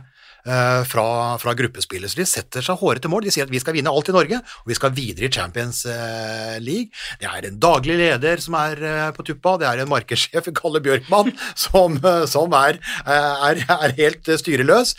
Eh, 0.48 0.84
fra, 0.84 1.38
fra 1.38 1.52
gruppespillet. 1.54 2.08
Så 2.08 2.16
de 2.22 2.24
setter 2.28 2.64
seg 2.64 2.80
hårete 2.80 3.10
mål. 3.12 3.26
De 3.26 3.32
sier 3.34 3.44
at 3.44 3.52
vi 3.52 3.60
skal 3.60 3.74
vinne 3.76 3.92
alt 3.92 4.08
i 4.08 4.14
Norge, 4.16 4.38
og 4.40 4.70
vi 4.70 4.76
skal 4.78 4.94
videre 4.96 5.28
i 5.28 5.32
Champions 5.34 5.82
eh, 5.84 6.56
League. 6.64 6.88
Det 7.20 7.28
er 7.28 7.48
en 7.50 7.58
daglig 7.60 7.98
leder 8.00 8.40
som 8.40 8.56
er 8.56 8.80
eh, 8.80 9.10
på 9.12 9.26
tuppa, 9.28 9.58
det 9.60 9.68
er 9.68 9.82
en 9.82 9.90
markedssjef, 9.90 10.48
Kalle 10.56 10.80
Bjørkmann, 10.80 11.34
som, 11.66 11.98
som 12.30 12.56
er, 12.56 12.78
er, 13.04 13.60
er, 13.60 13.94
helt 13.98 14.30
styreløs. 14.40 14.94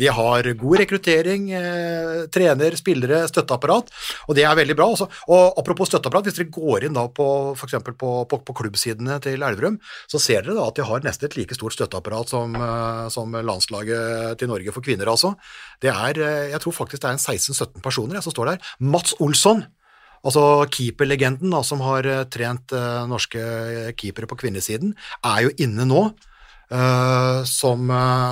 De 0.00 0.08
har 0.16 0.48
god 0.58 0.80
rekruttering, 0.80 1.46
trener, 2.34 2.76
spillere, 2.78 3.22
støtteapparat, 3.30 3.92
og 4.26 4.36
det 4.38 4.46
er 4.48 4.58
veldig 4.58 4.76
bra. 4.78 4.88
Også. 4.96 5.06
Og 5.30 5.60
apropos 5.62 5.92
støtteapparat, 5.92 6.26
hvis 6.26 6.40
dere 6.40 6.50
går 6.54 6.88
inn 6.88 6.96
da 6.96 7.06
på 7.06 7.28
f.eks. 7.54 7.78
På, 7.92 8.12
på, 8.28 8.40
på 8.42 8.56
klubbsidene 8.56 9.20
til 9.22 9.42
Elverum, 9.42 9.78
så 10.10 10.20
ser 10.22 10.42
dere 10.42 10.58
da 10.58 10.66
at 10.70 10.80
de 10.80 10.86
har 10.88 11.06
nesten 11.06 11.28
et 11.28 11.38
like 11.38 11.58
stort 11.58 11.76
støtteapparat 11.76 12.32
som, 12.32 12.56
som 13.12 13.36
landslaget 13.36 14.40
til 14.40 14.50
Norge 14.50 14.71
Norge 14.72 14.80
for 14.80 14.84
kvinner, 14.84 15.10
altså. 15.10 15.36
Det 15.80 15.90
er, 15.90 16.18
eh, 16.18 16.50
jeg 16.52 16.60
tror 16.60 16.72
faktisk 16.72 17.02
det 17.02 17.08
er 17.08 17.16
en 17.16 17.18
16-17 17.18 17.82
personer 17.82 18.20
som 18.22 18.32
står 18.32 18.52
der. 18.52 18.58
Mats 18.80 19.14
Olsson, 19.20 19.64
altså 20.24 20.66
keeperlegenden 20.70 21.52
som 21.64 21.80
har 21.80 22.06
eh, 22.06 22.24
trent 22.30 22.72
uh, 22.72 23.06
norske 23.06 23.92
keepere 23.96 24.26
på 24.26 24.38
kvinnesiden, 24.38 24.94
er 25.24 25.42
jo 25.42 25.50
inne 25.58 25.84
nå. 25.84 26.12
Uh, 26.72 27.44
som, 27.44 27.84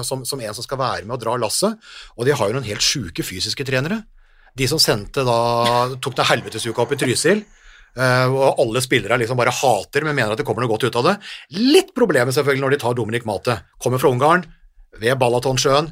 som, 0.03 0.25
som, 0.25 0.41
en 0.41 0.55
som 0.55 0.65
skal 0.65 0.79
være 0.81 1.05
med 1.05 1.13
og 1.13 1.21
dra 1.21 1.37
lasset. 1.37 1.77
Og 2.17 2.25
de 2.25 2.33
har 2.33 2.49
jo 2.49 2.55
noen 2.57 2.65
helt 2.65 2.81
sjuke 2.81 3.21
fysiske 3.21 3.67
trenere. 3.69 4.01
De 4.57 4.67
som 4.67 4.81
sendte 4.81 5.21
da, 5.27 5.91
tok 6.01 6.17
det 6.17 6.25
helvetesuka 6.25 6.81
opp 6.81 6.95
i 6.95 7.01
Trysil. 7.03 7.43
Uh, 7.91 8.31
og 8.31 8.63
alle 8.63 8.81
spillere 8.81 9.19
liksom 9.21 9.37
bare 9.37 9.53
hater, 9.53 10.07
men 10.07 10.17
mener 10.17 10.33
at 10.33 10.41
det 10.41 10.47
kommer 10.49 10.65
noe 10.65 10.73
godt 10.73 10.87
ut 10.89 10.97
av 11.03 11.05
det. 11.05 11.15
Litt 11.59 11.93
problemet 11.93 12.33
selvfølgelig 12.33 12.65
når 12.65 12.73
de 12.73 12.81
tar 12.81 12.97
Dominic 12.97 13.29
Mate. 13.29 13.59
Kommer 13.83 14.01
fra 14.01 14.15
Ungarn, 14.15 14.47
ved 14.99 15.19
Balatonsjøen. 15.19 15.91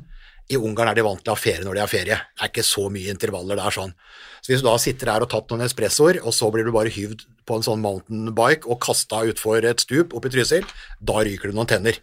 I 0.49 0.57
Ungarn 0.57 0.89
er 0.89 0.97
de 0.97 1.05
vant 1.05 1.21
til 1.21 1.33
å 1.33 1.37
ha 1.37 1.41
ferie 1.41 1.65
når 1.65 1.77
de 1.77 1.83
har 1.83 1.91
ferie. 1.93 2.17
Det 2.17 2.45
er 2.45 2.51
ikke 2.53 2.65
så 2.65 2.87
mye 2.93 3.13
intervaller 3.13 3.59
der 3.61 3.75
sånn. 3.75 3.93
Så 4.41 4.53
hvis 4.53 4.63
du 4.63 4.69
da 4.69 4.77
sitter 4.81 5.11
her 5.13 5.25
og 5.25 5.31
tatt 5.33 5.51
noen 5.53 5.67
espressoer, 5.67 6.23
og 6.23 6.33
så 6.33 6.49
blir 6.55 6.65
du 6.65 6.73
bare 6.73 6.93
hyvd 6.93 7.27
på 7.49 7.59
en 7.59 7.67
sånn 7.67 7.83
mountainbike 7.85 8.69
og 8.69 8.81
kasta 8.85 9.25
utfor 9.29 9.67
et 9.69 9.85
stup 9.85 10.15
oppe 10.17 10.31
i 10.31 10.33
Trysil, 10.33 10.65
da 11.05 11.21
ryker 11.21 11.51
du 11.51 11.59
noen 11.59 11.69
tenner. 11.69 12.01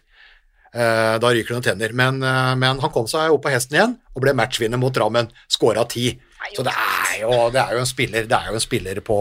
Eh, 0.76 1.16
da 1.22 1.32
ryker 1.32 1.50
du 1.50 1.56
noen 1.56 1.66
tenner. 1.66 1.94
Men, 1.96 2.22
eh, 2.22 2.52
men 2.60 2.82
han 2.82 2.92
kom 2.94 3.08
seg 3.10 3.34
opp 3.34 3.42
på 3.46 3.54
hesten 3.54 3.78
igjen 3.78 3.96
og 4.14 4.22
ble 4.22 4.36
matchvinner 4.38 4.78
mot 4.78 4.94
Drammen. 4.94 5.32
Skåra 5.50 5.86
ti. 5.88 6.12
Så 6.54 6.62
det 6.62 6.74
er 6.76 7.22
jo, 7.24 7.32
det 7.50 7.62
er 7.62 7.74
jo 7.74 7.82
en 7.82 7.90
spiller, 7.90 8.28
det 8.30 8.36
er 8.36 8.52
jo 8.52 8.60
en 8.60 8.62
spiller 8.62 9.00
på, 9.02 9.18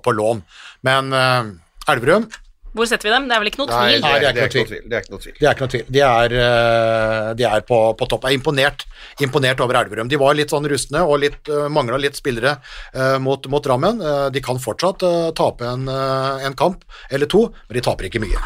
på 0.00 0.16
lån. 0.16 0.40
Men 0.88 1.12
eh, 1.12 1.52
Elverum 1.92 2.30
Hvor 2.72 2.88
setter 2.88 3.08
vi 3.08 3.12
dem? 3.12 3.26
Det 3.28 3.36
er 3.36 3.42
vel 3.42 3.50
ikke 3.50 3.60
noe 3.60 3.68
tvil? 3.68 3.98
Nei, 4.00 4.12
det, 4.22 4.32
det 4.32 4.42
er 4.42 4.48
ikke 4.48 4.62
noe 4.62 4.70
tvil. 4.70 4.84
Det 4.88 4.96
er 4.96 5.04
ikke 5.04 5.14
noe 5.14 5.22
tvil. 5.24 5.34
Det 5.38 5.46
er 5.48 5.56
ikke 5.56 5.66
noe 5.66 5.72
tvil. 5.74 5.84
De 5.92 6.04
er, 6.08 6.36
eh, 6.42 7.26
de 7.38 7.48
er 7.48 7.66
på, 7.68 7.80
på 8.00 8.08
topp. 8.08 8.24
Jeg 8.24 8.36
er 8.36 8.40
imponert, 8.40 8.86
imponert 9.26 9.60
over 9.64 9.80
Elverum. 9.82 10.08
De 10.08 10.20
var 10.20 10.38
litt 10.38 10.54
sånn 10.54 10.68
rustne 10.72 11.02
og 11.04 11.20
litt, 11.24 11.40
uh, 11.52 11.66
mangla 11.72 12.00
litt 12.00 12.16
spillere 12.16 12.54
eh, 12.94 13.18
mot, 13.20 13.44
mot 13.52 13.64
Drammen. 13.64 14.00
Eh, 14.00 14.28
de 14.32 14.42
kan 14.44 14.60
fortsatt 14.62 15.04
eh, 15.06 15.28
tape 15.36 15.68
en, 15.68 15.84
eh, 15.92 16.46
en 16.48 16.56
kamp 16.56 16.86
eller 17.12 17.28
to, 17.30 17.48
men 17.68 17.78
de 17.78 17.84
taper 17.84 18.08
ikke 18.08 18.22
mye. 18.24 18.40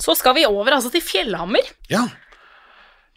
Så 0.00 0.14
skal 0.16 0.36
vi 0.38 0.46
over 0.46 0.78
altså 0.78 0.92
til 0.94 1.02
Fjellhammer. 1.04 1.68
Ja. 1.90 2.06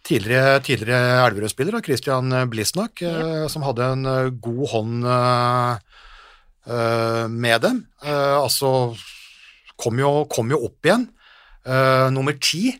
Tidligere, 0.02 0.58
tidligere 0.66 1.22
Elverum-spiller, 1.28 1.76
da, 1.76 1.82
Christian 1.86 2.34
Blisnak, 2.50 3.04
yep. 3.04 3.46
som 3.52 3.62
hadde 3.62 3.86
en 3.94 4.08
eh, 4.10 4.30
god 4.42 4.64
hånd 4.72 5.06
eh, 5.06 5.76
eh, 6.66 7.26
med 7.30 7.62
dem. 7.62 7.84
Eh, 8.02 8.34
altså 8.34 8.92
kom 9.82 9.98
jo, 10.00 10.12
kom 10.30 10.54
jo 10.54 10.62
opp 10.68 10.88
igjen. 10.88 11.08
Uh, 11.66 12.08
nummer 12.14 12.38
ti 12.42 12.70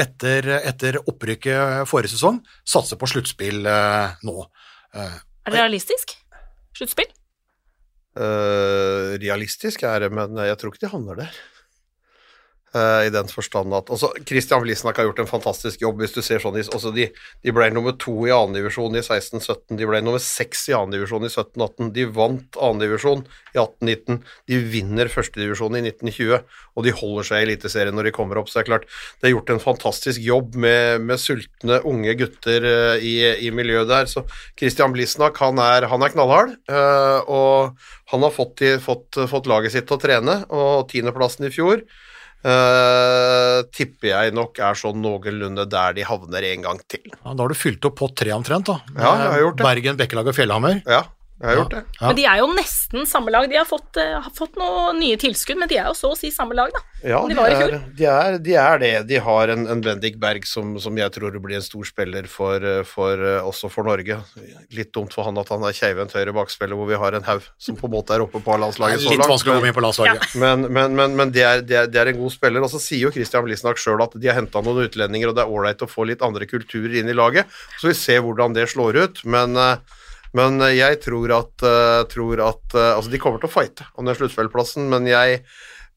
etter, 0.00 0.48
etter 0.60 1.00
opprykket 1.02 1.88
forrige 1.88 2.14
sesong. 2.14 2.42
Satser 2.68 3.00
på 3.00 3.08
sluttspill 3.10 3.64
uh, 3.64 4.14
nå. 4.26 4.48
Uh, 4.94 5.20
Er 5.44 5.54
det 5.54 5.60
realistisk? 5.60 6.16
Sluttspill? 6.76 7.10
Eh, 8.14 9.16
realistisk 9.18 9.82
er 9.82 10.04
det, 10.04 10.10
men 10.14 10.38
jeg 10.46 10.58
tror 10.58 10.70
ikke 10.70 10.84
de 10.84 10.90
havner 10.92 11.18
der. 11.24 11.38
Eh, 12.74 13.06
I 13.06 13.10
den 13.14 13.28
forstand 13.30 13.70
at 13.76 13.90
også 13.94 14.08
Christian 14.26 14.64
Vlisnak 14.64 14.96
har 14.98 15.06
gjort 15.06 15.20
en 15.22 15.30
fantastisk 15.30 15.82
jobb. 15.84 16.00
hvis 16.02 16.14
du 16.16 16.22
ser 16.26 16.40
sånn, 16.42 16.56
altså, 16.58 16.90
De, 16.94 17.06
de 17.44 17.52
ble 17.54 17.68
nummer 17.70 17.94
to 17.94 18.14
i 18.26 18.32
annendivisjon 18.34 18.96
i 18.98 19.02
16-17, 19.04 19.76
de 19.78 19.86
ble 19.86 20.00
nummer 20.02 20.22
seks 20.22 20.66
i 20.72 20.74
annendivisjon 20.74 21.22
i 21.22 21.30
17-18. 21.30 21.92
De 21.94 22.06
vant 22.10 22.58
annendivisjon 22.58 23.22
i 23.54 23.60
18-19, 23.62 24.18
de 24.50 24.58
vinner 24.72 25.10
førstedivisjon 25.12 25.78
i 25.78 25.84
1920, 25.86 26.40
og 26.74 26.86
de 26.86 26.94
holder 26.98 27.28
seg 27.28 27.42
i 27.44 27.46
Eliteserien 27.46 27.94
når 27.94 28.08
de 28.08 28.14
kommer 28.16 28.40
opp. 28.40 28.50
Så 28.50 28.58
det 28.58 28.64
er 28.64 28.70
klart, 28.72 28.88
det 29.20 29.28
er 29.28 29.34
gjort 29.36 29.52
en 29.54 29.62
fantastisk 29.62 30.24
jobb 30.24 30.58
med, 30.58 31.04
med 31.06 31.22
sultne 31.22 31.78
unge 31.86 32.16
gutter 32.18 32.66
eh, 32.70 33.06
i, 33.06 33.14
i 33.46 33.52
miljøet 33.54 33.92
der. 33.92 34.10
Så 34.10 34.24
Christian 34.58 34.96
Blisnak 34.96 35.38
han 35.38 35.62
han 35.62 36.02
er 36.02 36.16
knallhard, 36.16 36.56
eh, 36.66 37.20
og 37.30 37.78
han 38.10 38.26
har 38.26 38.34
fått, 38.34 38.64
fått, 38.82 39.22
fått 39.30 39.46
laget 39.46 39.76
sitt 39.76 39.86
til 39.86 39.94
å 39.94 40.02
trene, 40.02 40.40
og 40.50 40.88
tiendeplassen 40.90 41.46
i 41.46 41.52
fjor 41.54 41.86
eh, 42.44 43.58
tipper 43.74 44.10
jeg 44.10 44.34
nok 44.36 44.60
er 44.62 44.78
sånn 44.78 45.00
noenlunde 45.02 45.66
der 45.70 45.96
de 45.96 46.06
havner 46.06 46.46
en 46.52 46.64
gang 46.68 46.80
til. 46.88 47.04
ja, 47.10 47.32
da 47.32 47.38
har 47.40 47.52
du 47.52 47.58
fylt 47.58 47.84
opp 47.88 47.98
pott 48.02 48.16
tre 48.20 48.34
omtrent, 48.36 48.68
da. 48.70 48.80
Ja, 48.94 49.14
jeg 49.22 49.32
har 49.34 49.44
gjort 49.46 49.60
det. 49.60 49.68
Bergen, 49.68 50.00
Bekkelag 50.00 50.32
og 50.32 50.36
Fjellhammer. 50.36 50.80
Ja, 50.86 51.04
jeg 51.44 51.52
har 51.52 51.60
gjort 51.60 51.74
det. 51.76 51.82
Ja. 51.98 52.06
Men 52.06 52.16
de 52.16 52.24
er 52.30 52.40
jo 52.40 52.48
nesten 52.56 53.06
samme 53.08 53.32
lag. 53.34 53.46
De 53.50 53.58
har 53.58 53.66
fått, 53.68 53.98
eh, 54.00 54.16
har 54.24 54.32
fått 54.34 54.56
noen 54.56 54.98
nye 55.02 55.16
tilskudd, 55.20 55.58
men 55.60 55.68
de 55.68 55.76
er 55.76 55.90
jo 55.90 55.96
så 55.98 56.12
å 56.14 56.16
si 56.16 56.30
samme 56.32 56.56
lag, 56.56 56.72
da. 56.72 56.80
Ja, 57.04 57.20
De 57.28 57.34
de, 57.36 57.40
er, 57.44 57.74
de, 57.98 58.06
er, 58.08 58.38
de 58.40 58.54
er 58.56 58.78
det. 58.80 58.92
De 59.10 59.18
har 59.20 59.50
en, 59.52 59.66
en 59.68 59.82
Bendik 59.84 60.16
Berg 60.20 60.46
som, 60.48 60.72
som 60.80 60.96
jeg 60.96 61.12
tror 61.12 61.36
blir 61.44 61.58
en 61.58 61.64
stor 61.64 61.84
spiller 61.84 62.24
for, 62.30 62.64
for, 62.88 63.20
eh, 63.20 63.44
også 63.44 63.68
for 63.72 63.84
Norge. 63.84 64.16
Litt 64.72 64.92
dumt 64.96 65.12
for 65.12 65.28
han 65.28 65.36
at 65.40 65.52
han 65.52 65.66
er 65.68 65.76
keivhendt 65.76 66.16
høyre 66.16 66.32
bakspiller, 66.36 66.78
hvor 66.78 66.88
vi 66.88 67.00
har 67.00 67.18
en 67.18 67.26
haug 67.28 67.44
som 67.60 67.76
på 67.76 67.90
en 67.90 67.94
måte 67.98 68.16
er 68.16 68.24
oppe 68.24 68.40
på 68.40 68.56
landslaget 68.62 69.02
så 69.02 69.10
langt. 69.10 69.20
litt 69.20 69.32
vanskelig 69.34 69.52
å 69.52 69.58
komme 69.58 69.72
inn 69.72 69.76
på 69.76 69.84
landslaget. 69.84 70.24
Men, 70.40 70.64
men, 70.72 70.96
men, 70.96 71.18
men 71.18 71.34
det, 71.34 71.44
er, 71.44 71.60
det, 71.66 71.76
er, 71.82 71.92
er 72.06 72.12
en 72.14 72.22
god 72.22 72.32
spiller. 72.32 72.64
Og 72.64 72.72
så 72.72 72.80
sier 72.80 73.04
jo 73.04 73.12
Christian 73.12 73.44
Blisnak 73.44 73.80
sjøl 73.82 74.00
at 74.06 74.16
de 74.16 74.30
har 74.30 74.40
henta 74.40 74.64
noen 74.64 74.86
utlendinger, 74.88 75.28
og 75.28 75.36
det 75.36 75.44
er 75.44 75.52
ålreit 75.52 75.84
å 75.84 75.90
få 75.90 76.08
litt 76.08 76.24
andre 76.24 76.48
kulturer 76.48 76.96
inn 77.02 77.12
i 77.12 77.16
laget. 77.16 77.52
Så 77.82 77.92
vi 77.92 77.98
ser 77.98 78.24
hvordan 78.24 78.56
det 78.56 78.70
slår 78.72 79.02
ut. 79.04 79.24
Men, 79.28 79.58
eh, 79.60 80.00
men 80.34 80.58
jeg 80.74 80.98
tror 81.04 81.36
at, 81.36 81.54
eh, 81.62 82.00
tror 82.10 82.42
at 82.42 82.74
eh, 82.74 82.90
Altså, 82.96 83.12
de 83.12 83.20
kommer 83.22 83.42
til 83.42 83.50
å 83.50 83.54
fighte 83.54 83.86
om 83.94 84.08
den 84.08 84.16
sluttspillplassen, 84.18 84.88
men 84.90 85.06
jeg 85.06 85.44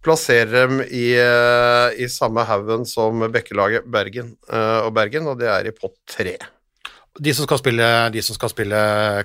plasserer 0.06 0.52
dem 0.54 0.84
i, 0.86 1.08
eh, 1.20 1.98
i 2.00 2.08
samme 2.12 2.46
haugen 2.48 2.86
som 2.88 3.26
Bekkelaget 3.34 3.88
Bergen 3.92 4.36
eh, 4.52 4.80
og 4.86 4.94
Bergen, 4.96 5.28
og 5.28 5.42
det 5.42 5.50
er 5.52 5.70
i 5.70 5.76
pott 5.76 5.98
tre. 6.10 6.38
De 7.18 7.34
som 7.34 7.48
skal 7.48 7.60
spille, 7.64 7.86
de 8.14 8.22
som 8.22 8.38
skal 8.38 8.52
spille 8.54 8.80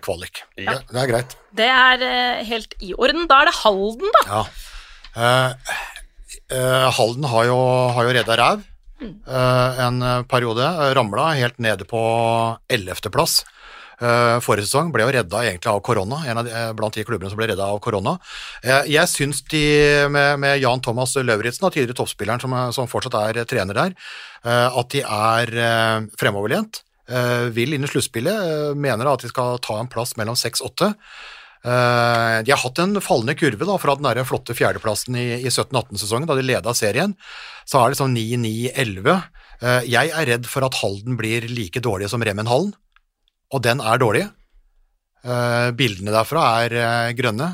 kvalik. 0.05 0.42
Ja. 0.57 0.79
Det, 0.79 0.94
det 0.94 1.01
er 1.03 1.11
greit. 1.11 1.37
Det 1.61 1.68
er 1.68 2.05
eh, 2.09 2.44
helt 2.48 2.77
i 2.81 2.94
orden. 2.96 3.27
Da 3.29 3.42
er 3.42 3.51
det 3.51 3.57
Halden, 3.61 4.14
da. 4.16 4.22
Ja. 4.31 4.44
Uh, 5.12 5.72
uh, 6.57 6.87
Halden 6.96 7.27
har 7.29 7.51
jo, 7.51 7.57
har 7.92 8.07
jo 8.09 8.14
redda 8.16 8.37
ræv 8.40 8.62
uh, 9.05 9.83
en 9.85 9.98
periode. 10.25 10.70
Ramla 10.96 11.35
helt 11.37 11.61
nede 11.61 11.85
på 11.85 12.01
ellevteplass. 12.72 13.42
Uh, 14.01 14.39
forrige 14.43 14.67
sesong 14.67 14.93
ble 14.95 15.05
jo 15.05 15.13
redda 15.15 15.43
egentlig 15.45 15.71
av 15.71 15.81
korona, 15.85 16.23
en 16.27 16.41
av 16.41 16.47
de, 16.47 16.53
eh, 16.57 16.71
blant 16.79 16.95
de 16.97 17.05
klubbene 17.07 17.29
som 17.31 17.39
ble 17.39 17.51
redda 17.51 17.67
av 17.71 17.81
korona. 17.85 18.17
Eh, 18.65 18.89
jeg 18.95 19.11
syns 19.11 19.43
de, 19.53 19.61
med, 20.11 20.41
med 20.43 20.57
Jan 20.63 20.81
Thomas 20.83 21.13
Lauritzen, 21.21 21.69
tidligere 21.71 21.99
toppspilleren 22.01 22.41
som, 22.43 22.57
som 22.73 22.89
fortsatt 22.91 23.19
er 23.21 23.43
eh, 23.43 23.49
trener 23.49 23.77
der, 23.79 23.95
eh, 24.47 24.79
at 24.81 24.89
de 24.95 25.05
er 25.05 25.53
eh, 25.67 26.09
fremoverlent. 26.19 26.83
eh, 27.13 27.51
vil 27.53 27.75
inn 27.77 27.85
i 27.85 27.91
sluttspillet, 27.91 28.49
eh, 28.49 28.75
mener 28.79 29.11
at 29.11 29.23
de 29.23 29.31
skal 29.31 29.59
ta 29.63 29.79
en 29.83 29.91
plass 29.93 30.17
mellom 30.17 30.39
6 30.39 30.63
og 30.65 30.73
8. 30.73 30.91
Eh, 31.63 32.39
de 32.43 32.51
har 32.51 32.59
hatt 32.59 32.79
en 32.83 32.99
fallende 33.05 33.37
kurve 33.39 33.67
da, 33.69 33.77
fra 33.79 33.95
den 33.95 34.09
der 34.09 34.25
flotte 34.27 34.55
fjerdeplassen 34.57 35.15
i, 35.15 35.27
i 35.45 35.51
17-18-sesongen, 35.51 36.27
da 36.27 36.35
de 36.39 36.47
leda 36.47 36.75
serien. 36.75 37.15
Så 37.69 37.79
er 37.79 37.93
det 37.93 38.01
sånn 38.01 38.17
9-9-11. 38.17 39.23
Eh, 39.63 39.83
jeg 39.93 40.11
er 40.11 40.27
redd 40.33 40.49
for 40.51 40.67
at 40.67 40.81
Halden 40.81 41.19
blir 41.21 41.47
like 41.51 41.83
dårlige 41.85 42.11
som 42.11 42.25
Remmenhallen, 42.25 42.73
og 43.53 43.62
den 43.65 43.83
er 43.85 44.01
dårlig. 44.01 44.25
Eh, 45.23 45.69
bildene 45.79 46.15
derfra 46.15 46.47
er 46.65 46.75
eh, 46.79 47.12
grønne. 47.19 47.53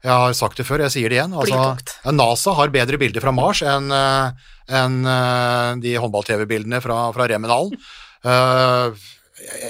Jeg 0.00 0.12
har 0.16 0.34
sagt 0.36 0.60
det 0.60 0.66
før, 0.68 0.82
jeg 0.86 0.94
sier 0.94 1.12
det 1.12 1.18
igjen. 1.18 1.36
Altså, 1.36 2.12
NASA 2.12 2.54
har 2.56 2.72
bedre 2.72 3.00
bilder 3.00 3.24
fra 3.24 3.32
Mars 3.36 3.60
enn 3.64 3.90
eh, 3.92 4.46
eh, 4.68 5.72
de 5.82 5.96
håndball-TV-bildene 6.00 6.80
fra, 6.84 7.02
fra 7.16 7.28
Remmenhallen. 7.28 7.76
Uh, 8.20 8.92
jeg, 9.40 9.68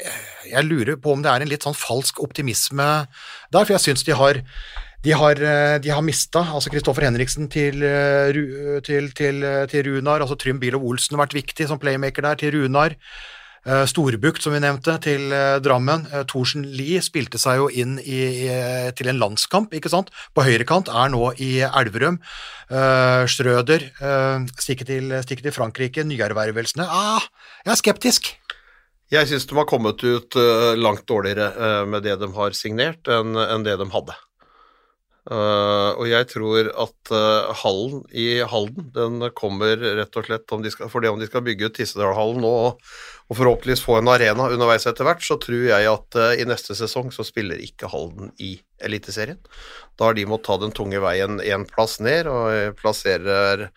jeg 0.51 0.67
lurer 0.67 0.97
på 0.99 1.13
om 1.15 1.21
det 1.23 1.31
er 1.31 1.45
en 1.45 1.51
litt 1.51 1.63
sånn 1.63 1.77
falsk 1.79 2.19
optimisme 2.25 2.87
der, 3.07 3.61
for 3.61 3.77
jeg 3.77 3.85
syns 3.85 4.03
de 4.03 4.17
har 4.19 4.41
de 5.05 5.13
har, 5.17 5.39
de 5.81 5.93
har 5.95 6.03
mista 6.05 6.43
altså 6.51 6.69
Kristoffer 6.75 7.07
Henriksen 7.07 7.47
til, 7.49 7.79
til, 8.85 9.07
til, 9.17 9.47
til 9.71 9.87
Runar, 9.87 10.21
altså 10.21 10.37
Trym 10.37 10.59
Bilov 10.61 10.83
Olsen 10.91 11.17
har 11.17 11.23
vært 11.23 11.39
viktig 11.39 11.71
som 11.71 11.81
playmaker 11.81 12.27
der, 12.27 12.37
til 12.43 12.53
Runar. 12.59 12.99
Eh, 13.67 13.83
Storbukt, 13.85 14.41
som 14.41 14.55
vi 14.55 14.61
nevnte, 14.63 14.95
til 15.05 15.33
eh, 15.37 15.59
Drammen. 15.61 16.07
Eh, 16.09 16.25
Thorsen 16.29 16.65
Lie 16.65 17.03
spilte 17.05 17.41
seg 17.41 17.61
jo 17.61 17.67
inn 17.69 17.99
i, 18.01 18.49
til 18.97 19.11
en 19.13 19.21
landskamp, 19.21 19.75
ikke 19.77 19.93
sant. 19.93 20.09
På 20.33 20.45
høyrekant 20.47 20.89
er 20.89 21.13
nå 21.13 21.33
i 21.43 21.59
Elverum. 21.69 22.21
Strøder 22.71 23.83
stikker, 24.63 24.87
til, 24.87 25.11
stikker 25.25 25.49
til 25.49 25.55
Frankrike. 25.57 26.05
Nyervervelsene 26.07 26.87
ah, 26.87 27.25
Jeg 27.65 27.73
er 27.75 27.81
skeptisk. 27.81 28.31
Jeg 29.11 29.27
syns 29.27 29.49
de 29.51 29.59
har 29.59 29.67
kommet 29.67 30.05
ut 30.07 30.39
langt 30.79 31.03
dårligere 31.11 31.83
med 31.91 32.07
det 32.07 32.15
de 32.23 32.31
har 32.37 32.55
signert, 32.55 33.11
enn 33.11 33.67
det 33.67 33.75
de 33.81 33.89
hadde. 33.91 34.15
Uh, 35.31 35.93
og 36.01 36.07
jeg 36.09 36.27
tror 36.31 36.71
at 36.81 37.11
uh, 37.13 37.51
hallen 37.61 38.01
i 38.17 38.41
Halden 38.41 38.87
den 38.95 39.27
kommer 39.37 39.77
rett 39.77 40.17
og 40.17 40.25
slett 40.25 40.55
om 40.57 40.65
de 40.65 40.73
skal, 40.73 40.89
For 40.89 41.05
det 41.05 41.11
om 41.13 41.21
de 41.21 41.29
skal 41.29 41.45
bygge 41.45 41.69
ut 41.69 41.77
Tissedalhallen 41.77 42.47
og, 42.49 42.81
og 43.31 43.37
forhåpentligvis 43.39 43.85
få 43.87 44.01
en 44.01 44.11
arena 44.11 44.49
underveis 44.51 44.89
etter 44.91 45.07
hvert, 45.07 45.23
så 45.23 45.37
tror 45.39 45.69
jeg 45.71 45.87
at 45.87 46.17
uh, 46.19 46.33
i 46.35 46.47
neste 46.51 46.75
sesong 46.75 47.13
så 47.15 47.23
spiller 47.27 47.61
ikke 47.63 47.87
Halden 47.93 48.33
i 48.43 48.57
Eliteserien. 48.83 49.39
Da 49.95 50.09
har 50.09 50.17
de 50.19 50.25
måttet 50.27 50.49
ta 50.51 50.57
den 50.65 50.75
tunge 50.75 50.99
veien 51.05 51.39
én 51.45 51.67
plass 51.71 52.01
ned, 52.03 52.27
og 52.27 52.75
plasserer 52.81 53.69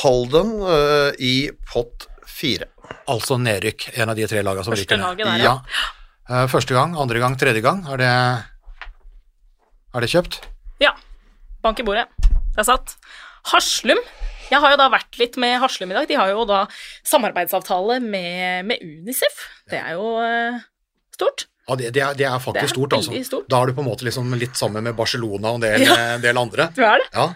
Halden 0.00 0.54
uh, 0.64 1.10
i 1.20 1.50
pott 1.68 2.08
fire. 2.24 2.70
Altså 3.10 3.36
nedrykk, 3.40 3.90
en 4.00 4.12
av 4.12 4.16
de 4.16 4.26
tre 4.30 4.40
lagene 4.44 4.64
som 4.64 4.72
Første 4.72 4.86
rykker 4.88 5.00
ned. 5.00 5.06
laget 5.12 5.28
der, 5.28 5.44
ja. 5.44 5.54
Eh, 6.24 6.46
Første 6.48 6.72
gang, 6.76 6.96
andre 7.00 7.20
gang, 7.20 7.36
tredje 7.40 7.60
gang. 7.64 7.82
Er 7.92 8.00
det, 8.00 8.10
er 9.94 10.04
det 10.04 10.10
kjøpt? 10.12 10.40
Ja. 10.80 10.94
Bank 11.64 11.80
i 11.80 11.86
bordet. 11.86 12.06
Det 12.54 12.62
er 12.64 12.68
satt. 12.68 12.96
Haslum. 13.52 14.00
Jeg 14.54 14.62
har 14.62 14.74
jo 14.74 14.78
da 14.80 14.86
vært 14.94 15.18
litt 15.20 15.38
med 15.42 15.58
Haslum 15.62 15.90
i 15.92 15.96
dag. 15.98 16.06
De 16.10 16.18
har 16.20 16.30
jo 16.32 16.44
da 16.48 16.62
samarbeidsavtale 17.10 17.98
med, 18.04 18.64
med 18.70 18.82
Unicef. 18.86 19.42
Det 19.70 19.80
er 19.82 19.96
jo 19.98 20.14
eh, 20.22 20.62
stort. 21.16 21.46
Ja, 21.64 21.76
det, 21.80 21.92
det, 21.96 22.02
er, 22.04 22.16
det 22.18 22.26
er 22.28 22.40
faktisk 22.44 22.60
Det 22.60 22.68
er 22.68 22.74
stort, 22.74 22.92
altså. 22.98 23.20
stort. 23.24 23.46
Da 23.48 23.62
er 23.62 23.70
du 23.70 23.76
på 23.78 23.80
en 23.84 23.88
måte 23.88 24.04
liksom 24.04 24.34
litt 24.36 24.58
sammen 24.60 24.84
med 24.84 24.96
Barcelona 24.98 25.54
og 25.54 25.60
en 25.62 25.64
del, 25.64 25.86
Ja. 25.86 25.96
en 26.16 26.24
del 26.24 26.36
andre. 26.40 26.68
Du 26.76 26.82
er 26.84 27.00
det? 27.00 27.08
Ja. 27.16 27.30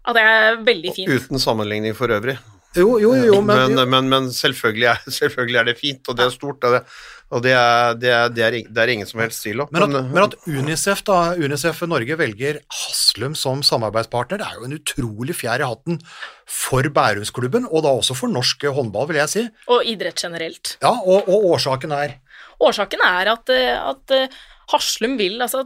Ja, 0.00 0.14
det 0.16 0.22
er 0.24 0.62
veldig 0.64 0.94
fint. 0.96 1.10
Uten 1.12 1.42
sammenligning 1.42 1.92
for 1.94 2.08
øvrig. 2.10 2.38
Jo, 2.78 3.00
jo, 3.02 3.14
jo, 3.18 3.40
men, 3.42 3.74
Men, 3.74 3.88
men, 3.90 4.08
men 4.10 4.28
selvfølgelig, 4.30 4.86
er, 4.92 5.00
selvfølgelig 5.20 5.58
er 5.58 5.64
det 5.70 5.78
fint, 5.80 6.06
og 6.06 6.18
det 6.18 6.26
er 6.26 6.34
stort, 6.34 6.62
og 6.62 6.76
det, 6.76 6.82
og 7.30 7.42
det, 7.42 7.54
er, 7.54 7.96
det, 7.98 8.10
er, 8.14 8.28
det, 8.34 8.44
er, 8.46 8.56
det 8.70 8.82
er 8.82 8.92
ingen 8.94 9.08
som 9.10 9.22
helst 9.22 9.42
tvil 9.42 9.64
om. 9.64 9.72
Men 9.74 9.86
at, 9.86 10.06
men 10.10 10.22
at 10.22 10.36
Unicef 10.46 11.02
da, 11.06 11.18
Unicef 11.38 11.82
Norge 11.90 12.18
velger 12.18 12.60
Haslum 12.74 13.34
som 13.38 13.64
samarbeidspartner, 13.66 14.42
det 14.42 14.46
er 14.46 14.60
jo 14.60 14.68
en 14.68 14.76
utrolig 14.78 15.36
fjær 15.38 15.64
i 15.64 15.68
hatten 15.70 15.98
for 16.46 16.86
Bærumsklubben, 16.94 17.66
og 17.70 17.86
da 17.86 17.94
også 17.98 18.18
for 18.18 18.30
norsk 18.30 18.68
håndball, 18.70 19.10
vil 19.10 19.20
jeg 19.22 19.34
si. 19.34 19.44
Og 19.70 19.86
idrett 19.90 20.22
generelt. 20.22 20.76
Ja, 20.82 20.94
og, 20.94 21.26
og 21.26 21.50
årsaken 21.56 21.94
er 21.96 22.18
Årsaken 22.60 23.00
er 23.00 23.30
at, 23.32 23.50
at 23.50 24.12
eh, 24.12 24.40
Haslum 24.68 25.14
vil 25.16 25.40
altså 25.40 25.62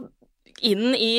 inn 0.63 0.93
i 0.95 1.11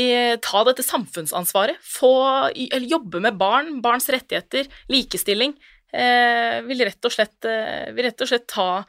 Ta 0.42 0.62
dette 0.64 0.84
samfunnsansvaret. 0.84 1.76
Få 1.84 2.12
eller 2.54 2.86
jobbe 2.88 3.20
med 3.20 3.36
barn, 3.36 3.80
barns 3.84 4.08
rettigheter, 4.12 4.70
likestilling. 4.92 5.52
Eh, 5.96 6.62
vil 6.66 6.84
rett 6.84 7.08
og 7.08 7.12
slett, 7.12 7.46
eh, 7.48 7.88
rett 8.04 8.20
og 8.20 8.28
slett 8.28 8.46
ta, 8.50 8.84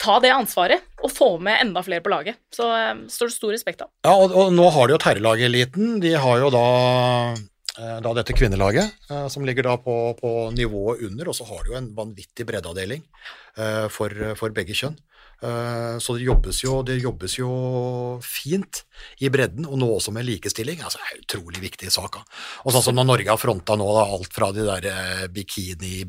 ta 0.00 0.16
det 0.20 0.32
ansvaret 0.34 0.82
og 1.00 1.12
få 1.12 1.30
med 1.40 1.62
enda 1.62 1.82
flere 1.86 2.04
på 2.04 2.12
laget. 2.12 2.40
Så 2.52 2.66
eh, 2.76 3.06
står 3.08 3.30
det 3.30 3.36
stor 3.36 3.54
respekt 3.54 3.84
av. 3.86 3.92
Ja, 4.04 4.12
og, 4.12 4.34
og 4.34 4.52
nå 4.52 4.68
har 4.74 4.88
de 4.88 4.96
jo 4.96 5.00
terrelageliten. 5.00 5.94
De 6.04 6.12
har 6.20 6.42
jo 6.42 6.50
da, 6.52 6.64
da 8.04 8.14
dette 8.18 8.36
kvinnelaget, 8.36 9.08
som 9.32 9.46
ligger 9.48 9.70
da 9.70 9.78
på, 9.80 9.96
på 10.20 10.34
nivået 10.56 11.06
under, 11.08 11.30
og 11.30 11.38
så 11.38 11.48
har 11.48 11.64
de 11.64 11.72
jo 11.72 11.78
en 11.80 11.92
vanvittig 11.96 12.44
breddeavdeling 12.48 13.06
for, 13.94 14.12
for 14.38 14.52
begge 14.56 14.76
kjønn. 14.76 14.98
Eh, 15.42 15.98
Så 15.98 16.14
det 16.16 16.24
jobbes, 16.26 16.62
jo, 16.64 16.82
det 16.84 16.98
jobbes 17.00 17.38
jo 17.38 17.48
fint 18.22 18.82
i 19.24 19.28
bredden, 19.32 19.64
og 19.66 19.78
nå 19.80 19.86
også 19.96 20.12
med 20.12 20.24
likestilling. 20.28 20.82
Altså, 20.84 20.98
det 21.00 21.06
er 21.06 21.14
en 21.16 21.22
utrolig 21.24 21.60
viktig 21.64 21.90
sak. 21.92 22.18
Og 22.64 22.72
sånn 22.74 22.84
som 22.84 22.94
når 22.98 23.06
Norge 23.08 23.30
har 23.32 23.40
fronta 23.40 23.76
nå 23.80 23.86
da, 23.96 24.04
alt 24.04 24.32
fra 24.36 24.50
de 24.52 24.62
der 24.68 24.84
eh, 24.90 25.26
bikini 25.32 26.04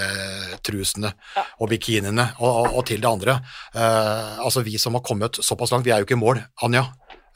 beach-trusene 0.00 1.12
og 1.60 1.68
bikiniene 1.72 2.26
og, 2.40 2.48
og, 2.50 2.66
og 2.80 2.86
til 2.88 3.00
det 3.04 3.10
andre. 3.10 3.38
Eh, 3.74 4.38
altså 4.44 4.64
Vi 4.64 4.78
som 4.80 4.94
har 4.96 5.04
kommet 5.04 5.36
såpass 5.44 5.72
langt, 5.74 5.84
vi 5.86 5.92
er 5.92 6.00
jo 6.00 6.08
ikke 6.08 6.16
i 6.18 6.24
mål, 6.24 6.40
Anja. 6.64 6.84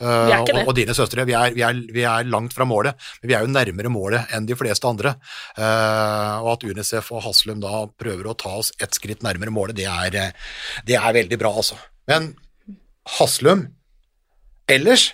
Eh, 0.03 0.33
og, 0.41 0.51
og 0.65 0.73
dine 0.77 0.95
søstre, 0.97 1.25
vi 1.29 1.37
er, 1.39 1.55
vi, 1.55 1.63
er, 1.65 1.79
vi 1.95 2.05
er 2.09 2.27
langt 2.29 2.55
fra 2.57 2.67
målet, 2.69 2.99
men 3.23 3.31
vi 3.31 3.37
er 3.37 3.45
jo 3.45 3.53
nærmere 3.53 3.93
målet 3.93 4.35
enn 4.35 4.49
de 4.49 4.57
fleste 4.59 4.89
andre. 4.91 5.15
Uh, 5.59 6.43
og 6.43 6.55
at 6.57 6.67
Unicef 6.67 7.13
og 7.15 7.25
Haslum 7.29 7.63
da 7.63 7.85
prøver 8.01 8.29
å 8.31 8.39
ta 8.39 8.57
oss 8.61 8.73
ett 8.83 8.97
skritt 8.97 9.25
nærmere 9.27 9.55
målet, 9.55 9.79
det 9.79 9.89
er, 9.91 10.35
det 10.87 10.99
er 10.99 11.19
veldig 11.21 11.41
bra, 11.41 11.55
altså. 11.63 11.79
Men 12.11 12.33
Haslum 13.19 13.69
ellers 14.71 15.13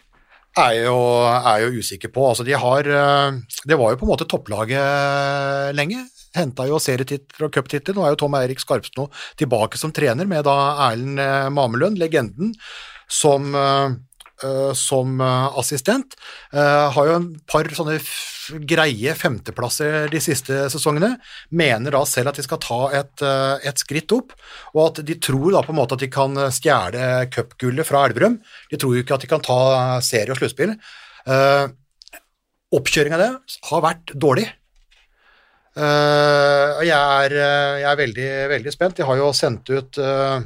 er 0.58 0.76
jo, 0.80 0.96
er 1.28 1.66
jo 1.66 1.82
usikker 1.82 2.10
på. 2.14 2.24
Altså, 2.26 2.46
de 2.46 2.56
har 2.58 2.86
eh, 2.86 3.36
Det 3.68 3.76
var 3.78 3.92
jo 3.92 4.00
på 4.00 4.06
en 4.06 4.10
måte 4.10 4.26
topplaget 4.30 5.76
lenge. 5.78 6.02
Henta 6.34 6.66
jo 6.66 6.78
serietitler 6.82 7.46
og 7.46 7.54
cuptitler. 7.54 7.94
Nå 7.94 8.06
er 8.06 8.14
jo 8.14 8.20
Tom 8.24 8.34
Eirik 8.38 8.62
Skarpsno 8.62 9.08
tilbake 9.38 9.78
som 9.78 9.94
trener, 9.94 10.26
med 10.30 10.46
da 10.46 10.56
Erlend 10.88 11.22
Mamelund, 11.54 11.98
legenden, 12.02 12.54
som 13.10 13.50
som 14.76 15.20
eh, 15.20 15.58
assistent. 15.60 16.16
Eh, 16.52 16.86
har 16.94 17.08
jo 17.08 17.16
en 17.18 17.28
par 17.50 17.68
sånne 17.76 17.98
greie 18.66 19.14
femteplasser 19.14 20.08
de 20.12 20.22
siste 20.22 20.64
sesongene. 20.72 21.14
Mener 21.50 21.94
da 21.94 22.04
selv 22.08 22.32
at 22.32 22.40
de 22.40 22.46
skal 22.46 22.62
ta 22.62 22.80
et, 23.00 23.26
eh, 23.26 23.68
et 23.70 23.82
skritt 23.82 24.14
opp, 24.16 24.32
og 24.74 24.82
at 24.86 25.02
de 25.06 25.18
tror 25.22 25.50
da 25.54 25.64
på 25.66 25.74
en 25.74 25.80
måte 25.80 25.98
at 25.98 26.04
de 26.04 26.10
kan 26.12 26.38
stjele 26.54 27.26
cupgullet 27.34 27.86
fra 27.86 28.06
Elverum. 28.08 28.40
De 28.70 28.80
tror 28.80 28.96
jo 28.96 29.04
ikke 29.04 29.18
at 29.18 29.26
de 29.26 29.32
kan 29.34 29.44
ta 29.44 29.60
serie 30.04 30.32
og 30.32 30.40
sluttspill. 30.40 30.76
Oppkjøringa 32.70 33.18
av 33.18 33.22
det 33.24 33.60
har 33.70 33.82
vært 33.82 34.12
dårlig. 34.14 34.46
Eh, 35.78 36.80
jeg 36.82 36.98
er, 36.98 37.32
eh, 37.32 37.76
jeg 37.80 37.88
er 37.90 38.00
veldig, 38.00 38.30
veldig 38.54 38.72
spent. 38.74 38.96
De 38.98 39.06
har 39.06 39.20
jo 39.20 39.30
sendt 39.36 39.70
ut 39.70 39.98
eh, 40.02 40.42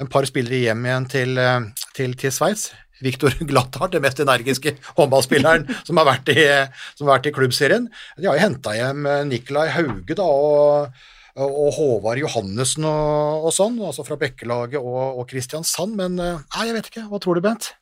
en 0.00 0.10
par 0.10 0.24
spillere 0.28 0.62
hjem 0.62 0.86
igjen 0.88 1.08
til, 1.12 1.38
eh, 1.38 1.60
til, 1.96 2.16
til 2.20 2.32
Sveits. 2.32 2.70
Viktor 3.02 3.34
Glatthardt, 3.50 3.96
den 3.96 4.04
mest 4.04 4.20
energiske 4.22 4.76
håndballspilleren 4.98 5.66
som 5.88 5.98
har 6.02 6.06
vært 6.12 6.30
i, 6.34 6.46
som 6.94 7.08
har 7.08 7.16
vært 7.18 7.30
i 7.32 7.34
klubbserien. 7.34 7.88
De 8.18 8.28
har 8.30 8.38
jo 8.38 8.44
henta 8.46 8.76
hjem 8.78 9.06
eh, 9.10 9.22
Nikolai 9.32 9.68
Hauge 9.74 10.14
da, 10.18 10.26
og, 10.28 11.06
og 11.42 11.70
Håvard 11.78 12.20
Johannessen 12.22 12.86
og, 12.86 13.48
og 13.48 13.54
sånn, 13.56 13.80
altså 13.82 14.06
fra 14.06 14.18
Bekkelaget 14.20 14.78
og, 14.78 15.22
og 15.22 15.24
Kristiansand, 15.32 15.96
men 15.98 16.20
eh, 16.22 16.36
nei, 16.54 16.68
jeg 16.70 16.76
vet 16.78 16.92
ikke. 16.92 17.08
Hva 17.10 17.22
tror 17.24 17.40
du, 17.40 17.44
Bent? 17.48 17.72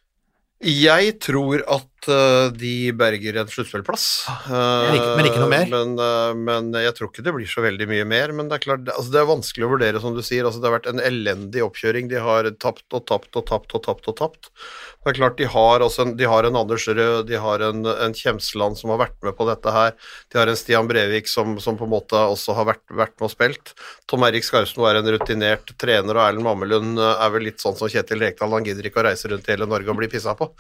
Jeg 0.62 1.16
tror 1.18 1.64
at 1.74 2.06
eh, 2.06 2.52
de 2.54 2.74
berger 2.94 3.40
en 3.40 3.48
sluttspillplass. 3.50 4.04
Men 4.46 4.94
ikke- 4.94 5.16
men 5.18 5.26
ikke 5.26 5.40
noe 5.42 5.48
mer? 5.50 5.72
Men, 5.72 5.96
men 6.46 6.68
jeg 6.84 6.94
tror 6.94 7.10
ikke 7.10 7.24
det 7.26 7.32
blir 7.34 7.50
så 7.50 7.64
veldig 7.64 7.88
mye 7.90 8.04
mer. 8.06 8.30
Men 8.38 8.46
det 8.46 8.60
er 8.60 8.62
klart, 8.68 8.86
altså 8.94 9.10
det 9.10 9.18
er 9.24 9.26
vanskelig 9.32 9.66
å 9.66 9.72
vurdere, 9.72 9.98
som 10.04 10.14
du 10.14 10.22
sier. 10.22 10.46
Altså 10.46 10.62
det 10.62 10.70
har 10.70 10.76
vært 10.76 10.86
en 10.92 11.02
elendig 11.02 11.64
oppkjøring. 11.66 12.06
De 12.14 12.22
har 12.22 12.46
tapt 12.62 12.86
og 12.94 13.02
tapt 13.10 13.34
og 13.42 13.48
tapt 13.50 13.74
og 13.74 13.82
tapt 13.88 14.06
og 14.12 14.16
tapt. 14.22 14.52
Det 15.02 15.10
er 15.10 15.16
klart 15.18 15.38
De 15.38 15.46
har, 15.50 15.82
en, 15.82 16.12
de 16.16 16.26
har 16.30 16.46
en 16.46 16.56
Anders 16.60 16.84
Rød, 16.86 17.26
de 17.26 17.38
har 17.42 17.64
en, 17.66 17.86
en 17.90 18.14
Kjemsland 18.14 18.78
som 18.78 18.92
har 18.94 19.00
vært 19.00 19.16
med 19.26 19.34
på 19.38 19.46
dette 19.48 19.72
her. 19.74 19.96
De 20.30 20.38
har 20.38 20.50
en 20.50 20.58
Stian 20.58 20.86
Brevik 20.86 21.30
som, 21.30 21.56
som 21.62 21.78
på 21.78 21.88
en 21.88 21.94
måte 21.94 22.18
også 22.18 22.54
har 22.54 22.68
vært, 22.70 22.84
vært 22.86 23.16
med 23.16 23.26
og 23.26 23.32
spilt. 23.32 23.72
Tom 24.10 24.22
Erik 24.28 24.46
Skarsmo 24.46 24.86
er 24.86 25.00
en 25.00 25.10
rutinert 25.10 25.74
trener, 25.80 26.14
og 26.14 26.22
Erlend 26.22 26.46
Mammelund 26.46 27.02
eh, 27.02 27.24
er 27.26 27.34
vel 27.34 27.48
litt 27.48 27.62
sånn 27.62 27.74
som 27.78 27.90
Kjetil 27.90 28.22
Rekdal. 28.22 28.54
Han 28.54 28.68
gidder 28.68 28.86
ikke 28.86 29.02
å 29.02 29.06
reise 29.08 29.30
rundt 29.32 29.50
i 29.50 29.56
hele 29.56 29.66
Norge 29.70 29.90
og 29.90 29.98
bli 29.98 30.10
pissa 30.12 30.36
på. 30.38 30.52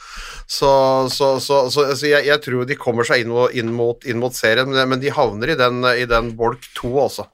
Så, 0.50 0.72
så, 1.14 1.36
så, 1.38 1.62
så, 1.70 1.86
jeg, 2.00 2.26
jeg 2.26 2.42
tror 2.42 2.66
de 2.66 2.78
kommer 2.80 3.06
seg 3.06 3.22
inn, 3.22 3.36
inn, 3.54 3.70
mot, 3.76 4.02
inn 4.02 4.18
mot 4.22 4.34
serien, 4.34 4.74
men 4.90 5.02
de 5.02 5.14
havner 5.14 5.54
i 5.54 5.58
den, 5.60 5.84
i 5.94 6.08
den 6.10 6.34
bolk 6.38 6.66
to, 6.74 6.90
altså. 7.04 7.30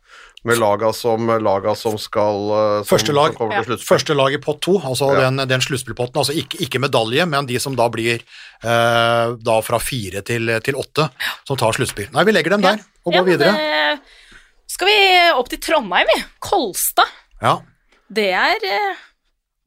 Med 0.47 0.59
laga 0.61 0.93
som, 0.95 1.27
laga 1.43 1.73
som 1.75 1.97
skal 1.99 2.37
eh, 2.55 2.75
som, 2.85 2.87
Første 2.93 3.13
lag, 3.17 3.35
som 3.37 3.51
Ja. 3.51 3.63
til. 3.67 3.81
Første 3.83 4.15
lag 4.15 4.33
i 4.33 4.39
pott 4.39 4.61
to, 4.63 4.77
altså 4.79 5.09
Ja. 5.17 5.25
den, 5.31 5.43
den 5.51 5.61
sluttspillpotten. 5.61 6.15
Altså 6.23 6.33
ikke, 6.37 6.61
ikke 6.63 6.79
medalje, 6.79 7.27
men 7.27 7.47
de 7.47 7.59
som 7.59 7.75
da 7.75 7.89
blir 7.91 8.21
eh, 8.63 9.35
da 9.43 9.57
fra 9.67 9.81
fire 9.83 10.23
til, 10.23 10.47
til 10.63 10.75
åtte, 10.79 11.09
som 11.49 11.57
tar 11.59 11.73
sluttspill. 11.75 12.09
Nei, 12.15 12.25
vi 12.25 12.33
legger 12.33 12.51
dem 12.55 12.63
der 12.63 12.79
og 13.05 13.13
Ja, 13.13 13.21
går 13.21 13.27
videre. 13.33 13.53
Det, 13.53 14.01
Skal 14.69 14.87
vi 14.87 14.99
opp 15.35 15.49
til 15.49 15.59
Trondheim, 15.65 16.07
vi? 16.15 16.23
Kolstad. 16.45 17.09
Ja. 17.43 17.57
Det 18.09 18.31
er 18.33 18.63
eh, 18.65 18.97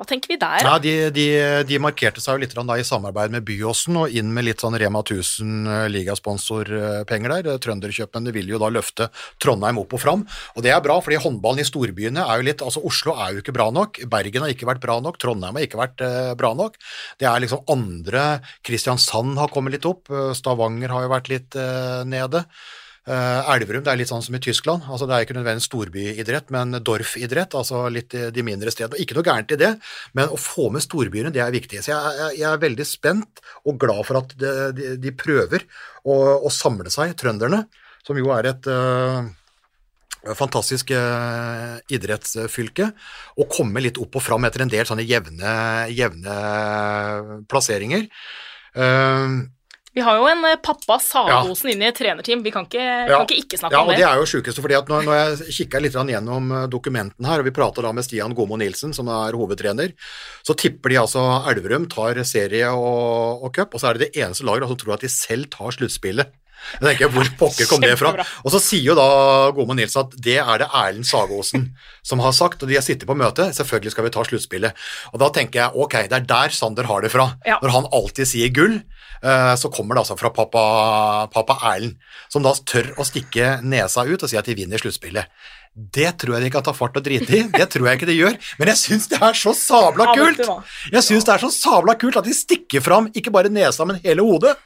Hva 0.02 0.08
tenker 0.10 0.32
vi 0.32 0.36
der? 0.41 0.64
Ja, 0.66 0.80
de, 0.82 0.91
de, 1.14 1.24
de 1.70 1.78
markerte 1.78 2.24
seg 2.24 2.34
jo 2.34 2.41
litt 2.41 2.56
i 2.58 2.86
samarbeid 2.88 3.36
med 3.36 3.43
Byåsen 3.45 3.99
og 4.02 4.16
inn 4.18 4.32
med 4.34 4.47
litt 4.47 4.64
sånn 4.64 4.74
Rema 4.82 5.04
1000 5.06 5.70
eh, 5.70 7.04
der. 7.06 7.49
Trønderkjøpmennene 7.62 8.34
vil 8.34 8.49
jo 8.49 8.58
da 8.64 8.72
løfte 8.74 9.12
Trondheim 9.38 9.78
opp 9.84 9.93
og 9.93 10.02
fram, 10.02 10.26
og 10.56 10.66
det 10.66 10.74
er 10.74 10.82
bra, 10.82 10.97
fordi 11.06 11.22
håndballen 11.22 11.62
i 11.62 11.68
storbyene 11.70 12.26
er 12.26 12.41
jo 12.41 12.47
litt 12.49 12.66
Altså, 12.66 12.82
Oslo 12.88 13.14
er 13.14 13.36
jo 13.36 13.45
ikke 13.45 13.54
bra 13.54 13.70
nok, 13.70 14.02
Bergen 14.10 14.47
har 14.47 14.56
ikke 14.56 14.70
vært 14.72 14.82
bra 14.82 14.97
nok, 15.06 15.22
Trondheim 15.22 15.60
har 15.60 15.70
ikke 15.70 15.84
vært 15.84 16.02
eh, 16.08 16.34
bra 16.39 16.56
nok. 16.58 16.82
Det 17.22 17.30
er 17.30 17.45
liksom 17.45 17.70
andre 17.70 18.28
Kristiansand 18.66 19.38
har 19.38 19.54
kommet 19.54 19.78
litt 19.78 19.86
opp, 19.86 20.10
eh, 20.10 20.32
Stavanger 20.34 20.97
har 20.97 21.06
jo 21.06 21.14
vært 21.14 21.30
litt 21.30 21.62
eh, 21.62 22.02
nede. 22.10 22.47
Eh, 23.10 23.49
Elverum 23.56 23.82
det 23.82 23.89
er 23.89 23.97
litt 23.97 24.12
sånn 24.12 24.22
som 24.22 24.36
i 24.38 24.41
Tyskland. 24.43 24.86
altså 24.86 25.08
Det 25.10 25.16
er 25.16 25.26
ikke 25.26 25.38
nødvendigvis 25.38 25.70
storbyidrett, 25.72 26.52
men 26.54 26.78
dorfidrett. 26.86 27.56
altså 27.56 27.89
litt 27.89 28.14
de 28.14 28.43
mindre 28.45 28.72
stedene. 28.72 28.99
Ikke 29.02 29.18
noe 29.18 29.26
gærent 29.26 29.52
i 29.52 29.58
det, 29.58 29.72
men 30.14 30.30
å 30.30 30.38
få 30.38 30.70
med 30.70 30.86
storbyene 30.86 31.34
det 31.34 31.41
er 31.41 31.52
viktig. 31.52 31.82
Så 31.82 31.93
jeg, 31.93 32.16
jeg, 32.20 32.39
jeg 32.41 32.49
er 32.52 32.62
veldig 32.62 32.86
spent 32.86 33.41
og 33.66 33.80
glad 33.82 34.06
for 34.06 34.22
at 34.22 34.36
de, 34.38 34.54
de, 34.78 34.95
de 35.02 35.14
prøver 35.18 35.66
å, 36.06 36.18
å 36.45 36.49
samle 36.54 36.93
seg, 36.93 37.16
trønderne, 37.18 37.66
som 38.06 38.18
jo 38.18 38.30
er 38.34 38.49
et 38.49 38.70
uh, 38.70 39.26
fantastisk 40.38 40.93
uh, 40.93 41.82
idrettsfylke, 41.89 42.91
og 43.38 43.49
komme 43.54 43.82
litt 43.82 43.97
opp 44.02 44.18
og 44.18 44.26
fram 44.26 44.45
etter 44.45 44.66
en 44.66 44.74
del 44.74 44.86
sånne 44.89 45.06
jevne, 45.06 45.58
jevne 45.93 46.38
plasseringer. 47.49 48.08
Eh, 48.72 49.34
Vi 49.94 50.02
har 50.06 50.16
jo 50.22 50.28
en 50.32 50.46
eh, 50.48 50.56
pappa 50.64 50.96
Sagosen 51.04 51.74
inn 51.74 51.82
i 51.84 51.88
et 51.89 51.98
trenerteam. 51.98 52.44
Vi 52.46 52.52
kan 52.54 52.66
ikke, 52.68 52.80
Ja. 52.82 53.18
kan 53.18 53.26
ikke 53.28 53.42
ikke 53.44 53.60
snakke 53.60 53.76
Ja, 53.76 53.82
om 53.82 53.89
og 53.89 53.96
det. 53.96 54.00
det 54.00 54.08
er 54.08 54.16
jo 54.22 54.30
sjukeste, 54.30 54.62
fordi 54.64 54.78
at 54.78 54.88
når, 54.88 55.04
når 55.04 55.16
jeg 55.20 55.56
kikka 55.58 55.82
litt 55.84 55.94
gjennom 55.94 56.48
dokumentene 56.70 56.70
dokumenten 56.72 57.26
her, 57.28 57.39
og 57.39 57.46
vi 57.46 57.52
prata 57.52 57.82
da 57.82 57.92
med 57.92 58.04
Stian 58.08 58.34
Gomo 58.34 58.56
Nilsen, 58.58 58.94
som 58.96 59.08
er 59.12 59.36
hovedtrener, 59.38 59.92
så 60.44 60.56
tipper 60.56 60.89
de 60.89 60.96
altså 61.04 61.44
Elverum 61.52 61.89
tar 61.92 62.24
serie 62.24 62.70
og, 62.72 63.44
og 63.44 63.54
cup, 63.54 63.74
og 63.76 63.80
så 63.82 63.89
er 63.92 63.94
det 64.00 64.12
det 64.14 64.22
eneste 64.24 64.46
laget 64.48 64.68
som 64.72 64.78
tror 64.78 64.94
at 64.96 65.02
de 65.02 65.10
selv 65.12 65.50
tar 65.52 65.72
sluttspillet. 65.76 66.32
Jeg 66.78 66.86
tenker, 66.94 67.10
Hvor 67.10 67.26
pokker 67.39 67.66
kom 67.66 67.82
det 67.82 67.98
fra? 67.98 68.12
Og 68.46 68.52
så 68.54 68.60
sier 68.62 68.84
jo 68.92 68.96
da 68.96 69.50
Gomo 69.58 69.74
Nilsen 69.74 70.04
at 70.06 70.12
det 70.22 70.38
er 70.38 70.62
det 70.62 70.68
Erlend 70.70 71.08
Sagåsen 71.10 71.72
som 72.06 72.20
har 72.22 72.32
sagt, 72.38 72.62
og 72.62 72.70
de 72.70 72.78
har 72.78 72.86
sittet 72.86 73.10
på 73.10 73.18
møte, 73.18 73.50
selvfølgelig 73.58 73.92
skal 73.96 74.06
vi 74.06 74.14
ta 74.14 74.24
sluttspillet. 74.24 74.74
Og 75.12 75.20
da 75.20 75.30
tenker 75.34 75.64
jeg 75.66 75.74
ok, 75.76 75.96
det 76.08 76.20
er 76.22 76.28
der 76.30 76.50
Sander 76.54 76.86
har 76.86 77.02
det 77.02 77.12
fra. 77.12 77.32
Ja. 77.46 77.58
Når 77.64 77.74
han 77.80 77.89
alltid 77.92 78.30
sier 78.30 78.54
gull, 78.54 78.78
eh, 78.78 79.01
så 79.55 79.69
kommer 79.69 79.95
det 79.95 80.01
altså 80.01 80.15
fra 80.17 80.32
pappa, 80.34 80.61
pappa 81.34 81.57
Erlend, 81.76 81.97
som 82.34 82.41
da 82.45 82.53
tør 82.65 82.91
å 82.97 83.05
stikke 83.05 83.59
nesa 83.61 84.01
ut 84.09 84.24
og 84.26 84.30
si 84.32 84.38
at 84.39 84.47
de 84.49 84.55
vinner 84.57 84.82
sluttspillet. 84.82 85.30
Det 85.72 86.09
tror 86.19 86.36
jeg 86.36 86.47
de 86.47 86.51
kan 86.51 86.63
ta 86.65 86.74
fart 86.76 86.97
og 86.99 87.05
drite 87.05 87.32
i, 87.38 87.43
det 87.53 87.69
tror 87.72 87.88
jeg 87.88 87.99
ikke 88.01 88.09
de 88.09 88.17
gjør, 88.17 88.34
men 88.59 88.72
jeg 88.74 88.80
syns 88.82 89.05
det 89.13 89.22
er 89.24 89.38
så 89.39 89.53
sabla 89.55 90.09
kult! 90.17 90.41
Jeg 90.91 91.05
syns 91.05 91.28
det 91.30 91.36
er 91.38 91.43
så 91.45 91.51
sabla 91.53 91.95
kult 92.01 92.17
at 92.19 92.28
de 92.28 92.34
stikker 92.36 92.84
fram 92.84 93.07
ikke 93.15 93.32
bare 93.32 93.51
nesa, 93.53 93.86
men 93.88 94.01
hele 94.03 94.26
hodet, 94.26 94.57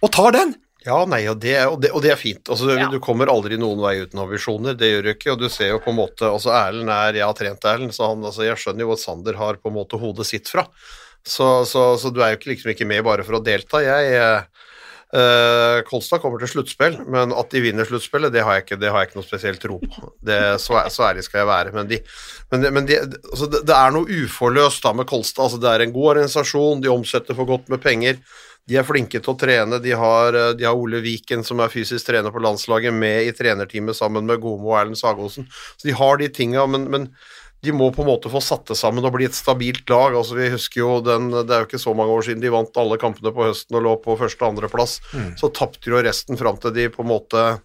og 0.00 0.12
tar 0.14 0.36
den. 0.36 0.54
Ja, 0.86 1.02
nei, 1.04 1.24
og 1.28 1.40
det, 1.42 1.50
er- 1.60 1.68
og 1.68 1.80
det, 1.82 1.90
og 1.92 2.00
det 2.00 2.12
er 2.14 2.16
fint. 2.16 2.46
Altså, 2.48 2.70
Ja. 2.78 2.86
Du 2.88 3.00
kommer 3.04 3.28
aldri 3.28 3.58
noen 3.60 3.82
vei 3.82 3.98
uten 4.00 4.22
ambisjoner, 4.22 4.72
det 4.80 4.88
gjør 4.88 5.02
du 5.04 5.10
ikke. 5.12 5.32
Og 5.34 5.42
du 5.42 5.48
ser 5.52 5.74
jo 5.74 5.80
på 5.84 5.90
en 5.92 5.98
måte 5.98 6.24
altså 6.24 6.54
Erlend 6.56 6.88
er 6.88 7.18
Jeg 7.18 7.26
har 7.26 7.36
trent 7.36 7.66
Erlend, 7.68 7.92
så 7.92 8.08
han, 8.08 8.22
altså, 8.24 8.46
jeg 8.46 8.56
skjønner 8.56 8.86
jo 8.86 8.88
hvor 8.94 9.00
Sander 9.02 9.36
har 9.36 9.58
på 9.60 9.68
en 9.68 9.76
måte 9.76 10.00
hodet 10.00 10.24
sitt 10.30 10.48
fra. 10.48 10.64
Så, 11.26 11.64
så, 11.68 11.94
så 12.00 12.10
du 12.12 12.22
er 12.24 12.34
jo 12.34 12.50
liksom 12.50 12.72
ikke 12.72 12.88
med 12.88 13.04
bare 13.06 13.24
for 13.26 13.38
å 13.38 13.44
delta. 13.44 13.82
Jeg 13.84 14.16
eh, 14.20 15.80
Kolstad 15.88 16.22
kommer 16.22 16.40
til 16.40 16.52
sluttspill, 16.54 17.00
men 17.10 17.34
at 17.36 17.50
de 17.52 17.62
vinner 17.64 17.88
sluttspillet, 17.88 18.32
det 18.32 18.44
har 18.46 18.58
jeg 18.58 18.66
ikke, 18.66 18.80
har 18.86 19.02
jeg 19.02 19.10
ikke 19.10 19.20
noe 19.20 19.28
spesielt 19.28 19.62
tro 19.62 19.78
på. 19.82 20.12
Det, 20.26 20.40
så, 20.62 20.78
så 20.92 21.08
ærlig 21.10 21.26
skal 21.26 21.42
jeg 21.42 21.50
være. 21.50 21.74
Men, 21.76 21.90
de, 21.90 22.00
men, 22.52 22.68
men 22.76 22.88
de, 22.88 23.00
altså, 23.32 23.50
det, 23.50 23.64
det 23.68 23.76
er 23.76 23.96
noe 23.96 24.20
uforløst 24.22 24.86
da 24.86 24.94
med 24.96 25.10
Kolstad. 25.10 25.48
Altså, 25.48 25.60
det 25.62 25.72
er 25.72 25.86
en 25.86 25.96
god 25.96 26.12
organisasjon, 26.14 26.84
de 26.84 26.92
omsetter 26.92 27.38
for 27.38 27.50
godt 27.50 27.68
med 27.72 27.82
penger. 27.84 28.22
De 28.70 28.76
er 28.78 28.86
flinke 28.86 29.18
til 29.18 29.32
å 29.32 29.38
trene. 29.40 29.80
De 29.82 29.92
har, 29.98 30.36
eh, 30.36 30.54
har 30.62 30.78
Ole 30.78 31.02
Viken, 31.04 31.44
som 31.46 31.60
er 31.60 31.72
fysisk 31.72 32.06
trener 32.06 32.32
på 32.32 32.42
landslaget, 32.44 32.94
med 32.94 33.26
i 33.26 33.34
trenerteamet 33.36 33.98
sammen 33.98 34.28
med 34.28 34.40
Gomo 34.42 34.72
og 34.72 34.80
Erlend 34.80 35.00
Sagosen. 35.00 35.48
Så 35.76 35.88
de 35.88 35.96
har 35.96 36.20
de 36.20 36.30
tinga, 36.32 36.66
men, 36.70 36.86
men 36.92 37.08
de 37.62 37.72
må 37.76 37.90
på 37.92 38.00
en 38.02 38.08
måte 38.08 38.30
få 38.32 38.40
satt 38.40 38.70
det 38.70 38.76
sammen 38.80 39.04
og 39.04 39.12
bli 39.12 39.26
et 39.28 39.36
stabilt 39.36 39.88
lag. 39.92 40.14
Altså, 40.16 40.34
vi 40.38 40.48
husker 40.48 40.80
jo 40.80 41.00
den, 41.04 41.28
Det 41.30 41.50
er 41.52 41.64
jo 41.64 41.68
ikke 41.68 41.82
så 41.82 41.92
mange 41.94 42.14
år 42.16 42.22
siden 42.24 42.40
de 42.40 42.52
vant 42.52 42.76
alle 42.80 42.96
kampene 42.96 43.32
på 43.36 43.44
høsten 43.50 43.76
og 43.76 43.82
lå 43.84 43.96
på 44.00 44.16
første- 44.16 44.46
og 44.46 44.54
andreplass. 44.54 45.00
Så 45.36 45.52
tapte 45.52 45.90
jo 45.90 46.00
resten 46.00 46.38
fram 46.40 46.56
til 46.56 46.72
de 46.72 46.88
på 46.88 47.02
en 47.04 47.12
måte 47.12 47.60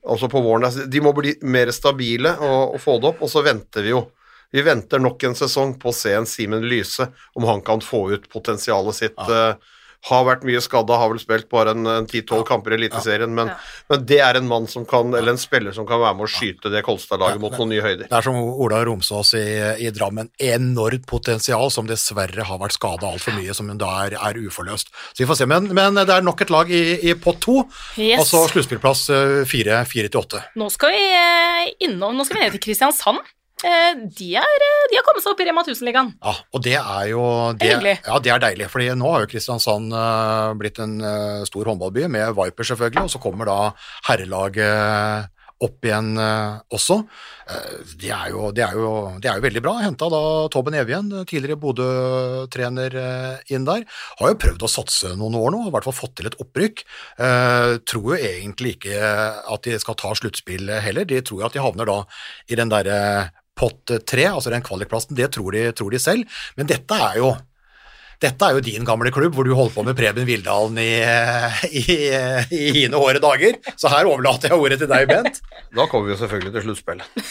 Altså 0.00 0.30
på 0.32 0.40
våren. 0.40 0.64
altså, 0.64 0.86
De 0.88 1.00
må 1.04 1.12
bli 1.12 1.34
mer 1.42 1.68
stabile 1.76 2.30
og, 2.40 2.74
og 2.74 2.80
få 2.80 2.94
det 3.00 3.10
opp, 3.10 3.18
og 3.20 3.28
så 3.28 3.42
venter 3.44 3.82
vi 3.84 3.90
jo. 3.92 4.06
Vi 4.50 4.62
venter 4.64 4.98
nok 4.98 5.22
en 5.28 5.34
sesong 5.36 5.74
på 5.78 5.90
å 5.90 5.94
se 5.94 6.14
en 6.16 6.24
Simen 6.26 6.64
Lyse, 6.64 7.06
om 7.36 7.44
han 7.44 7.60
kan 7.60 7.82
få 7.84 8.06
ut 8.14 8.24
potensialet 8.32 8.96
sitt. 8.96 9.20
Eh, 9.20 9.54
har 10.08 10.22
vært 10.24 10.44
mye 10.48 10.60
skadda, 10.64 10.96
har 10.96 11.10
vel 11.12 11.18
spilt 11.20 11.48
bare 11.52 11.74
en 11.76 11.86
en 11.86 12.06
10-12 12.08 12.44
kamper 12.48 12.72
i 12.72 12.76
Eliteserien, 12.78 13.28
men, 13.36 13.48
Ja. 13.48 13.56
men 13.90 14.04
det 14.08 14.18
er 14.24 14.36
en 14.38 14.46
mann 14.48 14.66
som 14.66 14.86
kan, 14.88 15.12
eller 15.14 15.32
en 15.34 15.38
spiller 15.38 15.74
som 15.76 15.84
kan 15.86 16.00
være 16.00 16.16
med 16.16 16.24
å 16.24 16.30
skyte 16.32 16.70
det 16.72 16.82
Kolstad-laget 16.86 17.38
mot 17.42 17.52
noen 17.58 17.68
nye 17.74 17.82
høyder. 17.84 18.08
Det 18.08 18.16
er 18.16 18.22
som 18.24 18.34
Ola 18.36 18.78
Romsås 18.88 19.34
i, 19.36 19.44
i 19.86 19.90
Drammen, 19.90 20.30
enormt 20.40 21.04
potensial 21.06 21.68
som 21.70 21.86
dessverre 21.86 22.46
har 22.48 22.58
vært 22.62 22.78
skada 22.78 23.10
altfor 23.12 23.36
mye, 23.36 23.52
som 23.54 23.68
da 23.76 23.90
er, 24.06 24.16
er 24.16 24.40
uforløst. 24.40 24.88
Så 25.12 25.18
vi 25.24 25.28
får 25.28 25.36
se, 25.42 25.46
men, 25.50 25.68
men 25.76 25.94
det 26.00 26.08
er 26.08 26.22
nok 26.24 26.40
et 26.46 26.50
lag 26.54 26.70
i, 26.72 26.82
i 27.10 27.14
pott 27.14 27.40
to, 27.44 27.58
Yes. 28.00 28.20
altså 28.24 28.46
sluttspillplass 28.54 29.04
eh, 29.12 29.44
fire, 29.44 29.82
fire 29.84 30.08
til 30.08 30.20
åtte. 30.22 30.40
Nå 30.56 30.70
skal 30.72 30.94
vi 30.96 31.04
eh, 31.12 31.68
innom, 31.88 32.16
nå 32.16 32.24
skal 32.24 32.40
vi 32.40 32.46
ned 32.46 32.56
til 32.56 32.64
Kristiansand. 32.70 33.20
Eh, 33.66 33.96
De, 34.16 34.28
er, 34.40 34.62
eh, 34.66 34.84
de 34.90 34.96
har 34.98 35.04
kommet 35.06 35.24
seg 35.24 35.34
opp 35.34 35.42
i 35.42 35.48
Rema 35.48 35.64
1000-ligaen. 35.66 36.14
Ja, 36.24 36.36
og 36.54 36.62
det 36.64 36.76
er 36.78 37.08
jo 37.12 37.24
Det 37.58 37.72
hyggelig. 37.74 37.96
Ja, 38.06 38.20
det 38.22 38.32
er 38.32 38.44
deilig, 38.46 38.70
fordi 38.72 38.88
nå 38.96 39.10
har 39.12 39.26
jo 39.26 39.32
Kristiansand 39.34 39.92
eh, 39.92 40.54
blitt 40.60 40.80
en 40.80 40.96
stor 41.48 41.68
håndballby, 41.72 42.06
med 42.08 42.32
Viper 42.38 42.70
selvfølgelig, 42.72 43.04
og 43.04 43.12
så 43.12 43.20
kommer 43.22 43.50
da 43.50 43.58
herrelaget 44.08 45.28
opp 45.60 45.84
igjen 45.84 46.14
også. 46.72 46.94
Det, 48.00 48.08
er 48.08 48.30
jo, 48.32 48.46
det, 48.56 48.62
er 48.64 48.78
jo, 48.80 48.92
det 49.20 49.28
er 49.28 49.36
jo 49.36 49.44
veldig 49.44 49.60
bra. 49.60 49.74
Henta 49.84 50.06
da 50.08 50.20
Tobben 50.48 50.76
Evjen, 50.78 51.10
tidligere 51.28 51.58
Bodø-trener, 51.60 52.96
inn 53.52 53.66
der. 53.68 53.84
Har 54.22 54.32
jo 54.32 54.38
prøvd 54.40 54.64
å 54.64 54.70
satse 54.72 55.10
noen 55.20 55.36
år 55.36 55.52
nå, 55.52 55.66
i 55.68 55.74
hvert 55.74 55.84
fall 55.84 55.98
fått 55.98 56.14
til 56.16 56.30
et 56.30 56.38
opprykk. 56.40 56.80
Tror 57.92 58.08
jo 58.08 58.16
egentlig 58.16 58.78
ikke 58.78 59.02
at 59.52 59.68
de 59.68 59.76
skal 59.84 59.98
ta 60.00 60.14
sluttspill 60.16 60.72
heller. 60.80 61.04
De 61.04 61.20
tror 61.20 61.42
jo 61.42 61.50
at 61.50 61.58
de 61.58 61.64
havner 61.66 61.92
da 61.92 61.98
i 62.48 62.56
den 62.56 62.72
derre 62.72 62.96
pott 63.60 63.94
tre, 64.08 64.26
altså 64.30 64.52
den 64.52 64.64
kvalikplassen. 64.64 65.16
Det 65.18 65.30
tror 65.36 65.54
de, 65.56 65.68
tror 65.76 65.92
de 65.92 66.00
selv. 66.02 66.40
Men 66.56 66.68
dette 66.70 66.96
er 66.96 67.20
jo 67.20 67.34
dette 68.20 68.44
er 68.44 68.52
jo 68.52 68.60
din 68.60 68.84
gamle 68.84 69.08
klubb, 69.14 69.32
hvor 69.32 69.46
du 69.48 69.54
holdt 69.56 69.72
på 69.72 69.84
med 69.86 69.96
Preben 69.96 70.26
Vildalen 70.28 70.76
i, 70.82 70.90
i, 71.72 71.84
i 72.52 72.72
hine 72.76 73.00
håre 73.00 73.22
dager. 73.22 73.56
Så 73.80 73.88
her 73.92 74.10
overlater 74.10 74.52
jeg 74.52 74.60
ordet 74.60 74.76
til 74.82 74.90
deg, 74.90 75.06
Bent. 75.08 75.40
Da 75.76 75.86
kommer 75.88 76.10
vi 76.10 76.12
jo 76.12 76.18
selvfølgelig 76.20 76.52
til 76.52 76.66
sluttspillet. 76.66 77.22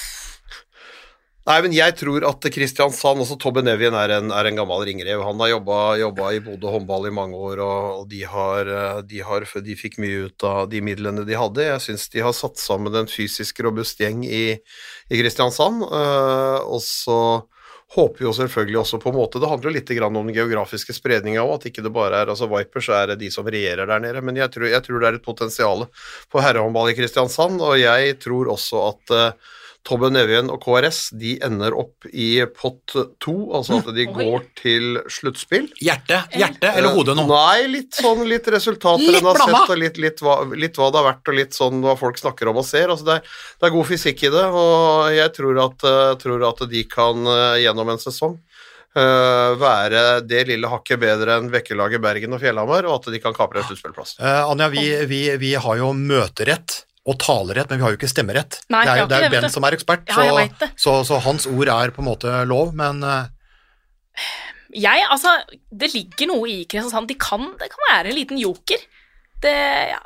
Nei, 1.49 1.55
men 1.65 1.73
jeg 1.73 1.95
tror 1.97 2.21
at 2.29 2.45
Kristiansand, 2.53 3.23
også 3.23 3.33
Tobbe 3.41 3.63
Nevien, 3.65 3.95
er 3.97 4.11
en, 4.19 4.29
er 4.29 4.45
en 4.45 4.59
gammel 4.59 4.83
ringrev. 4.85 5.23
Han 5.25 5.39
har 5.41 5.49
jobba, 5.55 5.79
i 6.37 6.41
Bodø 6.45 6.69
håndball 6.75 7.07
i 7.09 7.13
mange 7.15 7.39
år, 7.41 7.61
og, 7.65 8.03
de, 8.11 8.19
har, 8.29 8.69
eh, 8.69 8.99
de, 9.09 9.23
har, 9.25 9.47
de 9.65 9.77
fikk 9.79 9.97
mye 10.03 10.27
ut 10.27 10.45
av 10.45 10.67
de 10.69 10.83
midlene 10.85 11.25
de 11.25 11.39
hadde. 11.39 11.65
Jeg 11.65 11.81
syns 11.87 12.05
de 12.13 12.21
har 12.21 12.37
satt 12.37 12.61
sammen 12.61 12.93
en 12.93 13.09
fysisk 13.09 13.63
robust 13.65 13.97
gjeng 14.03 14.21
i, 14.27 14.43
i 15.09 15.21
Kristiansand. 15.23 15.87
Uh, 15.89 16.61
og 16.69 16.83
så 16.85 17.19
håper 17.97 18.27
jo 18.27 18.37
selvfølgelig 18.37 18.83
også 18.83 18.99
på 19.01 19.09
en 19.09 19.17
måte 19.17 19.39
Det 19.41 19.49
handler 19.49 19.71
jo 19.71 19.77
litt 19.79 19.93
om 20.05 20.19
den 20.19 20.35
geografiske 20.35 20.93
spredninga 20.93 21.41
òg, 21.41 21.55
at 21.55 21.71
ikke 21.71 21.81
det 21.81 21.95
bare 21.95 22.19
er 22.21 22.29
altså 22.29 22.45
Vipers 22.51 22.93
er 22.93 23.15
det 23.15 23.23
de 23.23 23.33
som 23.33 23.49
regjerer 23.49 23.89
der 23.89 24.03
nede. 24.05 24.21
Men 24.21 24.37
jeg 24.37 24.53
tror, 24.53 24.69
jeg 24.69 24.85
tror 24.85 25.01
det 25.01 25.09
er 25.09 25.17
et 25.17 25.25
potensial 25.25 25.87
for 26.29 26.45
herrehåndball 26.45 26.93
i 26.93 26.99
Kristiansand, 26.99 27.57
og 27.57 27.79
jeg 27.81 28.19
tror 28.21 28.53
også 28.53 28.91
at 28.91 29.17
uh, 29.17 29.55
Tobbe 29.87 30.09
Nevjen 30.11 30.49
og 30.51 30.59
KRS 30.61 30.99
de 31.17 31.37
ender 31.45 31.73
opp 31.77 32.05
i 32.11 32.43
pott 32.53 32.93
to, 33.23 33.35
altså 33.55 33.79
at 33.79 33.89
de 33.95 34.05
går 34.11 34.43
til 34.59 34.99
sluttspill. 35.09 35.69
Hjerte, 35.81 36.19
hjerte 36.35 36.73
eller 36.75 36.93
hode 36.97 37.15
nå? 37.17 37.23
Eh, 37.23 37.31
Nei, 37.31 37.69
litt 37.77 37.95
sånn 37.97 38.25
litt 38.29 38.49
resultater 38.51 39.07
Litt 39.07 39.21
en 39.21 39.29
har 39.31 39.39
sett, 39.39 39.71
og 39.71 39.79
litt, 39.79 40.01
litt, 40.01 40.21
hva, 40.25 40.41
litt 40.51 40.77
hva 40.77 40.91
det 40.91 41.01
har 41.01 41.07
vært, 41.07 41.23
og 41.31 41.39
litt 41.39 41.57
sånn 41.57 41.79
hva 41.85 41.95
folk 41.99 42.19
snakker 42.19 42.51
om 42.51 42.59
og 42.61 42.67
ser. 42.67 42.91
Altså 42.91 43.07
det, 43.07 43.17
er, 43.21 43.39
det 43.55 43.69
er 43.69 43.75
god 43.77 43.89
fysikk 43.89 44.27
i 44.27 44.33
det, 44.35 44.45
og 44.61 45.15
jeg 45.15 45.33
tror 45.39 45.63
at, 45.69 45.87
eh, 45.93 46.11
tror 46.25 46.45
at 46.51 46.67
de 46.75 46.85
kan 46.91 47.33
eh, 47.37 47.63
gjennom 47.63 47.95
en 47.95 48.05
sesong 48.07 48.37
Uh, 48.97 49.53
være 49.61 50.23
det 50.25 50.47
lille 50.49 50.65
hakket 50.65 50.97
bedre 50.97 51.35
enn 51.37 51.51
Vekkelaget 51.53 52.01
Bergen 52.01 52.33
og 52.33 52.39
Fjellhamar, 52.41 52.87
og 52.89 52.95
at 52.95 53.11
de 53.13 53.19
kan 53.21 53.35
kapre 53.37 53.61
en 53.61 53.67
sluttspillplass. 53.67 54.15
Uh, 54.17 54.49
Anja, 54.49 54.65
vi, 54.73 54.81
vi, 55.05 55.19
vi 55.37 55.51
har 55.61 55.77
jo 55.77 55.91
møterett 55.93 56.79
og 57.07 57.17
talerett, 57.21 57.69
men 57.71 57.79
vi 57.79 57.85
har 57.85 57.93
jo 57.93 57.99
ikke 57.99 58.11
stemmerett. 58.11 58.59
Nei, 58.69 58.83
det 58.85 58.91
er 58.91 59.01
jo 59.01 59.07
det 59.09 59.17
er 59.17 59.25
det, 59.25 59.31
Ben 59.37 59.53
som 59.53 59.65
er 59.65 59.77
ekspert, 59.77 60.05
Ja, 60.11 60.19
så, 60.19 60.35
vet 60.35 60.79
så, 60.83 60.95
så 61.07 61.19
hans 61.23 61.47
ord 61.49 61.71
er 61.71 61.93
på 61.95 62.03
en 62.03 62.09
måte 62.09 62.33
lov, 62.49 62.73
men 62.77 63.01
eh, 63.07 64.27
Jeg, 64.75 65.05
altså, 65.09 65.37
det 65.71 65.93
ligger 65.95 66.29
noe 66.29 66.49
i 66.51 66.59
Kristiansand. 66.69 67.09
De 67.09 67.17
kan, 67.17 67.47
det 67.57 67.71
kan 67.71 67.85
være 67.87 68.11
en 68.11 68.19
liten 68.19 68.37
joker. 68.41 68.83
Det 69.41 69.55
ja, 69.89 70.01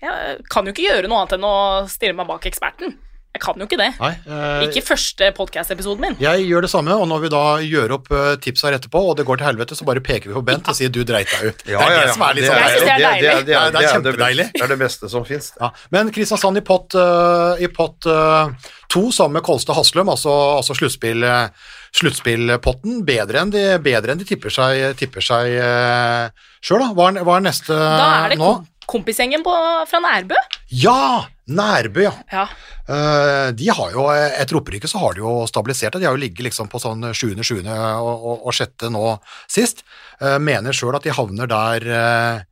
Jeg 0.00 0.46
kan 0.48 0.64
jo 0.64 0.72
ikke 0.72 0.86
gjøre 0.86 1.10
noe 1.10 1.24
annet 1.24 1.36
enn 1.36 1.48
å 1.48 1.56
stille 1.90 2.16
meg 2.16 2.30
bak 2.30 2.46
eksperten. 2.48 2.94
Jeg 3.30 3.42
kan 3.44 3.60
jo 3.62 3.66
ikke 3.68 3.78
det. 3.78 3.92
nei. 4.00 4.10
eh, 4.26 4.64
Ikke 4.66 4.82
første 4.82 5.28
podcast-episoden 5.36 6.02
min. 6.02 6.16
Jeg 6.18 6.48
gjør 6.48 6.66
det 6.66 6.70
samme, 6.72 6.96
og 6.98 7.06
når 7.06 7.20
vi 7.24 7.28
da 7.30 7.42
gjør 7.62 7.94
opp 8.00 8.08
tipsa 8.10 8.40
tips 8.42 8.64
her 8.66 8.76
etterpå, 8.80 9.02
og 9.12 9.16
det 9.20 9.26
går 9.28 9.38
til 9.38 9.46
helvete, 9.46 9.76
så 9.78 9.86
bare 9.86 10.02
peker 10.02 10.32
vi 10.32 10.34
på 10.34 10.42
Bent 10.44 10.66
og 10.68 10.74
sier 10.74 10.90
'du 10.90 11.04
dreit 11.06 11.30
deg 11.30 11.52
ut'. 11.52 11.62
det 11.64 11.76
er 11.78 12.06
det 12.06 12.14
som 12.14 12.24
er 12.26 12.34
litt 12.34 12.48
sånn 12.48 12.58
Jeg 12.58 12.70
synes 12.74 12.82
det 12.82 12.90
er 12.90 13.06
deilig. 13.06 13.30
Det, 13.30 13.46
Det 13.46 13.54
er 13.54 13.70
det, 13.70 13.84
er 13.84 13.94
kjempedeilig. 13.94 14.46
Det 14.52 14.62
er 14.62 14.72
det 14.74 14.78
beste 14.78 15.08
som 15.08 15.24
fins. 15.24 15.52
Ja, 15.60 15.70
men 15.90 16.10
Kristiansand 16.10 16.58
i 16.58 16.60
pott, 16.60 16.94
uh, 16.98 17.54
i 17.62 17.68
pott 17.68 18.06
uh, 18.10 18.50
to 18.90 19.12
sammen 19.14 19.38
med 19.38 19.46
Kolstad 19.46 19.78
Haslum, 19.78 20.10
altså, 20.10 20.34
altså 20.58 20.74
sluttspill, 20.74 21.22
eh, 21.22 21.48
sluttspillpotten, 21.94 23.04
bedre 23.06 23.44
enn 23.44 23.52
de, 23.54 23.64
bedre 23.82 24.12
enn 24.12 24.18
de 24.18 24.26
tipper 24.26 24.50
seg, 24.50 24.96
tipper 24.98 25.22
seg 25.24 25.54
uh, 25.62 26.28
sjøl, 26.60 26.82
da. 26.82 26.90
Hva 26.98 27.08
er, 27.12 27.22
hva 27.26 27.38
er 27.38 27.46
neste 27.46 27.76
Da 27.78 28.10
er 28.24 28.34
det 28.34 28.40
nå? 28.42 28.52
Kom 28.90 29.04
kompisgjengen 29.04 29.44
på, 29.46 29.54
fra 29.86 30.00
Nærbø. 30.02 30.38
Ja! 30.74 31.28
Nærbø, 31.50 32.04
ja. 32.04 32.12
Ja. 32.30 32.44
Uh, 32.90 33.48
de 33.54 33.66
har 33.74 33.94
jo, 33.94 34.04
Etter 34.10 34.58
opprykket 34.58 34.90
så 34.90 35.00
har 35.02 35.14
de 35.14 35.22
jo 35.22 35.32
stabilisert 35.50 35.94
det. 35.94 36.02
De 36.02 36.06
har 36.06 36.14
jo 36.14 36.22
ligget 36.22 36.44
liksom 36.46 36.70
på 36.70 36.78
sånn 36.82 37.08
sjuende, 37.14 37.46
sjuende 37.46 37.74
og, 37.74 38.12
og, 38.12 38.44
og 38.46 38.54
sjette 38.54 38.90
nå 38.90 39.16
sist. 39.50 39.82
Uh, 40.22 40.38
mener 40.42 40.74
sjøl 40.74 40.98
at 40.98 41.06
de 41.06 41.14
havner 41.14 41.50
der 41.50 41.88
eh, 41.90 42.44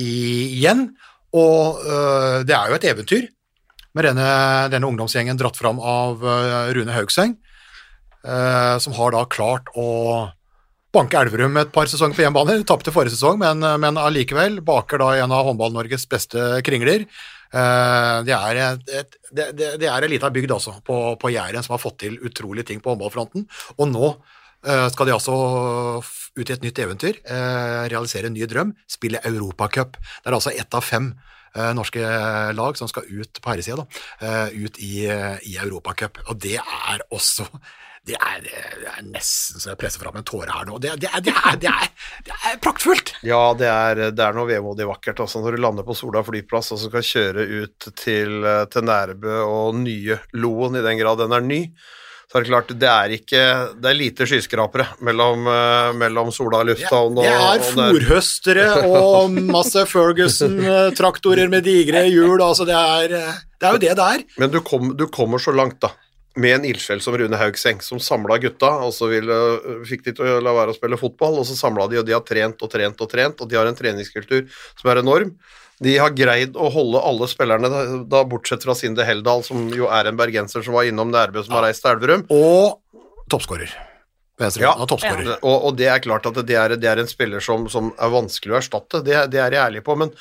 igjen. 0.00 0.88
Og 1.36 1.82
eh, 1.84 2.38
det 2.48 2.56
er 2.56 2.70
jo 2.70 2.78
et 2.78 2.88
eventyr 2.88 3.28
med 3.96 4.06
denne, 4.06 4.30
denne 4.72 4.88
ungdomsgjengen 4.88 5.38
dratt 5.40 5.58
fram 5.58 5.80
av 5.80 6.24
eh, 6.24 6.72
Rune 6.76 6.94
Haugseng, 6.94 7.36
eh, 8.24 8.76
som 8.80 8.96
har 8.96 9.14
da 9.14 9.24
klart 9.28 9.68
å 9.76 9.88
banke 10.94 11.18
Elverum 11.20 11.56
et 11.60 11.72
par 11.72 11.90
sesonger 11.90 12.16
på 12.16 12.24
hjemmebane. 12.24 12.62
Tapte 12.68 12.94
forrige 12.94 13.16
sesong, 13.16 13.40
men, 13.42 13.64
men 13.82 14.00
allikevel 14.00 14.62
baker 14.64 15.02
da 15.02 15.10
en 15.22 15.34
av 15.34 15.50
Håndball-Norges 15.50 16.08
beste 16.10 16.46
kringler. 16.66 17.04
Eh, 17.48 18.16
det 18.28 18.34
er 18.36 18.58
et, 18.60 18.90
et, 19.00 19.14
det, 19.32 19.92
liten 20.10 20.34
bygd 20.34 20.52
altså, 20.52 20.74
på, 20.84 20.98
på 21.20 21.30
Jæren 21.32 21.64
som 21.64 21.76
har 21.76 21.82
fått 21.82 22.02
til 22.04 22.18
utrolige 22.24 22.68
ting 22.72 22.82
på 22.84 22.92
håndballfronten. 22.92 23.46
Og 23.78 23.88
nå 23.88 24.10
eh, 24.12 24.88
skal 24.92 25.08
de 25.08 25.16
altså 25.16 25.38
ut 26.38 26.44
i 26.44 26.54
et 26.54 26.66
nytt 26.66 26.82
eventyr, 26.84 27.22
eh, 27.24 27.88
realisere 27.88 28.28
en 28.28 28.36
ny 28.36 28.44
drøm, 28.50 28.74
spille 28.90 29.22
Europacup. 29.24 29.96
Det 29.96 30.30
er 30.30 30.36
altså 30.36 30.52
ett 30.52 30.76
av 30.76 30.84
fem 30.84 31.12
eh, 31.54 31.72
norske 31.76 32.04
lag 32.56 32.80
som 32.80 32.90
skal 32.90 33.08
ut 33.08 33.40
på 33.40 33.52
herresida, 33.52 33.80
da, 33.80 34.04
eh, 34.20 34.64
ut 34.64 34.80
i, 34.84 34.94
eh, 35.08 35.36
i 35.48 35.56
Europacup. 35.64 36.20
Og 36.28 36.40
det 36.44 36.58
er 36.60 37.04
også 37.08 37.48
det 38.08 38.16
er, 38.16 38.40
det 38.44 38.88
er 38.88 39.04
nesten 39.10 39.60
så 39.60 39.72
jeg 39.72 39.80
presser 39.80 40.02
fram 40.02 40.16
en 40.18 40.26
tåre 40.26 40.54
her 40.54 40.66
nå. 40.68 40.78
Det, 40.82 40.94
det, 41.02 41.10
er, 41.12 41.24
det, 41.24 41.34
er, 41.34 41.58
det, 41.60 42.34
er, 42.34 42.56
praktfullt! 42.64 43.14
Ja, 43.26 43.42
det 43.58 43.68
er, 43.68 44.02
det 44.16 44.30
noe 44.36 44.48
vemodig 44.48 44.88
vakkert. 44.88 45.22
Altså, 45.24 45.42
når 45.44 45.56
du 45.56 45.62
lander 45.64 45.86
på 45.86 45.96
Sola 45.98 46.24
flyplass 46.26 46.72
og 46.74 46.80
så 46.80 46.90
skal 46.90 47.06
kjøre 47.10 47.46
ut 47.62 47.88
til, 48.00 48.50
til 48.72 48.88
Nærbø 48.88 49.38
og 49.44 49.78
nye 49.82 50.20
Loen, 50.38 50.78
i 50.78 50.84
den 50.84 51.00
grad 51.00 51.20
den 51.20 51.36
er 51.36 51.44
ny, 51.44 51.62
så 52.28 52.36
er 52.36 52.44
det 52.44 52.50
klart, 52.50 52.72
det 52.76 52.88
er 52.92 53.12
ikke 53.16 53.42
Det 53.80 53.88
er 53.88 53.96
lite 53.96 54.26
skyskrapere 54.28 54.84
mellom, 55.06 55.46
eh, 55.48 55.92
mellom 55.96 56.32
Sola 56.34 56.60
lufthavn 56.68 57.16
og 57.16 57.24
Det 57.24 57.30
er 57.32 57.62
og 57.62 57.70
fòrhøstere 57.78 58.66
og 58.84 59.38
masse 59.48 59.84
Ferguson-traktorer 59.88 61.48
med 61.48 61.64
digre 61.64 62.04
hjul, 62.10 62.36
altså 62.44 62.68
det 62.68 62.76
er, 62.76 63.16
det 63.56 63.68
er 63.68 63.78
jo 63.78 63.84
det 63.86 63.96
det 63.96 64.10
er. 64.16 64.26
Men 64.40 64.52
du, 64.52 64.60
kom, 64.60 64.92
du 64.96 65.06
kommer 65.12 65.40
så 65.40 65.56
langt, 65.56 65.80
da. 65.84 65.94
Med 66.38 66.54
en 66.54 66.66
ildsjel 66.68 67.00
som 67.02 67.16
Rune 67.18 67.38
Haugseng, 67.40 67.80
som 67.82 67.98
samla 68.02 68.36
gutta, 68.42 68.70
og 68.86 68.92
så 68.94 69.08
ville, 69.10 69.38
fikk 69.88 70.04
de 70.06 70.14
til 70.14 70.36
å 70.36 70.42
la 70.44 70.52
være 70.54 70.74
å 70.74 70.76
spille 70.76 70.98
fotball, 71.00 71.40
og 71.40 71.48
så 71.48 71.56
samla 71.58 71.88
de, 71.90 71.98
og 71.98 72.06
de 72.06 72.14
har 72.14 72.22
trent 72.26 72.62
og 72.62 72.70
trent 72.70 73.02
og 73.02 73.10
trent, 73.10 73.42
og 73.42 73.50
de 73.50 73.58
har 73.58 73.66
en 73.66 73.78
treningskultur 73.78 74.44
som 74.78 74.92
er 74.92 75.02
enorm. 75.02 75.34
De 75.82 75.94
har 75.98 76.14
greid 76.14 76.56
å 76.58 76.70
holde 76.74 77.02
alle 77.06 77.28
spillerne, 77.30 77.70
da, 77.70 77.82
da 78.14 78.22
bortsett 78.26 78.66
fra 78.66 78.74
Sinde 78.78 79.06
Heldal, 79.06 79.44
som 79.46 79.68
jo 79.74 79.90
er 79.94 80.10
en 80.10 80.18
bergenser 80.18 80.64
som 80.66 80.78
var 80.78 80.88
innom 80.90 81.10
Nærbø, 81.14 81.44
som 81.46 81.58
har 81.58 81.68
reist 81.68 81.84
til 81.84 81.94
Elverum. 81.94 82.26
Og 82.34 82.78
toppskårer. 83.30 83.74
Ja, 84.70 84.72
ja. 85.32 85.36
Og, 85.42 85.64
og 85.66 85.76
det 85.80 85.88
er 85.90 85.98
klart 86.04 86.26
at 86.30 86.36
det 86.46 86.54
er, 86.54 86.76
det 86.78 86.86
er 86.86 87.00
en 87.02 87.10
spiller 87.10 87.42
som, 87.42 87.64
som 87.68 87.88
er 87.98 88.12
vanskelig 88.12 88.54
å 88.54 88.58
erstatte, 88.60 89.00
det, 89.02 89.16
det 89.32 89.40
er 89.42 89.56
jeg 89.56 89.64
ærlig 89.64 89.82
på, 89.86 89.96
men, 89.98 90.12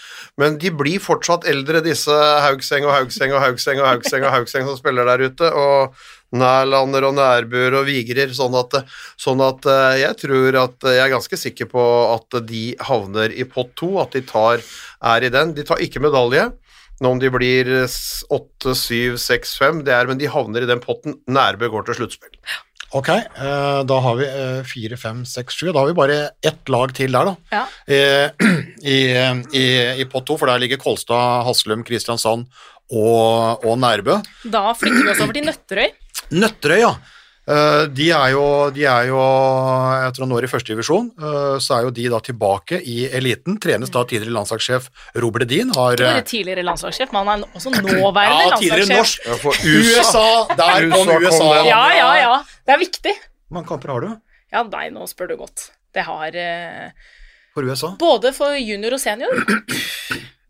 men 0.42 0.58
de 0.58 0.72
blir 0.74 0.98
fortsatt 1.04 1.46
eldre, 1.46 1.84
disse 1.86 2.10
Haugseng 2.48 2.88
og 2.90 2.96
Haugseng 2.96 3.34
og 3.36 3.44
Haugseng 3.44 3.82
og 3.84 3.88
Haugseng 3.92 4.26
og 4.26 4.34
Haugseng 4.34 4.66
som 4.66 4.78
spiller 4.80 5.06
der 5.12 5.28
ute, 5.30 5.52
og 5.54 5.94
Nærlander 6.36 7.06
og 7.08 7.14
Nærbøer 7.16 7.78
og 7.80 7.86
Vigrer, 7.88 8.34
sånn 8.36 8.58
at, 8.60 8.74
sånn 9.22 9.40
at 9.46 9.64
eh, 9.72 10.02
jeg 10.02 10.18
tror 10.26 10.58
at 10.66 10.88
jeg 10.90 11.04
er 11.06 11.14
ganske 11.14 11.40
sikker 11.40 11.70
på 11.72 11.84
at 12.18 12.42
de 12.50 12.64
havner 12.90 13.32
i 13.32 13.46
pott 13.48 13.70
to, 13.80 13.94
at 14.02 14.18
de 14.18 14.26
tar, 14.28 14.60
er 15.14 15.24
i 15.24 15.30
den. 15.32 15.54
De 15.56 15.64
tar 15.64 15.80
ikke 15.86 16.02
medalje. 16.04 16.50
Nå 17.00 17.12
om 17.14 17.20
de 17.22 17.30
blir 17.32 17.70
s- 17.86 18.26
åtte, 18.34 18.74
syv, 18.76 19.16
seks, 19.22 19.54
fem, 19.62 19.84
det 19.88 19.94
er, 19.94 20.10
men 20.10 20.18
de 20.20 20.28
havner 20.34 20.66
i 20.66 20.70
den 20.70 20.82
potten. 20.84 21.20
Nærbø 21.30 21.70
går 21.70 21.86
til 21.92 22.02
sluttspill. 22.02 22.34
Ok, 22.96 23.10
eh, 23.10 23.84
da 23.84 23.98
har 24.00 24.16
vi 24.16 24.28
eh, 24.28 24.62
fire, 24.68 24.98
fem, 25.00 25.26
seks, 25.28 25.58
sju. 25.60 25.72
Da 25.72 25.82
har 25.82 25.90
vi 25.90 25.98
bare 25.98 26.20
ett 26.46 26.70
lag 26.72 26.94
til 26.96 27.12
der, 27.12 27.28
da. 27.28 27.36
Ja. 27.52 27.66
Eh, 27.88 28.48
I, 28.96 29.00
i, 29.52 29.66
i 30.00 30.08
pott 30.08 30.28
to, 30.30 30.38
for 30.40 30.48
der 30.48 30.62
ligger 30.64 30.80
Kolstad, 30.80 31.44
Haslum, 31.48 31.84
Kristiansand 31.88 32.48
og, 32.88 33.66
og 33.68 33.76
Nærbø. 33.82 34.22
Da 34.48 34.72
flytter 34.80 35.04
vi 35.04 35.12
oss 35.12 35.24
over 35.26 35.36
til 35.36 35.48
Nøtterøy. 35.50 35.90
Nøtterøy, 36.38 36.80
ja. 36.86 36.94
Eh, 37.48 37.86
De 37.96 38.10
er 38.12 38.32
jo, 38.34 38.44
de 38.76 38.84
er 38.84 39.06
jo 39.08 39.18
etter 40.04 40.20
noen 40.24 40.34
nå 40.34 40.40
er 40.42 40.48
i 40.48 40.52
første 40.52 40.74
divisjon, 40.74 41.06
eh, 41.16 41.56
så 41.64 41.78
er 41.78 41.86
jo 41.88 41.92
de 41.96 42.08
da 42.12 42.20
tilbake 42.26 42.82
i 42.84 42.98
eliten. 43.16 43.56
Trenes 43.64 43.90
da 43.94 44.04
tidligere 44.04 44.36
landslagssjef 44.36 44.90
Robert 45.24 45.46
Edin. 45.48 45.72
Har, 45.78 45.96
Ikke 45.96 46.10
eh, 46.10 46.18
bare 46.20 46.28
tidligere 46.28 46.66
landslagssjef, 46.68 47.14
men 47.16 47.32
han 47.32 47.46
er 47.46 47.56
også 47.56 47.72
nåværende 47.78 48.50
ja, 48.52 48.58
tidligere 48.60 48.90
landslagssjef. 48.92 48.98
norsk. 48.98 49.28
Ja, 49.28 49.38
for 49.42 49.54
USA! 49.78 50.26
Der 50.60 50.90
kom 50.92 51.14
USA 51.16 51.20
USA. 51.24 51.52
Ja, 51.70 51.84
ja, 51.96 52.10
ja. 52.26 52.34
Det 52.68 52.76
er 52.76 52.84
viktig. 52.84 53.16
Hvor 53.48 53.60
mange 53.62 53.72
kamper 53.72 53.96
har 53.96 54.04
du 54.04 54.10
Ja, 54.52 54.64
nei, 54.68 54.90
nå 54.92 55.08
spør 55.08 55.32
du 55.32 55.38
godt. 55.40 55.70
Det 55.96 56.04
har 56.08 56.36
eh, 56.36 56.92
for 57.56 57.64
USA? 57.64 57.94
både 58.00 58.34
for 58.36 58.54
junior 58.60 58.94
og 59.00 59.00
senior. 59.02 59.32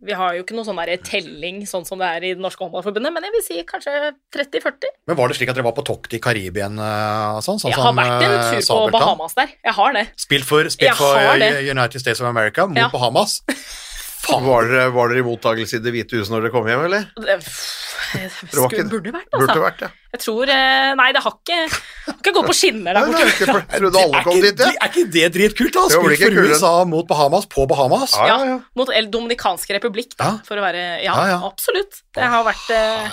Vi 0.06 0.14
har 0.14 0.36
jo 0.38 0.43
ikke 0.43 0.54
noe 0.54 0.66
sånn 0.68 0.78
telling 1.02 1.64
sånn 1.66 1.86
som 1.88 1.98
det 1.98 2.06
er 2.06 2.26
i 2.28 2.34
Det 2.36 2.41
norske 2.43 2.62
håndballforbundet, 2.62 3.14
men 3.16 3.26
jeg 3.26 3.34
vil 3.34 3.43
si 3.45 3.64
kanskje 3.66 4.14
30-40. 4.36 4.91
Men 5.10 5.18
var 5.18 5.32
det 5.32 5.38
slik 5.39 5.50
at 5.50 5.58
dere 5.58 5.66
var 5.66 5.74
på 5.74 5.86
tokt 5.88 6.14
i 6.14 6.20
Karibien 6.22 6.78
og 6.78 7.41
sånn? 7.41 7.58
sånn 7.58 7.74
Jeg 7.74 7.82
har 7.82 7.95
vært 7.98 8.28
en 8.28 8.36
eh, 8.38 8.62
tur 8.62 8.68
på? 8.70 8.91
Bahamas 8.93 9.34
der. 9.39 9.56
Jeg 9.66 9.74
har 9.80 9.98
det. 9.98 10.06
Spilt 10.22 10.45
for, 10.45 10.70
spilt 10.70 11.00
for 11.02 11.18
eh, 11.41 11.64
United 11.66 12.04
States 12.04 12.22
of 12.22 12.30
America 12.30 12.68
mot 12.70 12.78
Ja. 12.78 12.91
Bahamas? 12.93 13.41
Var 14.28 14.67
dere, 14.67 14.88
var 14.91 15.09
dere 15.11 15.21
i 15.21 15.25
mottakelse 15.25 15.78
i 15.80 15.84
Det 15.84 15.91
hvite 15.95 16.17
huset 16.19 16.34
når 16.34 16.41
dere 16.47 16.51
kom 16.53 16.67
hjem, 16.67 16.84
eller? 16.88 17.05
Det, 17.15 17.38
skulle, 17.47 18.67
ikke- 18.71 18.86
burde 18.91 19.11
vært, 19.15 19.30
Burde 19.34 19.47
altså. 19.51 19.61
vært 19.63 19.82
ja. 19.86 19.89
Jeg 20.13 20.21
tror 20.23 20.49
eh, 20.53 20.91
Nei, 20.95 21.07
det 21.15 21.21
har 21.25 21.34
ikke, 21.36 21.57
har 22.07 22.13
ikke 22.17 22.34
gått 22.38 22.47
på 22.47 22.55
skinner 22.55 22.93
der 22.97 23.07
Nei, 23.07 23.11
det 23.11 23.17
er 23.17 23.25
borte. 23.25 23.34
ikke 23.38 23.47
for- 23.51 23.65
Jeg 23.73 23.82
trodde 23.84 24.03
alle 24.03 24.21
kom 24.28 24.41
dit, 24.45 24.59
ja. 24.63 24.69
er 24.69 24.91
ikke 24.91 25.05
det 25.17 25.25
dritkult, 25.36 25.73
da? 25.73 25.86
Spilt 25.95 26.23
for. 26.23 26.38
USA 26.51 26.73
mot 26.86 27.07
Bahamas 27.09 27.45
på 27.51 27.67
Bahamas? 27.67 28.13
Ja, 28.19 28.28
ja, 28.32 28.38
Ja, 28.51 28.59
mot 28.80 28.89
El 28.93 29.09
Dominikanske 29.11 29.75
republikk, 29.80 30.15
da, 30.19 30.38
for 30.47 30.55
å 30.59 30.63
være 30.67 30.86
Ja, 31.03 31.13
Ja, 31.17 31.28
ja. 31.36 31.41
absolutt. 31.47 32.01
Det 32.15 32.23
har 32.23 32.43
vært 32.47 32.69
eh, 32.71 33.11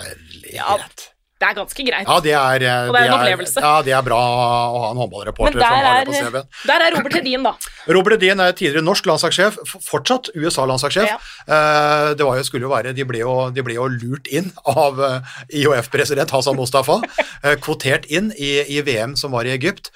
Ja. 0.55 0.71
Herlighet. 0.77 1.11
Det 1.45 1.51
er 1.51 1.57
ganske 1.59 1.85
greit. 1.85 2.09
Ja, 2.09 2.17
det 2.25 2.33
er, 2.33 2.63
eh, 2.65 2.89
Og 2.89 2.95
det 2.97 3.01
er 3.03 3.11
en 3.11 3.15
opplevelse. 3.19 3.61
Ja, 3.61 3.73
det 3.85 3.93
er 3.93 4.05
bra 4.07 4.17
å 4.17 4.79
ha 4.81 4.91
en 4.95 5.01
håndballreporter 5.03 5.61
som 5.61 5.75
har 5.77 5.85
det 5.85 6.07
på 6.09 6.15
er, 6.15 6.29
CV-en. 6.31 6.47
der 6.71 6.85
er 6.87 6.97
Robert 6.97 7.17
Hedin, 7.19 7.45
da. 7.45 7.53
Robert 7.97 8.17
Hedin 8.17 8.41
er 8.41 8.55
tidligere 8.57 8.85
norsk 8.87 9.05
landslagssjef, 9.11 9.59
fortsatt 9.85 10.31
USA-landslagssjef. 10.33 11.11
Ja. 11.11 11.19
Eh, 11.45 12.15
det 12.17 12.25
jo, 12.25 12.33
skulle 12.49 12.65
jo 12.65 12.73
være, 12.73 12.95
de 12.97 13.05
ble 13.05 13.21
jo, 13.21 13.35
de 13.53 13.67
ble 13.67 13.77
jo 13.77 13.91
lurt 13.93 14.31
inn 14.33 14.49
av 14.65 15.03
eh, 15.05 15.35
IOF-president 15.61 16.33
Hassan 16.33 16.57
Mustafa, 16.57 17.01
kvotert 17.65 18.09
inn 18.09 18.33
i, 18.41 18.55
i 18.65 18.81
VM 18.87 19.13
som 19.21 19.35
var 19.37 19.45
i 19.45 19.53
Egypt. 19.53 19.93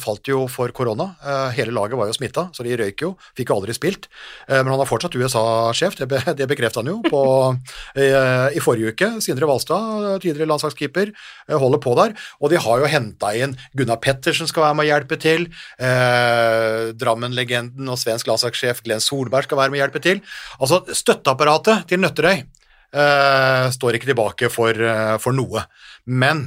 Falt 0.00 0.28
jo 0.28 0.46
for 0.48 0.72
korona. 0.74 1.10
Hele 1.54 1.74
laget 1.76 1.98
var 2.00 2.08
jo 2.08 2.16
smitta, 2.16 2.48
så 2.56 2.64
de 2.64 2.76
røyk 2.80 3.04
jo. 3.04 3.12
Fikk 3.36 3.52
jo 3.52 3.58
aldri 3.58 3.76
spilt. 3.76 4.08
Men 4.48 4.72
han 4.72 4.80
er 4.80 4.88
fortsatt 4.88 5.16
USA-sjef, 5.18 5.98
det, 6.00 6.08
be, 6.08 6.20
det 6.38 6.48
bekreftet 6.48 6.80
han 6.80 6.90
jo 6.90 6.98
på, 7.04 7.22
eh, 8.00 8.56
i 8.56 8.62
forrige 8.62 8.94
uke. 8.94 9.10
Sindre 9.24 9.48
Valstad, 9.50 10.20
tidligere 10.24 10.50
landslagskeeper, 10.54 11.12
eh, 11.48 11.58
holder 11.60 11.82
på 11.84 11.94
der. 11.98 12.16
Og 12.40 12.50
de 12.50 12.62
har 12.62 12.80
jo 12.80 12.90
henta 12.90 13.34
inn 13.36 13.56
Gunnar 13.76 14.00
Pettersen 14.00 14.48
skal 14.50 14.68
være 14.68 14.78
med 14.78 14.86
å 14.86 14.90
hjelpe 14.92 15.20
til. 15.20 15.46
Eh, 15.78 16.92
Drammen-legenden 16.96 17.88
og 17.90 18.00
svensk 18.00 18.30
landslagssjef 18.30 18.82
Glenn 18.86 19.02
Solberg 19.04 19.48
skal 19.48 19.60
være 19.60 19.74
med 19.74 19.80
å 19.80 19.84
hjelpe 19.84 20.02
til. 20.04 20.22
Altså, 20.60 20.82
støtteapparatet 20.88 21.88
til 21.90 22.02
Nøtterøy 22.04 22.36
eh, 22.38 23.70
står 23.74 23.98
ikke 23.98 24.12
tilbake 24.12 24.50
for, 24.52 24.72
eh, 24.72 25.16
for 25.18 25.36
noe. 25.36 25.66
Men 26.06 26.46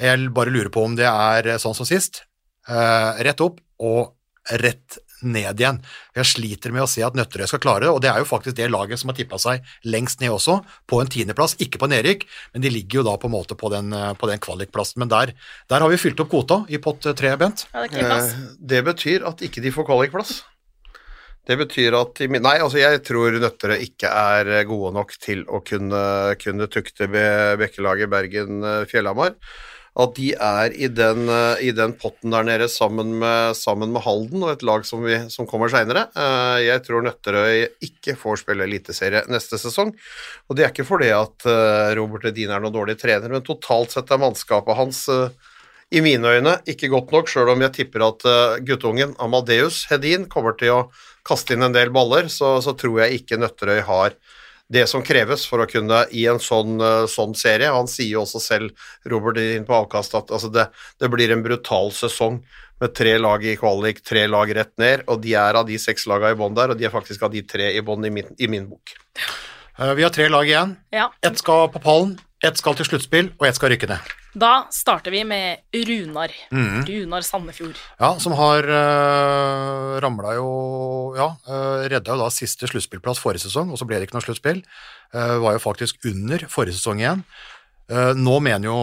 jeg 0.00 0.32
bare 0.34 0.52
lurer 0.54 0.72
på 0.72 0.84
om 0.86 0.96
det 0.98 1.08
er 1.08 1.58
sånn 1.62 1.76
som 1.76 1.88
sist. 1.88 2.24
Eh, 2.68 3.22
rett 3.26 3.40
opp 3.42 3.60
og 3.82 4.14
rett 4.62 4.98
ned 5.22 5.60
igjen. 5.60 5.80
Jeg 6.18 6.28
sliter 6.28 6.74
med 6.74 6.84
å 6.84 6.90
se 6.90 7.02
at 7.06 7.16
Nøtterøy 7.18 7.48
skal 7.50 7.62
klare 7.62 7.86
det, 7.86 7.90
og 7.94 8.00
det 8.04 8.10
er 8.12 8.22
jo 8.22 8.28
faktisk 8.28 8.56
det 8.58 8.70
laget 8.72 9.00
som 9.00 9.12
har 9.12 9.18
tippa 9.18 9.38
seg 9.42 9.66
lengst 9.88 10.20
ned 10.22 10.34
også, 10.34 10.60
på 10.90 11.00
en 11.02 11.10
tiendeplass, 11.12 11.56
ikke 11.62 11.80
på 11.82 11.90
nedrykk, 11.92 12.26
men 12.54 12.64
de 12.64 12.72
ligger 12.74 13.00
jo 13.00 13.06
da 13.10 13.16
på 13.20 13.30
en 13.30 13.36
måte 13.36 13.56
på 13.58 13.70
den, 13.72 13.92
eh, 13.92 14.12
på 14.14 14.30
den 14.30 14.42
kvalikplassen. 14.42 14.98
Men 15.04 15.12
der, 15.12 15.34
der 15.68 15.80
har 15.84 15.92
vi 15.92 16.00
fylt 16.00 16.20
opp 16.20 16.30
kvota 16.32 16.62
i 16.68 16.80
pott 16.82 17.00
tre, 17.16 17.36
Bent. 17.36 17.66
Ja, 17.72 17.86
det. 17.88 18.02
Eh, 18.02 18.32
Det 18.72 18.84
betyr 18.84 19.26
at 19.28 19.42
ikke 19.42 19.62
de 19.62 19.70
får 19.74 19.86
kvalikplass. 19.88 20.42
Det 21.46 21.56
betyr 21.58 21.94
at 21.98 22.14
de, 22.20 22.28
Nei, 22.38 22.58
altså 22.62 22.78
jeg 22.78 23.00
tror 23.02 23.34
Nøtterøy 23.42 23.80
ikke 23.82 24.06
er 24.06 24.64
gode 24.68 24.92
nok 24.94 25.10
til 25.18 25.42
å 25.50 25.58
kunne, 25.66 26.36
kunne 26.38 26.68
tukte 26.70 27.08
ved 27.10 27.58
Bekkelaget 27.58 28.10
Bergen-Fjellhamar. 28.12 29.34
At 29.92 30.14
de 30.16 30.30
er 30.32 30.72
i 30.72 30.88
den, 30.88 31.26
eh, 31.28 31.66
i 31.68 31.72
den 31.76 31.92
potten 32.00 32.32
der 32.32 32.46
nede 32.48 32.68
sammen 32.72 33.12
med, 33.20 33.52
sammen 33.58 33.92
med 33.92 34.00
Halden 34.06 34.40
og 34.46 34.54
et 34.54 34.64
lag 34.64 34.86
som, 34.88 35.02
vi, 35.04 35.18
som 35.28 35.48
kommer 35.48 35.68
seinere. 35.68 36.06
Jeg 36.64 36.80
tror 36.86 37.04
Nøtterøy 37.04 37.66
ikke 37.84 38.16
får 38.16 38.40
spille 38.40 38.64
eliteserie 38.64 39.26
neste 39.28 39.60
sesong. 39.60 39.92
Og 40.48 40.56
det 40.56 40.64
er 40.64 40.72
ikke 40.72 40.88
fordi 40.88 41.12
at 41.12 41.44
eh, 41.44 41.92
Robert 41.98 42.24
Edin 42.32 42.54
er 42.54 42.64
noen 42.64 42.74
dårlig 42.74 42.96
trener, 43.00 43.28
men 43.28 43.44
totalt 43.44 43.92
sett 43.92 44.10
er 44.10 44.22
mannskapet 44.22 44.80
hans 44.80 45.04
eh, 45.12 45.28
i 45.92 46.00
mine 46.00 46.24
øyne 46.38 46.56
ikke 46.72 46.88
godt 46.88 47.12
nok, 47.12 47.28
sjøl 47.28 47.52
om 47.52 47.60
jeg 47.66 47.76
tipper 47.76 48.06
at 48.06 48.24
guttungen 48.64 49.10
Amadeus 49.20 49.82
Hedin 49.90 50.24
kommer 50.24 50.56
til 50.56 50.72
å 50.72 50.78
kaste 51.28 51.52
inn 51.52 51.66
en 51.66 51.74
del 51.76 51.92
baller, 51.92 52.30
så, 52.32 52.62
så 52.64 52.72
tror 52.72 53.02
jeg 53.02 53.20
ikke 53.20 53.36
Nøtterøy 53.42 53.82
har 53.84 54.16
det 54.72 54.86
som 54.90 55.02
kreves 55.04 55.44
for 55.48 55.60
å 55.62 55.68
kunne 55.68 56.02
i 56.16 56.24
en 56.30 56.40
sånn, 56.42 56.78
eh, 56.80 57.04
sånn 57.12 57.34
serie. 57.36 57.68
Han 57.74 57.88
sier 57.90 58.14
jo 58.16 58.22
også 58.24 58.40
selv, 58.40 58.72
Robert 59.12 59.38
inn 59.42 59.66
på 59.68 59.76
avkast, 59.82 60.14
at 60.18 60.32
altså, 60.32 60.50
det, 60.54 60.68
det 61.02 61.10
blir 61.12 61.30
en 61.34 61.44
brutal 61.44 61.92
sesong 61.92 62.40
med 62.82 62.94
tre 62.98 63.12
lag 63.20 63.44
i 63.46 63.52
kvalik, 63.60 64.00
tre 64.02 64.24
lag 64.26 64.50
rett 64.56 64.72
ned, 64.82 65.04
og 65.06 65.20
de 65.22 65.36
er 65.38 65.54
av 65.60 65.68
de 65.68 65.76
seks 65.78 66.08
laga 66.10 66.32
i 66.32 66.38
bånn 66.40 66.56
der, 66.56 66.72
og 66.74 66.80
de 66.80 66.88
er 66.88 66.94
faktisk 66.94 67.22
av 67.22 67.30
de 67.36 67.42
tre 67.46 67.68
i 67.76 67.84
bånn 67.84 68.08
i, 68.08 68.10
min- 68.10 68.32
i 68.42 68.48
min 68.50 68.66
bok. 68.72 68.94
Eh, 69.78 69.92
Vi 69.94 70.02
har 70.02 70.10
tre 70.10 70.26
lag 70.32 70.48
igjen. 70.48 70.76
Ja. 70.90 71.10
Ett 71.22 71.38
skal 71.38 71.68
på 71.70 71.78
pallen, 71.84 72.16
ett 72.42 72.56
skal 72.58 72.74
til 72.80 72.88
sluttspill, 72.88 73.30
og 73.38 73.46
ett 73.46 73.54
skal 73.60 73.70
rykke 73.76 73.88
ned. 73.92 74.16
Da 74.32 74.66
starter 74.72 75.12
vi 75.12 75.22
med 75.28 75.60
Runar. 75.86 76.32
Mm. 76.50 76.86
Runar 76.88 77.24
Sandefjord. 77.26 77.76
Ja, 78.00 78.14
som 78.18 78.32
har 78.38 78.64
uh, 78.64 80.00
ramla 80.00 80.36
jo 80.38 80.50
Ja, 81.18 81.34
uh, 81.48 81.84
redda 81.92 82.14
jo 82.14 82.22
da 82.22 82.30
siste 82.32 82.68
sluttspillplass 82.70 83.20
forrige 83.20 83.44
sesong, 83.44 83.72
og 83.72 83.80
så 83.80 83.88
ble 83.88 84.00
det 84.00 84.08
ikke 84.08 84.16
noe 84.16 84.24
sluttspill. 84.24 84.62
Uh, 85.12 85.36
var 85.44 85.58
jo 85.58 85.64
faktisk 85.66 86.00
under 86.08 86.46
forrige 86.48 86.78
sesong 86.78 87.02
igjen. 87.04 87.26
Uh, 87.92 88.12
nå 88.16 88.38
mener 88.40 88.70
jo 88.70 88.78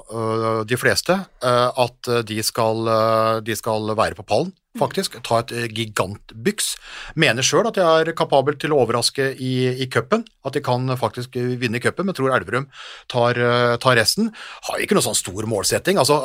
eh, 0.00 0.60
de 0.66 0.78
fleste 0.80 1.14
eh, 1.14 1.80
at 1.84 2.08
de 2.26 2.38
skal, 2.42 2.80
eh, 2.88 3.36
de 3.46 3.54
skal 3.54 3.92
være 3.94 4.16
på 4.18 4.24
pallen 4.26 4.50
faktisk. 4.78 5.18
Ta 5.26 5.42
et 5.42 5.52
eh, 5.54 5.68
gigantbyks. 5.68 6.74
Mener 7.20 7.46
sjøl 7.46 7.68
at 7.68 7.78
de 7.78 7.84
er 7.84 8.14
kapabel 8.16 8.56
til 8.60 8.74
å 8.74 8.80
overraske 8.84 9.32
i, 9.36 9.54
i 9.84 9.88
cupen, 9.90 10.24
at 10.44 10.56
de 10.56 10.64
kan 10.64 10.88
faktisk 11.00 11.34
vinne 11.34 11.74
vinne 11.74 11.80
cupen, 11.82 12.06
men 12.06 12.16
tror 12.16 12.34
Elverum 12.34 12.68
tar, 13.10 13.38
eh, 13.38 13.76
tar 13.82 13.96
resten. 13.98 14.30
Har 14.68 14.82
ikke 14.82 14.96
noen 14.96 15.08
sånn 15.08 15.18
stor 15.18 15.48
målsetting. 15.50 15.98
Altså, 16.00 16.18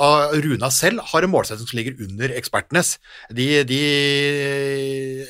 Runa 0.44 0.70
selv 0.74 1.04
har 1.12 1.26
en 1.26 1.34
målsetting 1.34 1.68
som 1.68 1.80
ligger 1.80 2.00
under 2.06 2.34
ekspertenes. 2.38 2.98
De, 3.36 3.64
de 3.68 3.82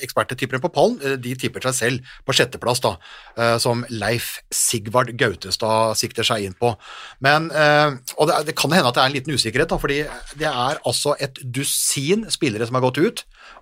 ekspertene 0.04 0.40
tipper 0.40 0.62
på 0.64 0.72
pallen, 0.74 1.00
eh, 1.04 1.18
de 1.18 1.36
tipper 1.40 1.64
seg 1.68 1.78
selv 1.78 2.16
på 2.28 2.36
sjetteplass, 2.36 2.84
da, 2.84 2.96
eh, 3.38 3.58
som 3.62 3.86
Leif 3.90 4.42
Sigvard 4.52 5.12
Gautestad 5.18 5.98
sikter 6.00 6.24
seg 6.28 6.46
inn 6.46 6.58
på. 6.60 6.76
Men, 7.20 7.52
eh, 7.52 7.98
og 8.18 8.30
det, 8.30 8.46
det 8.50 8.58
kan 8.60 8.72
hende 8.72 8.90
at 8.90 8.98
det 8.98 9.04
er 9.04 9.12
en 9.12 9.18
liten 9.18 9.34
usikkerhet, 9.34 9.70
da, 9.70 9.78
fordi 9.82 10.00
det 10.40 10.50
er 10.50 10.82
altså 10.86 11.16
et 11.20 11.40
dusin 11.44 12.26
spillere 12.30 12.68
som 12.68 12.76
har 12.76 12.86
gått 12.88 13.02
ut, 13.02 13.09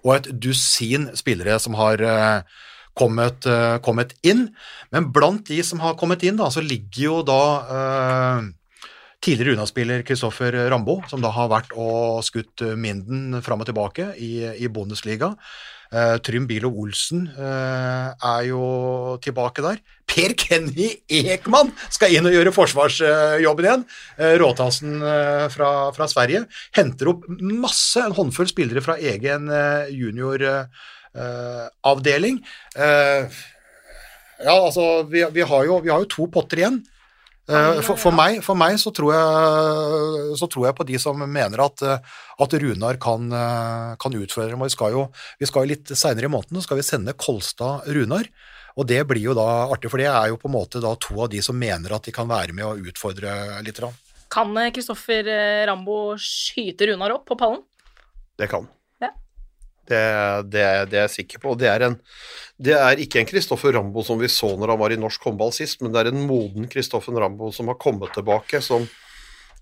og 0.04 0.14
et 0.16 0.30
dusin 0.44 1.10
spillere 1.18 1.58
som 1.62 1.78
har 1.80 2.02
eh, 2.04 2.58
kommet, 2.98 3.48
eh, 3.50 3.78
kommet 3.86 4.16
inn. 4.28 4.48
Men 4.94 5.12
blant 5.14 5.48
de 5.50 5.62
som 5.66 5.82
har 5.84 5.98
kommet 6.00 6.26
inn, 6.28 6.40
da, 6.40 6.50
så 6.54 6.64
ligger 6.64 7.04
jo 7.04 7.18
da 7.28 7.42
eh, 7.78 8.50
tidligere 9.24 9.58
Una-spiller 9.58 10.06
Kristoffer 10.08 10.56
Rambo, 10.72 11.00
som 11.10 11.24
da 11.24 11.32
har 11.34 11.50
vært 11.52 11.74
og 11.78 12.22
skutt 12.26 12.64
Minden 12.78 13.42
fram 13.46 13.64
og 13.64 13.70
tilbake 13.70 14.12
i, 14.22 14.34
i 14.62 14.70
Bundesliga. 14.72 15.34
Uh, 15.88 16.20
Trym 16.20 16.44
Bilo 16.48 16.68
Olsen 16.82 17.30
eh, 17.32 18.08
er 18.12 18.42
jo 18.50 19.18
tilbake 19.24 19.62
der. 19.64 19.78
Per 20.08 20.34
Kenny 20.40 20.90
Ekman 21.08 21.72
skal 21.94 22.14
inn 22.16 22.28
og 22.28 22.34
gjøre 22.36 22.56
forsvarsjobben 22.56 23.66
igjen. 23.68 23.84
Uh, 24.20 24.36
Råtassen 24.42 24.92
eh, 25.00 25.48
fra, 25.54 25.70
fra 25.96 26.06
Sverige. 26.12 26.42
Henter 26.76 27.08
opp 27.14 27.22
masse, 27.40 28.00
en 28.04 28.18
håndfull 28.18 28.50
spillere 28.52 28.82
fra 28.84 28.96
egen 29.00 29.44
junioravdeling. 29.94 32.36
ja, 34.38 34.54
altså, 34.54 35.04
vi, 35.08 35.26
vi, 35.34 35.42
har 35.42 35.66
jo, 35.66 35.80
vi 35.86 35.90
har 35.94 36.00
jo 36.04 36.14
to 36.18 36.24
potter 36.34 36.58
igjen. 36.64 36.80
Eh, 37.48 37.80
for, 37.86 37.96
for, 37.96 38.12
meg, 38.12 38.42
for 38.44 38.60
meg 38.60 38.76
så, 38.82 38.92
tror 38.92 39.14
jeg, 39.16 40.36
så, 40.40 40.50
tror 40.52 40.68
jeg, 40.68 40.76
på 40.76 40.88
de 40.90 41.00
som 41.00 41.22
mener 41.24 41.64
at, 41.64 41.84
at 42.44 42.56
Runar 42.64 43.00
kan, 43.00 43.30
kan 44.00 44.20
utfordre 44.20 44.52
dem. 44.52 44.64
og 44.66 44.68
Vi 44.68 44.76
skal 44.76 44.98
jo, 44.98 45.08
vi 45.40 45.50
skal 45.50 45.64
jo 45.64 45.72
litt 45.72 45.96
seinere 45.96 46.28
i 46.28 46.34
måneden 46.34 46.66
skal 46.66 46.82
vi 46.82 46.88
sende 46.88 47.16
Kolstad 47.16 47.88
Runar. 47.88 48.28
Og 48.78 48.86
det 48.86 49.00
blir 49.10 49.24
jo 49.24 49.34
da 49.34 49.48
artig, 49.72 49.90
for 49.90 49.98
det 49.98 50.10
er 50.12 50.28
jo 50.30 50.38
på 50.38 50.52
en 50.52 50.58
måte 50.60 50.82
da 50.84 50.92
to 51.02 51.16
av 51.24 51.32
de 51.34 51.40
som 51.42 51.58
mener 51.58 51.96
at 51.96 52.06
de 52.06 52.14
kan 52.14 52.30
være 52.30 52.54
med 52.54 52.68
og 52.68 52.92
utfordre 52.92 53.32
litt. 53.66 53.82
Kan 54.30 54.54
Kristoffer 54.76 55.32
Rambo 55.66 56.18
skyte 56.22 56.92
Runar 56.92 57.16
opp 57.16 57.26
på 57.32 57.40
pallen? 57.40 57.64
Det 58.38 58.52
kan. 58.52 58.68
Det, 59.88 60.04
det, 60.52 60.66
det, 60.92 61.00
er 61.00 61.06
jeg 61.06 61.16
sikker 61.16 61.44
på. 61.44 61.56
Det 61.60 61.70
er, 61.72 61.88
en, 61.88 61.98
det 62.60 62.78
er 62.78 63.02
ikke 63.04 63.22
en 63.22 63.30
Kristoffer 63.30 63.76
Rambo 63.78 64.04
som 64.06 64.20
vi 64.22 64.30
så 64.32 64.54
når 64.60 64.74
han 64.74 64.82
var 64.82 64.94
i 64.96 65.00
norsk 65.00 65.30
håndball 65.30 65.54
sist, 65.56 65.82
men 65.82 65.94
det 65.94 66.04
er 66.04 66.12
en 66.12 66.24
moden 66.28 66.70
Kristoffer 66.72 67.16
Rambo 67.18 67.52
som 67.56 67.72
har 67.72 67.80
kommet 67.82 68.14
tilbake, 68.18 68.62
som 68.66 68.88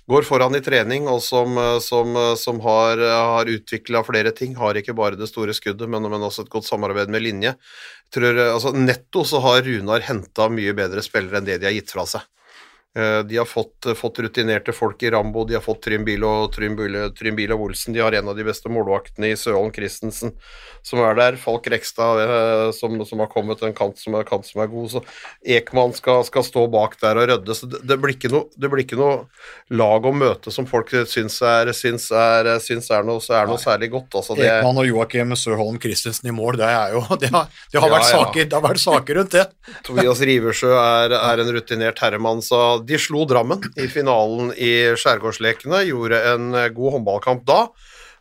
går 0.10 0.26
foran 0.28 0.54
i 0.58 0.62
trening, 0.62 1.08
og 1.10 1.22
som, 1.26 1.58
som, 1.82 2.14
som 2.38 2.60
har, 2.62 3.02
har 3.02 3.50
utvikla 3.50 4.04
flere 4.06 4.34
ting. 4.38 4.54
Har 4.58 4.78
ikke 4.78 4.94
bare 4.98 5.18
det 5.18 5.30
store 5.32 5.56
skuddet, 5.58 5.90
men, 5.90 6.06
men 6.12 6.26
også 6.28 6.46
et 6.46 6.54
godt 6.54 6.68
samarbeid 6.68 7.10
med 7.14 7.26
linje. 7.26 7.56
Tror, 8.14 8.38
altså, 8.52 8.74
netto 8.78 9.26
så 9.26 9.42
har 9.42 9.66
Runar 9.66 10.06
henta 10.06 10.50
mye 10.54 10.76
bedre 10.78 11.02
spillere 11.06 11.42
enn 11.42 11.50
det 11.50 11.58
de 11.62 11.70
har 11.70 11.78
gitt 11.78 11.94
fra 11.94 12.06
seg. 12.10 12.28
Eh, 12.96 13.20
de 13.20 13.38
har 13.38 13.46
fått, 13.46 13.86
fått, 13.96 14.20
rutinerte 14.20 14.72
folk 14.72 15.04
i 15.04 15.10
Rambo, 15.12 15.44
de 15.46 15.58
har 15.58 15.62
fått 15.62 15.82
Trym 15.84 16.06
Bil 16.06 16.24
og 16.24 17.66
Olsen. 17.66 17.94
De 17.94 18.00
har 18.00 18.16
en 18.16 18.30
av 18.32 18.38
de 18.38 18.46
beste 18.48 18.72
målvaktene 18.72 19.34
i 19.34 19.36
Søholm 19.40 19.74
Christensen 19.76 20.32
som 20.86 21.02
er 21.02 21.18
der. 21.18 21.38
Falk 21.42 21.68
Rekstad 21.72 22.22
eh, 22.22 22.72
som, 22.78 22.96
som, 23.06 23.22
har 23.24 23.30
kommet, 23.32 23.62
en 23.66 23.76
kant 23.76 23.98
som 24.00 24.16
er, 24.16 24.26
kant 24.28 24.46
som 24.46 24.62
er 24.62 24.70
god. 24.70 24.92
Så 24.94 25.02
Ekman 25.58 25.96
skal, 25.98 26.22
skal, 26.28 26.46
stå 26.46 26.68
bak 26.72 26.96
der 27.02 27.20
og 27.20 27.28
rydde. 27.32 27.58
Så 27.58 27.70
det, 27.72 27.82
det, 27.90 27.98
blir 28.02 28.16
ikke 28.16 28.32
noe, 28.32 28.48
det 28.56 28.70
blir 28.72 28.86
ikke 28.86 29.00
noe 29.00 29.26
lag 29.74 30.06
å 30.06 30.14
møte 30.16 30.54
som 30.54 30.68
folk 30.70 30.94
syns 31.10 31.40
er, 31.42 31.74
syns 31.76 32.08
er, 32.14 32.52
syns 32.64 32.92
er, 32.94 33.04
noe, 33.08 33.20
er 33.20 33.50
noe 33.50 33.62
særlig 33.62 33.90
godt. 33.96 34.20
Altså, 34.22 34.38
det, 34.38 34.48
Ekman 34.52 34.84
og 34.84 34.90
Joakim 34.90 35.36
Søholm 35.40 35.82
Christensen 35.82 36.30
i 36.30 36.36
mål, 36.36 36.62
det 36.62 36.70
er 36.70 36.96
jo 36.96 37.04
Det 37.26 37.32
har, 37.34 37.50
det 37.72 37.82
har, 37.82 37.90
vært, 37.90 38.06
ja, 38.06 38.12
ja. 38.12 38.24
Saker, 38.24 38.46
det 38.46 38.56
har 38.60 38.66
vært 38.68 38.84
saker 38.84 39.20
rundt 39.20 39.36
det. 39.36 39.46
Tobias 39.88 40.22
Riversjø 40.30 40.72
er, 40.78 41.16
er 41.18 41.42
en 41.42 41.54
rutinert 41.56 42.02
herremann, 42.04 42.44
så 42.46 42.62
de 42.86 43.00
slo 43.02 43.26
Drammen 43.30 43.64
i 43.82 43.90
finalen 43.92 44.54
i 44.54 44.72
Skjærgårdslekene, 45.00 45.84
gjorde 45.90 46.22
en 46.34 46.50
god 46.76 46.98
håndballkamp 46.98 47.46
da. 47.48 47.62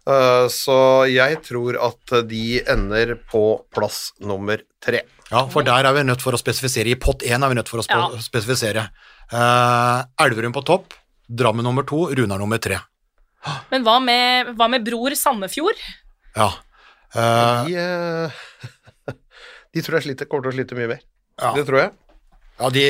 Eh, 0.04 0.46
så 0.52 0.76
jeg 1.08 1.40
tror 1.46 1.78
at 1.80 2.16
de 2.28 2.60
ender 2.68 3.16
på 3.30 3.44
plass 3.74 4.10
nummer 4.20 4.60
tre. 4.84 5.04
Ja, 5.30 5.46
for 5.50 5.64
der 5.66 5.88
er 5.88 5.96
vi 5.96 6.04
nødt 6.04 6.22
for 6.22 6.36
å 6.36 6.40
spesifisere. 6.40 6.92
I 6.92 7.00
pott 7.00 7.24
én 7.24 7.40
er 7.40 7.52
vi 7.52 7.56
nødt 7.56 7.70
for 7.72 7.80
å 7.80 7.86
spe 7.86 7.96
ja. 7.96 8.20
spesifisere. 8.22 8.84
Uh, 9.32 10.04
Elverum 10.20 10.52
på 10.52 10.62
topp, 10.68 10.92
Drammen 11.24 11.64
nummer 11.64 11.86
to, 11.88 12.02
Runar 12.12 12.38
nummer 12.38 12.60
tre. 12.60 12.76
Men 13.70 13.86
hva 13.86 13.96
med, 14.04 14.52
hva 14.58 14.68
med 14.68 14.84
bror 14.84 15.16
Sandefjord? 15.16 15.80
Ja. 16.36 16.50
Uh, 17.16 17.64
de, 17.64 17.80
uh, 17.80 19.14
de, 19.72 19.80
tror 19.80 19.96
jeg 19.98 20.10
sliter, 20.10 20.28
kommer 20.28 20.50
til 20.50 20.52
å 20.52 20.56
slite 20.58 20.78
mye 20.78 20.90
mer. 20.92 21.04
Ja. 21.40 21.54
Det 21.56 21.64
tror 21.70 21.80
jeg. 21.80 21.94
Ja, 22.60 22.68
de 22.70 22.84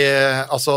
Altså 0.52 0.74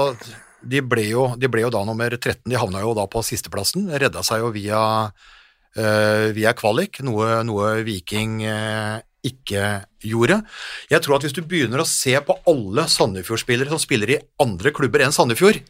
de 0.62 0.82
ble, 0.82 1.04
jo, 1.12 1.32
de 1.38 1.50
ble 1.52 1.64
jo 1.66 1.72
da 1.74 1.84
nummer 1.86 2.14
13, 2.14 2.46
de 2.50 2.60
havna 2.60 2.84
jo 2.84 2.94
da 2.98 3.08
på 3.10 3.24
sisteplassen. 3.26 3.90
Redda 3.94 4.24
seg 4.26 4.44
jo 4.44 4.54
via, 4.56 4.80
uh, 5.12 6.26
via 6.36 6.56
kvalik, 6.58 7.02
noe, 7.06 7.42
noe 7.48 7.76
Viking 7.88 8.42
uh, 8.48 8.98
ikke 9.28 9.70
gjorde. 10.08 10.42
Jeg 10.92 11.04
tror 11.04 11.18
at 11.18 11.28
hvis 11.28 11.36
du 11.36 11.44
begynner 11.46 11.84
å 11.84 11.90
se 11.90 12.16
på 12.24 12.38
alle 12.50 12.88
Sandefjord-spillere 12.92 13.74
som 13.74 13.82
spiller 13.82 14.14
i 14.14 14.20
andre 14.44 14.74
klubber 14.76 15.04
enn 15.06 15.16
Sandefjord, 15.16 15.62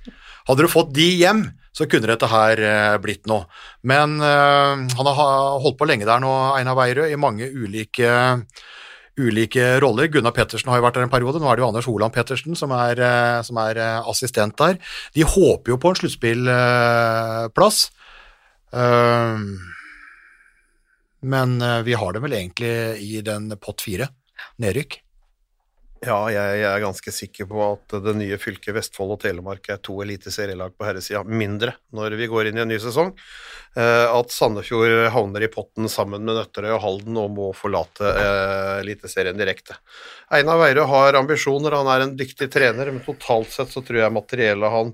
hadde 0.48 0.64
du 0.64 0.72
fått 0.72 0.94
de 0.96 1.08
hjem, 1.20 1.44
så 1.76 1.86
kunne 1.90 2.10
dette 2.10 2.30
her 2.32 2.64
uh, 2.64 2.98
blitt 3.04 3.28
noe. 3.30 3.50
Men 3.88 4.18
han 4.22 5.10
har 5.12 5.62
holdt 5.64 5.78
på 5.80 5.88
lenge 5.90 6.08
der 6.08 6.24
nå, 6.24 6.32
Einar 6.58 6.78
Weirø, 6.80 7.10
i 7.12 7.20
mange 7.20 7.50
ulike 7.52 8.10
ulike 9.18 9.80
roller. 9.82 10.10
Gunnar 10.12 10.36
Pettersen 10.36 10.70
har 10.72 10.80
jo 10.80 10.86
vært 10.86 11.00
der 11.00 11.08
en 11.08 11.14
periode, 11.14 11.42
nå 11.42 11.50
er 11.50 11.58
det 11.58 11.64
jo 11.64 11.70
Anders 11.72 11.90
Holand 11.90 12.16
Pettersen 12.16 12.58
som 12.58 12.74
er, 12.76 13.02
eh, 13.02 13.40
som 13.48 13.58
er 13.62 13.82
eh, 13.82 14.10
assistent 14.10 14.58
der. 14.60 14.78
De 15.16 15.26
håper 15.26 15.74
jo 15.74 15.80
på 15.82 15.92
en 15.92 16.00
sluttspillplass. 16.02 17.82
Eh, 18.74 19.42
men 21.28 21.58
vi 21.84 21.98
har 21.98 22.14
dem 22.14 22.24
vel 22.24 22.38
egentlig 22.38 22.72
i 23.02 23.22
den 23.26 23.50
pott 23.60 23.82
fire, 23.82 24.12
nedrykk. 24.62 25.00
Ja, 26.06 26.18
jeg, 26.30 26.62
er 26.62 26.82
ganske 26.84 27.12
sikker 27.14 27.48
på 27.50 27.62
at 27.64 27.96
det 28.06 28.14
nye 28.20 28.38
fylket 28.38 28.76
Vestfold 28.76 29.16
og 29.16 29.22
Telemark 29.24 29.66
er 29.74 29.80
to 29.82 29.96
eliteserielag 30.04 30.76
på 30.78 30.86
herresida 30.86 31.24
mindre 31.26 31.74
når 31.96 32.14
vi 32.20 32.28
går 32.30 32.50
inn 32.50 32.60
i 32.60 32.62
en 32.62 32.70
ny 32.70 32.78
sesong. 32.82 33.10
Eh, 33.74 34.06
at 34.06 34.34
Sandefjord 34.34 35.08
havner 35.16 35.48
i 35.48 35.50
potten 35.50 35.90
sammen 35.90 36.22
med 36.28 36.38
Nøtterøy 36.38 36.76
og 36.76 36.84
Halden 36.84 37.18
og 37.18 37.34
må 37.34 37.50
forlate 37.58 38.12
eh, 38.12 38.74
Eliteserien 38.84 39.40
direkte. 39.40 39.80
Einar 40.30 40.62
Weirø 40.62 40.86
har 40.92 41.18
ambisjoner, 41.18 41.80
han 41.80 41.90
er 41.96 42.06
en 42.06 42.16
dyktig 42.20 42.52
trener, 42.54 42.94
men 42.94 43.02
totalt 43.06 43.50
sett 43.56 43.74
så 43.74 43.82
tror 43.82 44.04
jeg 44.04 44.18
materiellet 44.20 44.78
han 44.78 44.94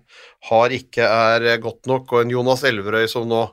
har 0.53 0.79
ikke 0.79 1.09
er 1.09 1.49
godt 1.63 1.89
nok. 1.91 2.15
Og 2.15 2.23
en 2.23 2.35
Jonas 2.37 2.63
Elverøy 2.69 3.09
som 3.11 3.27
nå 3.27 3.43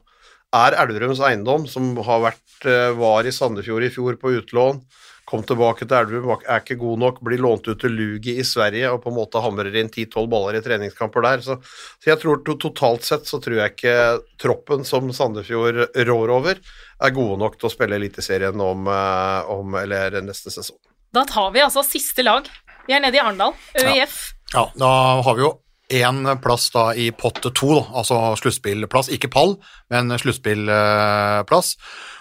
er 0.55 0.78
Elverums 0.84 1.22
eiendom, 1.26 1.66
som 1.70 1.96
har 2.07 2.26
vært, 2.30 2.48
eh, 2.62 2.90
var 2.94 3.26
i 3.26 3.34
Sandefjord 3.34 3.90
i 3.90 3.94
fjor 3.94 4.22
på 4.22 4.38
utlån 4.38 4.84
kom 5.30 5.44
tilbake 5.46 5.86
til 5.86 5.96
Elverum, 5.96 6.32
er 6.42 6.62
ikke 6.62 6.78
god 6.80 7.00
nok, 7.04 7.20
blir 7.24 7.40
lånt 7.42 7.68
ut 7.70 7.78
til 7.80 7.94
Lugi 7.94 8.34
i 8.40 8.46
Sverige 8.46 8.90
og 8.90 9.00
på 9.04 9.12
en 9.12 9.18
måte 9.20 9.42
hamrer 9.42 9.76
inn 9.78 9.90
10-12 9.90 10.26
baller 10.32 10.58
i 10.58 10.62
treningskamper 10.64 11.24
der. 11.26 11.44
Så, 11.46 11.56
så, 11.62 12.10
jeg 12.10 12.20
tror 12.22 12.42
totalt 12.50 13.06
sett 13.06 13.30
så 13.30 13.38
tror 13.42 13.60
jeg 13.60 13.76
ikke 13.76 13.96
troppen 14.42 14.82
som 14.88 15.12
Sandefjord 15.14 15.84
rår 16.10 16.34
over, 16.34 16.60
er 17.00 17.16
gode 17.16 17.38
nok 17.40 17.56
til 17.60 17.70
å 17.70 17.72
spille 17.72 17.98
Eliteserien 18.00 18.60
om, 18.64 18.90
eh, 18.90 19.54
om 19.54 19.78
eller 19.80 20.20
neste 20.26 20.52
sesong. 20.52 20.80
Da 21.14 21.24
tar 21.26 21.50
vi 21.54 21.62
altså 21.64 21.82
siste 21.86 22.26
lag. 22.26 22.46
Vi 22.86 22.94
er 22.96 23.02
nede 23.02 23.18
i 23.18 23.22
Arendal, 23.22 23.54
ØIF. 23.78 24.20
Ja. 24.52 24.66
ja, 24.66 24.68
da 24.82 24.92
har 25.22 25.38
vi 25.38 25.46
jo 25.46 25.54
én 25.91 26.22
plass 26.43 26.68
da 26.74 26.91
i 26.95 27.11
pott 27.16 27.43
to, 27.43 27.72
altså 27.82 28.20
sluttspillplass. 28.38 29.11
Ikke 29.14 29.30
pall, 29.32 29.57
men 29.91 30.14
sluttspillplass. 30.18 31.74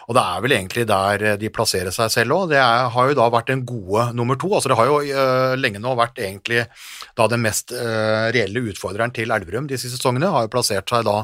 Og 0.09 0.15
det 0.17 0.21
er 0.25 0.41
vel 0.41 0.53
egentlig 0.55 0.83
der 0.89 1.23
de 1.37 1.51
plasserer 1.53 1.93
seg 1.93 2.09
selv 2.09 2.33
òg. 2.33 2.47
Det 2.49 2.57
er, 2.57 2.87
har 2.89 3.09
jo 3.11 3.17
da 3.19 3.27
vært 3.29 3.51
den 3.51 3.61
gode 3.69 4.07
nummer 4.17 4.39
to. 4.41 4.49
altså 4.57 4.71
Det 4.71 4.77
har 4.79 4.89
jo 4.89 4.97
uh, 5.05 5.53
lenge 5.53 5.81
nå 5.83 5.93
vært 5.99 6.17
egentlig 6.17 6.63
da 7.17 7.27
den 7.29 7.43
mest 7.43 7.69
uh, 7.77 8.31
reelle 8.33 8.63
utfordreren 8.71 9.13
til 9.13 9.29
Elverum 9.29 9.69
de 9.69 9.77
siste 9.77 9.99
sesongene. 9.99 10.31
Har 10.33 10.47
jo 10.47 10.53
plassert 10.55 10.89
seg 10.89 11.05
da 11.05 11.19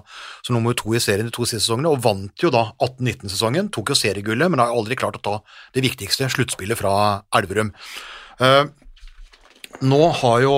som 0.46 0.54
nummer 0.54 0.78
to 0.78 0.94
i 0.94 1.02
serien 1.02 1.26
de 1.26 1.34
to 1.34 1.48
siste 1.50 1.66
sesongene, 1.66 1.90
og 1.90 2.06
vant 2.06 2.46
jo 2.46 2.54
da 2.54 2.68
18-19-sesongen. 2.78 3.74
Tok 3.74 3.96
jo 3.96 4.00
seriegullet, 4.04 4.54
men 4.54 4.62
har 4.62 4.78
aldri 4.78 5.00
klart 5.02 5.18
å 5.18 5.26
ta 5.26 5.36
det 5.74 5.82
viktigste, 5.88 6.30
sluttspillet 6.38 6.78
fra 6.78 6.94
Elverum. 7.42 7.74
Uh, 8.38 8.70
nå 9.82 10.04
har 10.22 10.46
jo 10.46 10.58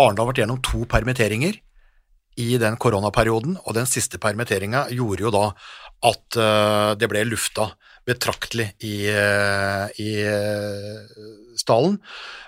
Arendal 0.00 0.30
vært 0.30 0.42
gjennom 0.42 0.62
to 0.64 0.84
permitteringer 0.90 1.60
i 2.40 2.54
den 2.62 2.78
koronaperioden, 2.80 3.58
og 3.66 3.76
den 3.76 3.88
siste 3.90 4.20
permitteringa 4.22 4.86
gjorde 4.94 5.26
jo 5.26 5.32
da 5.34 5.46
at 6.08 6.38
uh, 6.40 6.92
det 6.96 7.10
ble 7.10 7.26
lufta 7.28 7.68
betraktelig 8.08 8.70
i, 8.86 8.94
eh, 9.12 9.90
i 10.00 10.10
eh, 10.24 11.18
stallen. 11.60 11.98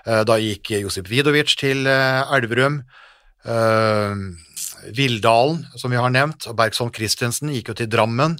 Eh, 0.05 0.23
Da 0.27 0.37
gikk 0.41 0.73
Josip 0.81 1.07
Vidovic 1.11 1.53
til 1.59 1.85
eh, 1.87 2.33
Elverum. 2.35 2.81
Eh, 3.45 4.23
Vildalen, 4.97 5.61
som 5.79 5.93
vi 5.93 6.01
har 6.01 6.11
nevnt, 6.11 6.49
og 6.49 6.57
Bergson 6.59 6.91
Christensen 6.91 7.53
gikk 7.53 7.71
jo 7.71 7.77
til 7.79 7.91
Drammen. 7.93 8.37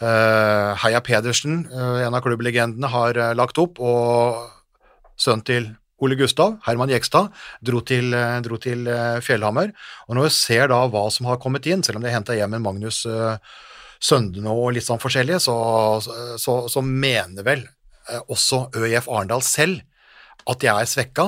Eh, 0.00 0.70
Heia 0.84 1.00
Pedersen, 1.04 1.64
eh, 1.66 2.04
en 2.06 2.14
av 2.14 2.22
klubblegendene, 2.24 2.92
har 2.92 3.18
eh, 3.18 3.34
lagt 3.34 3.58
opp, 3.58 3.80
og 3.80 4.46
sønnen 5.18 5.44
til 5.44 5.72
Ole 6.00 6.16
Gustav, 6.16 6.56
Herman 6.64 6.90
Jekstad, 6.92 7.28
dro 7.64 7.82
til, 7.84 8.14
eh, 8.16 8.38
dro 8.44 8.56
til 8.60 8.88
eh, 8.88 9.18
Fjellhammer. 9.24 9.72
Og 10.08 10.16
når 10.16 10.28
vi 10.28 10.36
ser 10.36 10.70
da 10.72 10.80
hva 10.88 11.04
som 11.12 11.28
har 11.28 11.40
kommet 11.42 11.68
inn, 11.68 11.84
selv 11.84 12.00
om 12.00 12.06
de 12.06 12.14
henta 12.14 12.36
hjem 12.36 12.56
en 12.56 12.64
Magnus 12.64 13.04
eh, 13.08 13.36
Søndene 14.00 14.48
og 14.56 14.72
litt 14.72 14.86
sånn 14.86 15.00
forskjellige, 15.02 15.42
så, 15.44 15.54
så, 16.40 16.54
så 16.72 16.80
mener 16.80 17.44
vel 17.44 17.66
også 18.32 18.70
ØIF 18.80 19.10
Arendal 19.12 19.44
selv 19.44 19.82
at 20.48 20.62
de 20.62 20.70
er 20.72 20.88
svekka, 20.88 21.26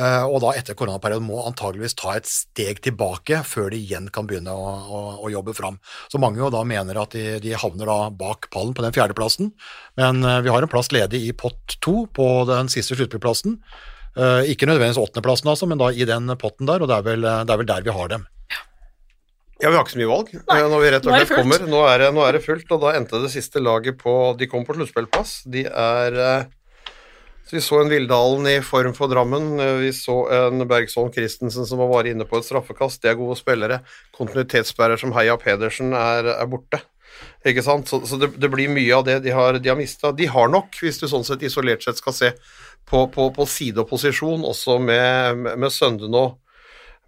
og 0.00 0.38
da 0.40 0.54
etter 0.56 0.74
koronaperioden 0.74 1.28
må 1.28 1.42
antageligvis 1.44 1.92
ta 2.00 2.14
et 2.16 2.26
steg 2.26 2.80
tilbake 2.82 3.42
før 3.44 3.68
de 3.70 3.82
igjen 3.84 4.08
kan 4.08 4.24
begynne 4.26 4.56
å, 4.56 4.72
å, 4.88 5.02
å 5.20 5.30
jobbe 5.30 5.52
fram. 5.54 5.76
Så 6.08 6.16
mange 6.18 6.40
jo 6.40 6.48
da 6.50 6.64
mener 6.64 6.96
at 7.02 7.12
de, 7.12 7.36
de 7.44 7.52
havner 7.60 7.92
da 7.92 8.08
bak 8.08 8.48
pallen 8.56 8.72
på 8.72 8.88
den 8.88 8.96
fjerdeplassen, 8.96 9.52
men 10.00 10.24
vi 10.24 10.50
har 10.56 10.64
en 10.64 10.72
plass 10.72 10.88
ledig 10.96 11.26
i 11.28 11.36
pott 11.36 11.76
to 11.84 12.06
på 12.16 12.30
den 12.48 12.72
siste 12.72 12.96
sluttspillplassen. 12.96 13.60
Eh, 14.14 14.50
Ikke 14.52 14.68
nødvendigvis 14.70 15.00
åttendeplassen, 15.02 15.48
altså, 15.50 15.66
men 15.70 15.80
da 15.80 15.90
i 15.90 16.06
den 16.06 16.30
potten 16.38 16.68
der, 16.70 16.82
og 16.84 16.90
det 16.90 16.96
er 17.00 17.06
vel, 17.08 17.26
det 17.26 17.50
er 17.50 17.60
vel 17.62 17.66
der 17.70 17.82
vi 17.86 17.94
har 17.96 18.08
dem. 18.12 18.26
Ja, 19.62 19.70
vi 19.70 19.76
har 19.78 19.84
ikke 19.84 19.94
så 19.94 20.00
mye 20.00 20.10
valg 20.10 20.30
Nei, 20.34 20.56
når 20.68 20.80
vi 20.82 20.88
rett 20.92 21.06
og 21.06 21.12
er 21.14 21.22
slett 21.24 21.38
kommer. 21.38 21.62
Nå 21.70 21.80
er, 21.88 22.02
det, 22.02 22.08
nå 22.16 22.24
er 22.26 22.36
det 22.36 22.42
fullt, 22.44 22.66
og 22.74 22.82
da 22.82 22.92
endte 22.98 23.20
det 23.22 23.30
siste 23.32 23.62
laget 23.62 23.96
på 24.00 24.12
De 24.38 24.48
kom 24.50 24.64
på 24.66 24.74
sluttspillplass. 24.76 25.34
De 25.48 25.62
er 25.70 26.18
eh, 26.20 26.48
så 27.46 27.54
Vi 27.54 27.62
så 27.62 27.78
en 27.80 27.92
Vildalen 27.92 28.48
i 28.50 28.56
form 28.66 28.96
for 28.98 29.08
Drammen. 29.12 29.46
eh, 29.62 29.76
Vi 29.84 29.92
så 29.94 30.16
en 30.34 30.66
Bergsholm 30.68 31.12
Christensen 31.14 31.66
som 31.70 31.78
var 31.86 32.10
inne 32.10 32.26
på 32.28 32.40
et 32.40 32.48
straffekast. 32.48 33.00
Det 33.02 33.12
er 33.12 33.20
gode 33.20 33.38
spillere. 33.40 33.78
Kontinuitetsbærer 34.18 35.00
som 35.00 35.14
Heia 35.16 35.38
Pedersen 35.40 35.94
er, 35.96 36.32
er 36.34 36.50
borte. 36.50 36.82
Ikke 37.46 37.62
sant? 37.62 37.88
Så, 37.88 38.02
så 38.10 38.18
det, 38.20 38.32
det 38.42 38.50
blir 38.50 38.68
mye 38.74 38.90
av 38.98 39.04
det 39.06 39.20
de 39.24 39.32
har, 39.32 39.56
de 39.62 39.70
har 39.70 39.78
mista. 39.78 40.10
De 40.12 40.26
har 40.26 40.50
nok, 40.50 40.74
hvis 40.82 40.98
du 40.98 41.06
sånn 41.08 41.24
sett 41.24 41.46
isolert 41.46 41.86
sett 41.86 42.02
skal 42.02 42.16
se 42.16 42.32
på, 42.88 43.06
på, 43.12 43.28
på 43.34 43.84
posisjon, 43.90 44.44
også 44.44 44.78
med, 44.82 45.44
med, 45.56 45.70
Sønde 45.72 46.10
og 46.10 46.40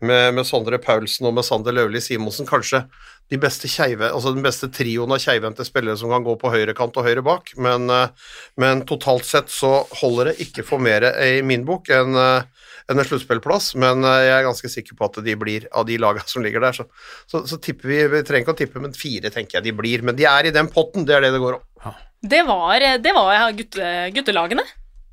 med, 0.00 0.34
med 0.36 0.44
Sondre 0.46 0.78
Paulsen 0.82 1.28
og 1.28 1.36
med 1.36 1.46
Sander 1.46 1.74
Løvli 1.76 2.00
Simonsen, 2.04 2.48
kanskje 2.48 2.84
de 3.32 3.38
beste 3.42 3.68
kjeive, 3.70 4.06
altså 4.12 4.30
den 4.34 4.44
beste 4.44 4.68
trioen 4.70 5.10
av 5.10 5.18
keivhendte 5.22 5.64
spillere 5.66 5.98
som 5.98 6.12
kan 6.12 6.24
gå 6.26 6.36
på 6.38 6.52
høyre 6.52 6.76
kant 6.78 6.96
og 7.00 7.08
høyre 7.08 7.24
bak, 7.26 7.50
men, 7.58 7.88
eh, 7.90 8.12
men 8.60 8.84
totalt 8.86 9.26
sett 9.26 9.50
så 9.50 9.80
holder 10.02 10.30
det 10.30 10.36
ikke 10.46 10.66
for 10.66 10.82
mer 10.82 11.08
i 11.24 11.40
min 11.42 11.66
bok 11.66 11.90
enn 11.90 12.14
eh, 12.20 12.46
en 12.86 13.02
sluttspillplass, 13.02 13.72
men 13.82 14.06
eh, 14.06 14.22
jeg 14.28 14.36
er 14.36 14.46
ganske 14.46 14.70
sikker 14.70 14.98
på 14.98 15.08
at 15.08 15.20
de 15.26 15.36
blir, 15.38 15.66
av 15.74 15.88
de 15.88 15.98
lagene 15.98 16.30
som 16.30 16.44
ligger 16.44 16.62
der, 16.68 16.78
så, 16.78 16.86
så, 17.26 17.42
så 17.50 17.58
tipper 17.58 17.90
vi, 17.90 18.00
vi 18.14 18.22
trenger 18.22 18.46
ikke 18.46 18.54
å 18.54 18.60
tippe, 18.62 18.84
men 18.84 18.94
fire 18.94 19.32
tenker 19.34 19.58
jeg 19.58 19.70
de 19.70 19.76
blir, 19.80 20.06
men 20.06 20.18
de 20.18 20.28
er 20.30 20.46
i 20.46 20.54
den 20.54 20.70
potten, 20.70 21.08
det 21.08 21.18
er 21.18 21.26
det 21.26 21.34
det 21.34 21.42
går 21.42 21.58
om. 21.58 21.94
Det 22.26 22.42
var, 22.46 22.82
det 23.02 23.12
var 23.14 23.52
gutte, 23.58 23.94
guttelagene. 24.14 24.64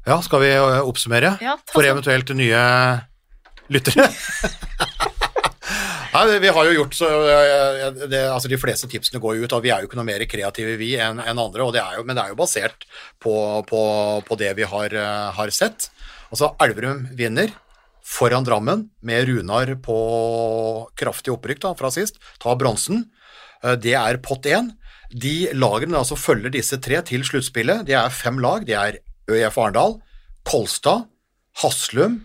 Ja, 0.08 0.18
skal 0.26 0.42
vi 0.44 0.52
eh, 0.56 0.80
oppsummere 0.84 1.38
Ja, 1.44 1.56
for 1.72 1.86
eventuelt 1.88 2.30
nye 2.36 2.64
lyttere? 3.72 4.10
Nei, 6.14 6.24
vi 6.44 6.50
har 6.54 6.68
jo 6.68 6.74
gjort 6.76 6.94
så 6.98 7.08
eh, 7.26 7.88
det, 8.12 8.20
altså 8.30 8.52
De 8.52 8.60
fleste 8.62 8.90
tipsene 8.92 9.22
går 9.24 9.40
jo 9.40 9.48
ut, 9.48 9.56
og 9.58 9.64
vi 9.66 9.72
er 9.74 9.82
jo 9.82 9.90
ikke 9.90 9.98
noe 9.98 10.06
mer 10.12 10.26
kreative 10.30 10.76
vi 10.78 10.92
enn 11.02 11.22
en 11.24 11.40
andre, 11.42 11.64
og 11.66 11.74
det 11.74 11.82
er 11.82 11.98
jo, 11.98 12.04
men 12.06 12.18
det 12.18 12.26
er 12.26 12.34
jo 12.34 12.40
basert 12.44 12.86
på, 13.24 13.34
på, 13.70 13.82
på 14.28 14.38
det 14.42 14.52
vi 14.60 14.68
har, 14.70 14.94
eh, 14.94 15.30
har 15.40 15.54
sett. 15.56 15.88
Altså, 16.30 16.52
Elverum 16.62 17.08
vinner 17.18 17.56
foran 18.04 18.44
Drammen 18.46 18.90
med 19.08 19.26
Runar 19.30 19.72
på 19.82 19.98
kraftig 21.00 21.34
opprykk 21.34 21.64
da, 21.64 21.74
fra 21.80 21.90
sist, 21.96 22.20
tar 22.44 22.60
bronsen. 22.62 23.06
Eh, 23.64 23.78
Det 23.82 23.96
er 23.98 24.20
pott 24.22 24.46
én. 24.52 24.74
De 25.14 25.48
lagene 25.56 25.98
altså 25.98 26.18
følger 26.20 26.52
disse 26.54 26.78
tre 26.82 27.00
til 27.08 27.24
sluttspillet. 27.26 27.88
Det 27.90 27.96
er 27.98 28.14
fem 28.14 28.38
lag. 28.44 28.66
Det 28.68 28.76
er 28.78 29.00
ØIF 29.30 29.58
Arendal, 29.58 29.98
Kolstad, 30.44 31.08
Haslum, 31.62 32.20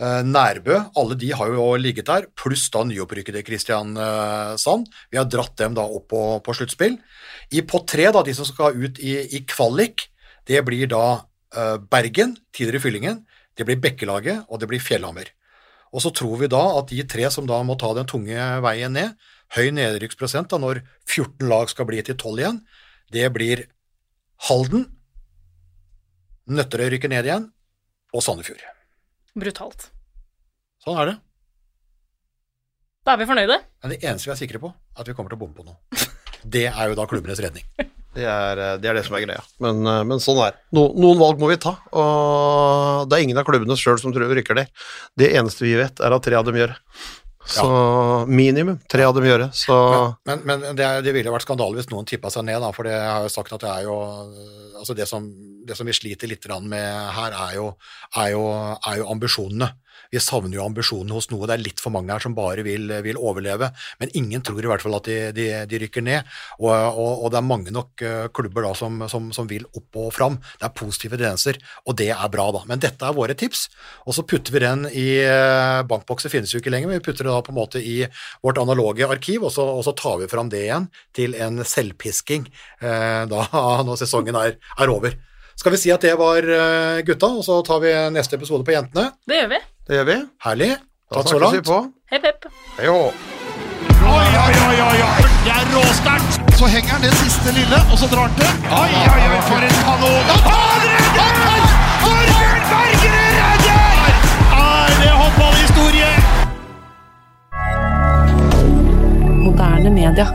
eh, 0.00 0.22
Nærbø. 0.24 0.78
Alle 0.96 1.14
de 1.18 1.30
har 1.32 1.52
jo 1.52 1.76
ligget 1.76 2.06
der, 2.06 2.26
pluss 2.34 2.68
da 2.70 2.84
nyopprykkede 2.84 3.44
Kristiansand. 3.46 4.86
Vi 5.10 5.18
har 5.18 5.24
dratt 5.24 5.56
dem 5.56 5.74
da 5.74 5.82
opp 5.82 6.08
på, 6.10 6.22
på 6.44 6.54
sluttspill. 6.54 6.98
I 7.52 7.62
pott 7.62 7.88
tre, 7.88 8.10
da, 8.12 8.22
de 8.22 8.34
som 8.34 8.48
skal 8.48 8.76
ut 8.76 8.98
i, 8.98 9.18
i 9.36 9.44
kvalik, 9.46 10.08
det 10.48 10.64
blir 10.64 10.88
da 10.90 11.24
eh, 11.54 11.76
Bergen, 11.78 12.36
tidligere 12.52 12.82
Fyllingen, 12.82 13.24
det 13.58 13.66
blir 13.66 13.80
Bekkelaget, 13.82 14.46
og 14.48 14.60
det 14.60 14.68
blir 14.70 14.82
Fjellhammer. 14.82 15.32
Og 15.92 16.04
så 16.04 16.12
tror 16.12 16.36
vi 16.42 16.50
da 16.52 16.60
at 16.78 16.90
de 16.90 17.00
tre 17.08 17.30
som 17.32 17.46
da 17.48 17.62
må 17.64 17.78
ta 17.80 17.94
den 17.96 18.08
tunge 18.08 18.36
veien 18.64 18.92
ned, 18.92 19.16
høy 19.56 19.70
nedrykksprosent 19.72 20.50
da 20.52 20.60
når 20.60 20.82
14 21.08 21.48
lag 21.48 21.70
skal 21.72 21.88
bli 21.88 22.02
til 22.04 22.16
12 22.18 22.42
igjen, 22.42 22.60
det 23.14 23.28
blir 23.32 23.64
Halden, 24.48 24.84
Nøtterøy 26.48 26.94
rykker 26.94 27.10
ned 27.12 27.26
igjen, 27.28 27.48
og 28.16 28.24
Sandefjord. 28.24 28.62
Brutalt. 29.38 29.90
Sånn 30.84 30.96
er 31.02 31.10
det. 31.10 31.16
Da 33.04 33.14
er 33.14 33.20
vi 33.20 33.28
fornøyde. 33.28 33.58
Men 33.84 33.92
det 33.92 33.98
eneste 34.02 34.30
vi 34.30 34.34
er 34.34 34.40
sikre 34.40 34.60
på, 34.62 34.70
er 34.72 35.02
at 35.04 35.08
vi 35.10 35.14
kommer 35.16 35.32
til 35.32 35.38
å 35.38 35.42
bomme 35.42 35.56
på 35.56 35.66
noe. 35.66 35.76
Det 36.48 36.66
er 36.70 36.90
jo 36.90 36.96
da 36.98 37.06
klubbenes 37.10 37.40
redning. 37.44 37.66
Det 38.18 38.24
er, 38.26 38.58
eh, 38.58 38.76
det 38.80 38.88
er 38.88 38.96
det 38.96 39.02
som 39.06 39.14
er 39.14 39.20
greia. 39.22 39.42
Men, 39.62 39.82
eh, 39.86 40.00
men 40.08 40.18
sånn 40.18 40.38
er. 40.42 40.56
No, 40.74 40.88
noen 40.96 41.20
valg 41.20 41.38
må 41.38 41.50
vi 41.52 41.58
ta, 41.60 41.74
og 41.94 43.04
det 43.06 43.14
er 43.14 43.22
ingen 43.22 43.38
av 43.38 43.44
klubbene 43.46 43.76
sjøl 43.78 44.00
som 44.00 44.10
tror 44.10 44.26
vi 44.32 44.40
rykker 44.40 44.56
ned. 44.58 44.72
Det 45.20 45.28
eneste 45.38 45.62
vi 45.62 45.76
vet, 45.78 46.00
er 46.02 46.16
at 46.16 46.24
tre 46.24 46.34
av 46.34 46.46
dem 46.48 46.56
gjør 46.58 46.72
det. 46.72 46.78
Så 47.48 47.68
minimum 48.28 48.76
tre 48.90 49.06
av 49.08 49.14
dem 49.16 49.24
gjør 49.24 49.46
det. 49.46 49.48
Så 49.56 49.74
Men, 50.28 50.42
men 50.44 50.64
det, 50.76 50.84
er, 50.84 51.02
det 51.04 51.14
ville 51.16 51.32
vært 51.32 51.46
skandale 51.46 51.78
hvis 51.78 51.88
noen 51.92 52.08
tippa 52.08 52.30
seg 52.32 52.44
ned, 52.44 52.60
da, 52.60 52.72
for 52.76 52.88
det 52.88 52.96
har 52.96 53.24
jo 53.24 53.32
sagt 53.32 53.54
at 53.56 53.64
det 53.64 53.72
er 53.72 53.88
jo 53.88 53.98
Altså 54.78 54.94
det 54.94 55.08
som, 55.10 55.24
det 55.66 55.74
som 55.74 55.88
vi 55.88 55.94
sliter 55.96 56.30
litt 56.30 56.44
med 56.62 56.84
her, 57.16 57.32
er 57.34 57.54
jo, 57.56 57.72
er, 58.14 58.28
jo, 58.30 58.42
er 58.86 59.00
jo 59.00 59.08
ambisjonene. 59.10 59.66
Vi 60.12 60.20
savner 60.22 60.56
jo 60.56 60.64
ambisjonene 60.64 61.16
hos 61.16 61.28
noe. 61.32 61.46
Det 61.48 61.56
er 61.58 61.64
litt 61.64 61.82
for 61.82 61.94
mange 61.94 62.14
her 62.14 62.24
som 62.24 62.36
bare 62.36 62.64
vil, 62.66 62.90
vil 63.04 63.20
overleve. 63.20 63.70
Men 64.00 64.12
ingen 64.18 64.44
tror 64.44 64.64
i 64.64 64.70
hvert 64.70 64.84
fall 64.84 64.96
at 64.98 65.08
de, 65.08 65.18
de, 65.36 65.48
de 65.68 65.80
rykker 65.84 66.04
ned. 66.04 66.28
Og, 66.60 66.70
og, 66.72 67.24
og 67.26 67.32
det 67.32 67.40
er 67.40 67.46
mange 67.48 67.74
nok 67.74 68.04
eh, 68.04 68.24
klubber 68.34 68.68
da 68.68 68.72
som, 68.78 69.02
som, 69.12 69.30
som 69.36 69.50
vil 69.50 69.66
opp 69.68 70.00
og 70.00 70.10
fram. 70.16 70.38
Det 70.56 70.68
er 70.68 70.74
positive 70.78 71.18
tendenser, 71.18 71.60
og 71.84 71.98
det 72.00 72.10
er 72.14 72.32
bra, 72.32 72.48
da. 72.54 72.64
Men 72.70 72.82
dette 72.82 73.04
er 73.04 73.16
våre 73.16 73.36
tips, 73.38 73.66
og 74.06 74.16
så 74.16 74.24
putter 74.28 74.54
vi 74.54 74.64
den 74.64 74.86
i 74.88 75.08
eh, 75.24 75.84
Bankbokser 75.88 76.32
finnes 76.32 76.52
jo 76.54 76.62
ikke 76.62 76.72
lenger, 76.72 76.90
men 76.90 77.00
vi 77.00 77.06
putter 77.08 77.26
det 77.26 77.34
da 77.34 77.44
på 77.44 77.52
en 77.54 77.60
måte 77.60 77.82
i 77.82 78.00
vårt 78.44 78.60
analoge 78.62 79.08
arkiv, 79.08 79.46
og 79.48 79.54
så, 79.54 79.66
og 79.78 79.84
så 79.86 79.94
tar 79.98 80.20
vi 80.22 80.30
fram 80.30 80.50
det 80.52 80.64
igjen 80.66 80.88
til 81.16 81.36
en 81.38 81.62
selvpisking 81.66 82.48
eh, 82.48 83.24
da 83.30 83.48
når 83.86 84.04
sesongen 84.04 84.38
er, 84.40 84.56
er 84.78 84.92
over. 84.92 85.16
Skal 85.58 85.72
vi 85.74 85.78
si 85.80 85.90
at 85.90 86.02
det 86.04 86.12
var 86.18 86.38
eh, 86.38 87.00
gutta, 87.06 87.26
og 87.40 87.42
så 87.46 87.58
tar 87.66 87.80
vi 87.82 87.90
neste 88.14 88.36
episode 88.38 88.62
på 88.66 88.70
jentene. 88.76 89.08
Det 89.26 89.40
gjør 89.40 89.48
vi. 89.54 89.58
det 89.88 89.96
gjør 89.98 90.06
vi. 90.12 90.16
Herlig. 90.44 90.70
Da 91.08 91.16
Takk 91.18 91.28
så 91.32 91.38
vi 91.38 91.44
langt. 91.44 91.66
på. 91.66 91.78
Hepp, 92.12 92.24
hepp. 92.28 92.46
Hei 92.78 92.86
hå. 92.92 93.00
Oi, 94.08 94.26
oi, 94.44 94.54
oi, 94.68 94.78
oi, 94.86 94.98
oi. 95.08 95.24
Det 95.44 95.52
er 95.56 95.66
råsterkt. 95.74 96.32
Så 96.58 96.66
henger 96.70 96.90
han 96.94 97.02
det 97.06 97.12
siste 97.18 97.52
lille, 97.58 97.78
og 97.90 97.96
så 97.98 98.06
drar 98.12 98.28
han 98.28 98.34
til. 98.38 98.50
Oi, 98.70 98.90
oi, 99.02 99.22
oi, 99.34 99.40
for 99.50 99.66
en 99.66 99.76
kanon. 99.82 100.24
Han 100.46 100.80
redder! 100.86 101.62
Torbjørn 102.04 102.62
Bergerud 102.70 103.32
redder! 103.42 104.14
Er 104.62 104.94
det 105.02 105.12
håndballhistorie? 105.20 106.10
Moderne 109.44 109.90
media. 109.90 110.26